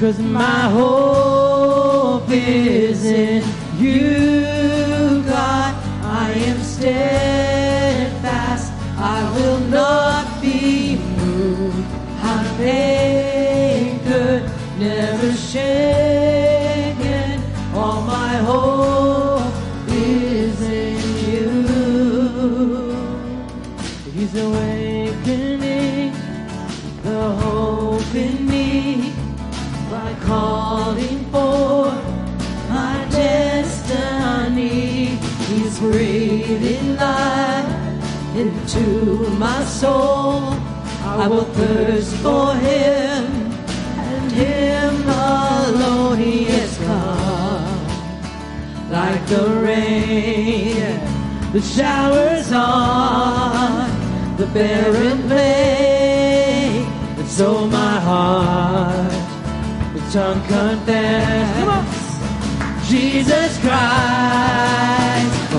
cause 0.00 0.18
my 0.18 0.70
hope 0.70 2.30
is 2.30 3.04
in 3.04 3.44
you, 3.76 5.22
God. 5.26 5.74
I 6.04 6.32
am 6.46 6.58
steadfast, 6.62 7.51
into 38.74 39.28
my 39.30 39.64
soul. 39.64 40.54
I 41.04 41.26
will 41.28 41.44
thirst 41.44 42.14
for 42.16 42.54
him 42.54 43.24
and 43.98 44.32
him 44.32 45.08
alone. 45.08 46.18
He 46.18 46.44
has 46.44 46.78
come 46.78 47.82
like 48.90 49.26
the 49.26 49.60
rain 49.60 51.00
that 51.52 51.62
showers 51.62 52.52
on 52.52 54.36
the 54.36 54.46
barren 54.46 55.22
plain. 55.28 56.86
And 57.18 57.28
so 57.28 57.66
my 57.66 58.00
heart, 58.00 59.12
unconfessed. 60.14 61.54
Come 61.58 61.68
on. 61.68 61.84
Jesus 62.86 63.58
Christ, 63.60 65.50
the 65.52 65.58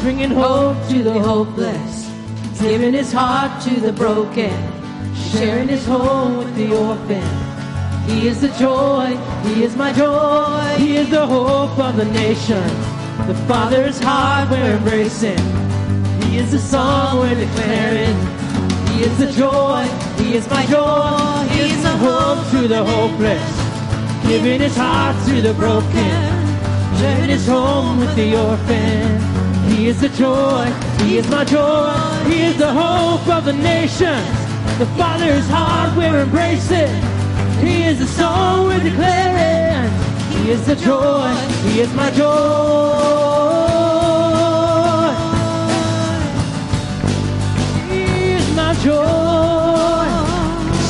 bringing 0.00 0.30
hope 0.30 0.76
to 0.88 1.02
the 1.02 1.12
hopeless, 1.12 2.10
giving 2.58 2.94
his 2.94 3.12
heart 3.12 3.62
to 3.62 3.80
the 3.80 3.92
broken, 3.92 4.52
sharing 5.14 5.68
his 5.68 5.84
home 5.84 6.38
with 6.38 6.54
the 6.56 6.74
orphan. 6.74 7.50
He 8.08 8.26
is 8.26 8.40
the 8.40 8.48
joy, 8.58 9.16
He 9.44 9.62
is 9.62 9.76
my 9.76 9.92
joy, 9.92 10.74
He 10.78 10.96
is 10.96 11.10
the 11.10 11.26
hope 11.26 11.78
of 11.78 11.96
the 11.96 12.06
nation. 12.06 12.64
The 13.26 13.34
Father's 13.46 13.98
heart 14.00 14.50
we're 14.50 14.76
embracing. 14.78 15.38
He 16.22 16.38
is 16.38 16.50
the 16.50 16.58
song 16.58 17.18
we're 17.18 17.34
declaring. 17.34 18.16
He 18.88 19.02
is 19.02 19.18
the 19.18 19.30
joy, 19.32 19.84
He 20.16 20.34
is 20.34 20.48
my 20.48 20.64
joy, 20.66 21.46
He 21.52 21.72
is 21.72 21.82
the 21.82 21.96
hope 21.98 22.50
to 22.52 22.68
the 22.68 22.82
hopeless, 22.84 24.26
giving 24.26 24.60
His 24.60 24.76
heart 24.76 25.16
to 25.28 25.42
the 25.42 25.52
broken, 25.54 26.30
sharing 26.98 27.28
His 27.28 27.46
home 27.46 27.98
with 27.98 28.16
the 28.16 28.34
orphan. 28.34 29.19
He 29.80 29.86
is 29.86 29.98
the 29.98 30.10
joy, 30.10 30.70
He 31.04 31.16
is 31.16 31.26
my 31.30 31.42
joy, 31.42 31.90
He 32.28 32.42
is 32.42 32.58
the 32.58 32.70
hope 32.70 33.26
of 33.34 33.46
the 33.46 33.54
nations. 33.54 34.28
The 34.78 34.84
Father's 34.98 35.48
heart 35.48 35.96
we're 35.96 36.20
embracing. 36.20 36.92
He 37.66 37.84
is 37.84 37.98
the 37.98 38.06
song 38.06 38.66
we're 38.66 38.78
declaring. 38.78 39.90
He 40.36 40.50
is 40.50 40.66
the 40.66 40.76
joy. 40.76 41.34
He 41.64 41.80
is 41.80 41.90
my 41.94 42.10
joy. 42.10 42.26
He 47.88 48.32
is 48.34 48.54
my 48.54 48.74
joy. 48.84 50.04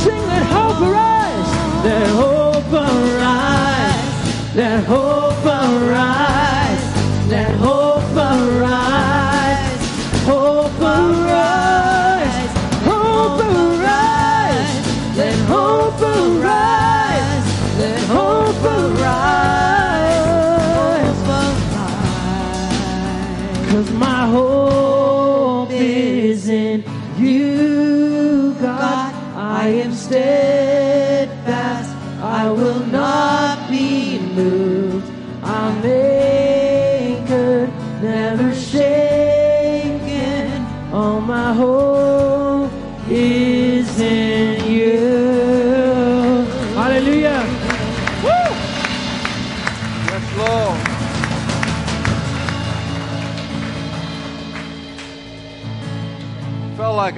Sing 0.02 0.22
that 0.32 0.46
hope 0.50 0.80
arise. 0.88 1.50
That 1.84 2.08
hope 2.18 2.72
arise. 2.72 4.54
That 4.56 4.84
hope 4.84 5.19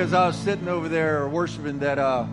as 0.02 0.12
I 0.12 0.26
was 0.26 0.36
sitting 0.36 0.66
over 0.66 0.88
there 0.88 1.28
worshiping 1.28 1.78
that 1.78 1.98
uh, 1.98 2.26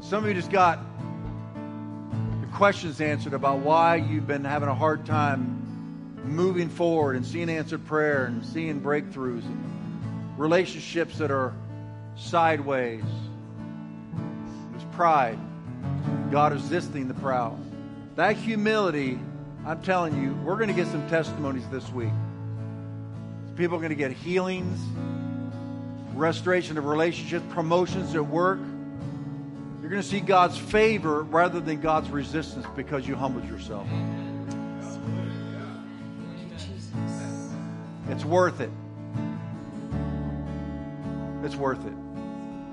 Some 0.00 0.22
of 0.22 0.28
you 0.28 0.34
just 0.34 0.52
got 0.52 0.78
the 2.40 2.46
questions 2.54 3.00
answered 3.00 3.34
about 3.34 3.58
why 3.58 3.96
you've 3.96 4.28
been 4.28 4.44
having 4.44 4.68
a 4.68 4.74
hard 4.74 5.04
time 5.04 6.20
moving 6.24 6.68
forward 6.68 7.16
and 7.16 7.26
seeing 7.26 7.50
answered 7.50 7.84
prayer 7.86 8.26
and 8.26 8.46
seeing 8.46 8.80
breakthroughs 8.80 9.44
and 9.44 10.38
relationships 10.38 11.18
that 11.18 11.32
are 11.32 11.52
sideways. 12.14 13.02
There's 14.70 14.84
pride. 14.92 15.40
God 16.30 16.52
resisting 16.52 17.08
the 17.08 17.14
proud. 17.14 17.58
That 18.14 18.36
humility, 18.36 19.18
I'm 19.66 19.82
telling 19.82 20.22
you, 20.22 20.34
we're 20.44 20.54
going 20.54 20.68
to 20.68 20.74
get 20.74 20.86
some 20.86 21.08
testimonies 21.08 21.66
this 21.72 21.90
week. 21.90 22.12
People 23.56 23.76
are 23.76 23.80
going 23.80 23.88
to 23.88 23.94
get 23.94 24.12
healings, 24.12 24.78
restoration 26.14 26.76
of 26.76 26.84
relationships, 26.84 27.44
promotions 27.50 28.14
at 28.14 28.26
work. 28.26 28.58
You're 29.80 29.88
going 29.88 30.02
to 30.02 30.08
see 30.08 30.20
God's 30.20 30.58
favor 30.58 31.22
rather 31.22 31.60
than 31.60 31.80
God's 31.80 32.10
resistance 32.10 32.66
because 32.76 33.08
you 33.08 33.14
humbled 33.14 33.48
yourself. 33.48 33.88
It's 38.10 38.24
worth 38.26 38.60
it. 38.60 38.70
It's 41.42 41.56
worth 41.56 41.86
it. 41.86 41.94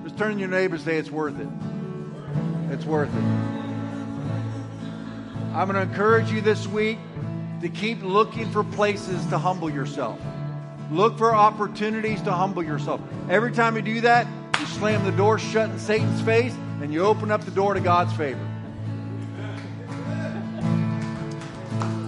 Just 0.04 0.18
turn 0.18 0.34
to 0.34 0.40
your 0.40 0.50
neighbor 0.50 0.76
and 0.76 0.84
say, 0.84 0.98
It's 0.98 1.12
worth 1.12 1.40
it. 1.40 1.48
It's 2.72 2.86
worth 2.86 3.14
it. 3.16 3.24
I'm 5.54 5.70
going 5.70 5.76
to 5.76 5.82
encourage 5.82 6.32
you 6.32 6.42
this 6.42 6.68
week 6.68 6.98
to 7.62 7.70
keep 7.70 8.02
looking 8.04 8.52
for 8.52 8.64
places 8.64 9.26
to 9.28 9.38
humble 9.38 9.70
yourself. 9.70 10.20
Look 10.92 11.18
for 11.18 11.34
opportunities 11.34 12.22
to 12.24 12.32
humble 12.32 12.64
yourself. 12.64 13.02
Every 13.30 13.52
time 13.52 13.76
you 13.76 13.82
do 13.82 14.02
that, 14.02 14.28
you 14.60 14.66
slam 14.66 15.04
the 15.06 15.12
door 15.12 15.40
shut 15.40 15.70
in 15.70 15.80
Satan's 15.80 16.22
face 16.22 16.54
and 16.82 16.94
you 16.94 17.06
open 17.06 17.32
up 17.32 17.46
the 17.46 17.52
door 17.52 17.74
to 17.74 17.80
God's 17.80 18.14
favor. 18.14 18.46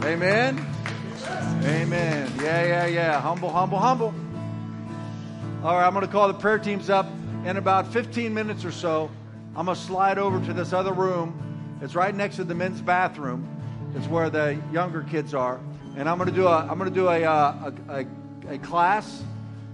Amen. 0.04 0.66
Amen. 1.64 2.32
Yeah, 2.42 2.64
yeah, 2.64 2.86
yeah. 2.86 3.22
Humble, 3.22 3.50
humble, 3.50 3.80
humble. 3.80 4.14
All 5.64 5.76
right, 5.76 5.88
I'm 5.88 5.94
going 5.94 6.06
to 6.06 6.12
call 6.12 6.28
the 6.28 6.36
prayer 6.36 6.60
teams 6.60 6.92
up 6.92 7.08
in 7.44 7.58
about 7.58 7.92
15 7.92 8.34
minutes 8.34 8.66
or 8.66 8.72
so. 8.72 9.10
I'm 9.56 9.66
going 9.66 9.76
to 9.76 9.82
slide 9.84 10.20
over 10.20 10.46
to 10.46 10.54
this 10.54 10.74
other 10.74 10.94
room. 10.94 11.80
It's 11.82 11.96
right 11.96 12.14
next 12.14 12.36
to 12.36 12.44
the 12.44 12.54
men's 12.54 12.82
bathroom. 12.82 13.48
It's 13.96 14.08
where 14.08 14.30
the 14.30 14.62
younger 14.72 15.02
kids 15.04 15.34
are. 15.34 15.60
And 15.98 16.10
I'm 16.10 16.18
going 16.18 16.30
to 16.30 16.36
do 16.36 16.46
a, 16.46 16.58
I'm 16.58 16.78
going 16.78 16.90
to 16.90 16.96
do 16.96 17.08
a, 17.08 17.24
uh, 17.24 17.72
a, 17.90 18.02
a, 18.02 18.06
a 18.50 18.58
class 18.58 19.24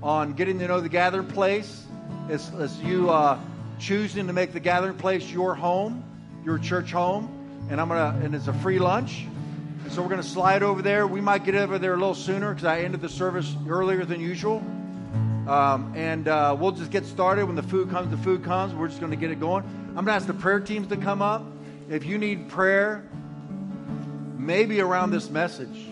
on 0.01 0.33
getting 0.33 0.59
to 0.59 0.67
know 0.67 0.81
the 0.81 0.89
gathering 0.89 1.27
place. 1.27 1.85
It's 2.29 2.51
you 2.79 3.09
uh, 3.09 3.39
choosing 3.79 4.27
to 4.27 4.33
make 4.33 4.53
the 4.53 4.59
gathering 4.59 4.97
place 4.97 5.29
your 5.29 5.55
home, 5.55 6.03
your 6.43 6.57
church 6.57 6.91
home. 6.91 7.37
And 7.69 7.79
I'm 7.79 7.87
to, 7.89 8.25
and 8.25 8.35
it's 8.35 8.47
a 8.47 8.53
free 8.53 8.79
lunch. 8.79 9.25
And 9.83 9.91
so 9.91 10.01
we're 10.01 10.09
to 10.21 10.27
slide 10.27 10.63
over 10.63 10.81
there. 10.81 11.07
We 11.07 11.21
might 11.21 11.43
get 11.43 11.55
over 11.55 11.79
there 11.79 11.93
a 11.93 11.97
little 11.97 12.15
sooner 12.15 12.53
because 12.53 12.65
I 12.65 12.81
ended 12.81 13.01
the 13.01 13.09
service 13.09 13.55
earlier 13.67 14.05
than 14.05 14.19
usual. 14.19 14.57
Um, 15.47 15.93
and 15.95 16.27
uh, 16.27 16.55
we'll 16.59 16.71
just 16.71 16.91
get 16.91 17.05
started 17.05 17.45
when 17.45 17.55
the 17.55 17.63
food 17.63 17.89
comes. 17.89 18.11
The 18.11 18.17
food 18.17 18.43
comes. 18.43 18.73
We're 18.73 18.87
just 18.87 18.99
to 19.11 19.17
get 19.17 19.31
it 19.31 19.39
going. 19.39 19.63
I'm 19.95 20.05
to 20.05 20.11
ask 20.11 20.27
the 20.27 20.33
prayer 20.33 20.59
teams 20.59 20.87
to 20.87 20.97
come 20.97 21.21
up. 21.21 21.43
If 21.89 22.05
you 22.05 22.17
need 22.17 22.49
prayer, 22.49 23.03
maybe 24.37 24.79
around 24.81 25.11
this 25.11 25.29
message, 25.29 25.90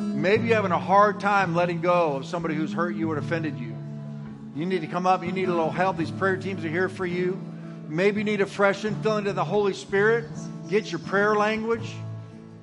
maybe 0.00 0.48
you're 0.48 0.56
having 0.56 0.72
a 0.72 0.78
hard 0.78 1.20
time 1.20 1.54
letting 1.54 1.80
go 1.80 2.16
of 2.16 2.26
somebody 2.26 2.54
who's 2.54 2.72
hurt 2.72 2.94
you 2.94 3.10
or 3.10 3.18
offended 3.18 3.58
you. 3.58 3.76
You 4.54 4.66
need 4.66 4.80
to 4.80 4.86
come 4.86 5.06
up. 5.06 5.24
You 5.24 5.32
need 5.32 5.48
a 5.48 5.52
little 5.52 5.70
help. 5.70 5.96
These 5.96 6.10
prayer 6.10 6.36
teams 6.36 6.64
are 6.64 6.68
here 6.68 6.88
for 6.88 7.06
you. 7.06 7.40
Maybe 7.88 8.20
you 8.20 8.24
need 8.24 8.40
a 8.40 8.46
fresh 8.46 8.82
infilling 8.82 9.28
of 9.28 9.34
the 9.34 9.44
Holy 9.44 9.74
Spirit. 9.74 10.24
Get 10.68 10.90
your 10.90 10.98
prayer 11.00 11.36
language. 11.36 11.94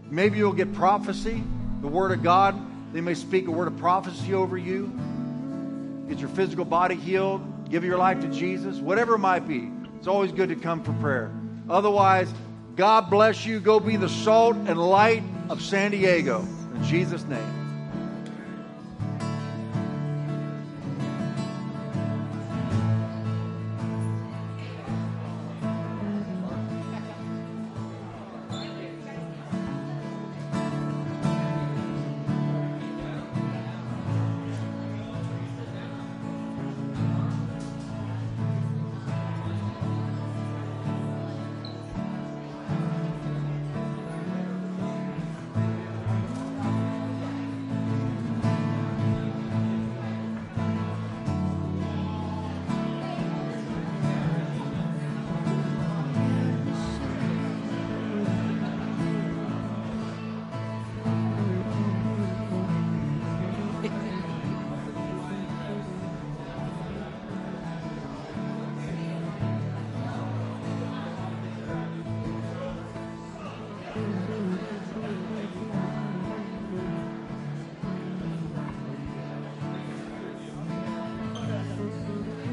Maybe 0.10 0.38
you'll 0.38 0.54
get 0.54 0.74
prophecy, 0.74 1.44
the 1.82 1.88
Word 1.88 2.12
of 2.12 2.24
God. 2.24 2.60
They 2.94 3.02
may 3.02 3.16
speak 3.16 3.48
a 3.48 3.52
word 3.52 3.68
of 3.68 3.78
prophecy 3.78 4.36
over 4.36 4.56
you. 4.56 4.92
Get 6.08 6.20
your 6.20 6.30
physical 6.30 6.64
body 6.64 6.96
healed. 6.96 7.70
Give 7.70 7.84
your 7.84 7.98
life 7.98 8.22
to 8.22 8.28
Jesus. 8.28 8.78
Whatever 8.78 9.16
it 9.16 9.20
might 9.20 9.48
be. 9.48 9.72
It's 9.98 10.08
always 10.08 10.32
good 10.32 10.50
to 10.50 10.56
come 10.56 10.84
for 10.84 10.94
prayer. 10.94 11.32
Otherwise, 11.68 12.32
God 12.76 13.10
bless 13.10 13.46
you. 13.46 13.60
Go 13.60 13.80
be 13.80 13.98
the 13.98 14.10
salt 14.10 14.56
and 14.56 14.80
light 14.80 15.24
of 15.50 15.62
San 15.62 15.90
Diego. 15.90 16.48
In 16.76 16.84
Jesus' 16.84 17.26
name. 17.26 17.62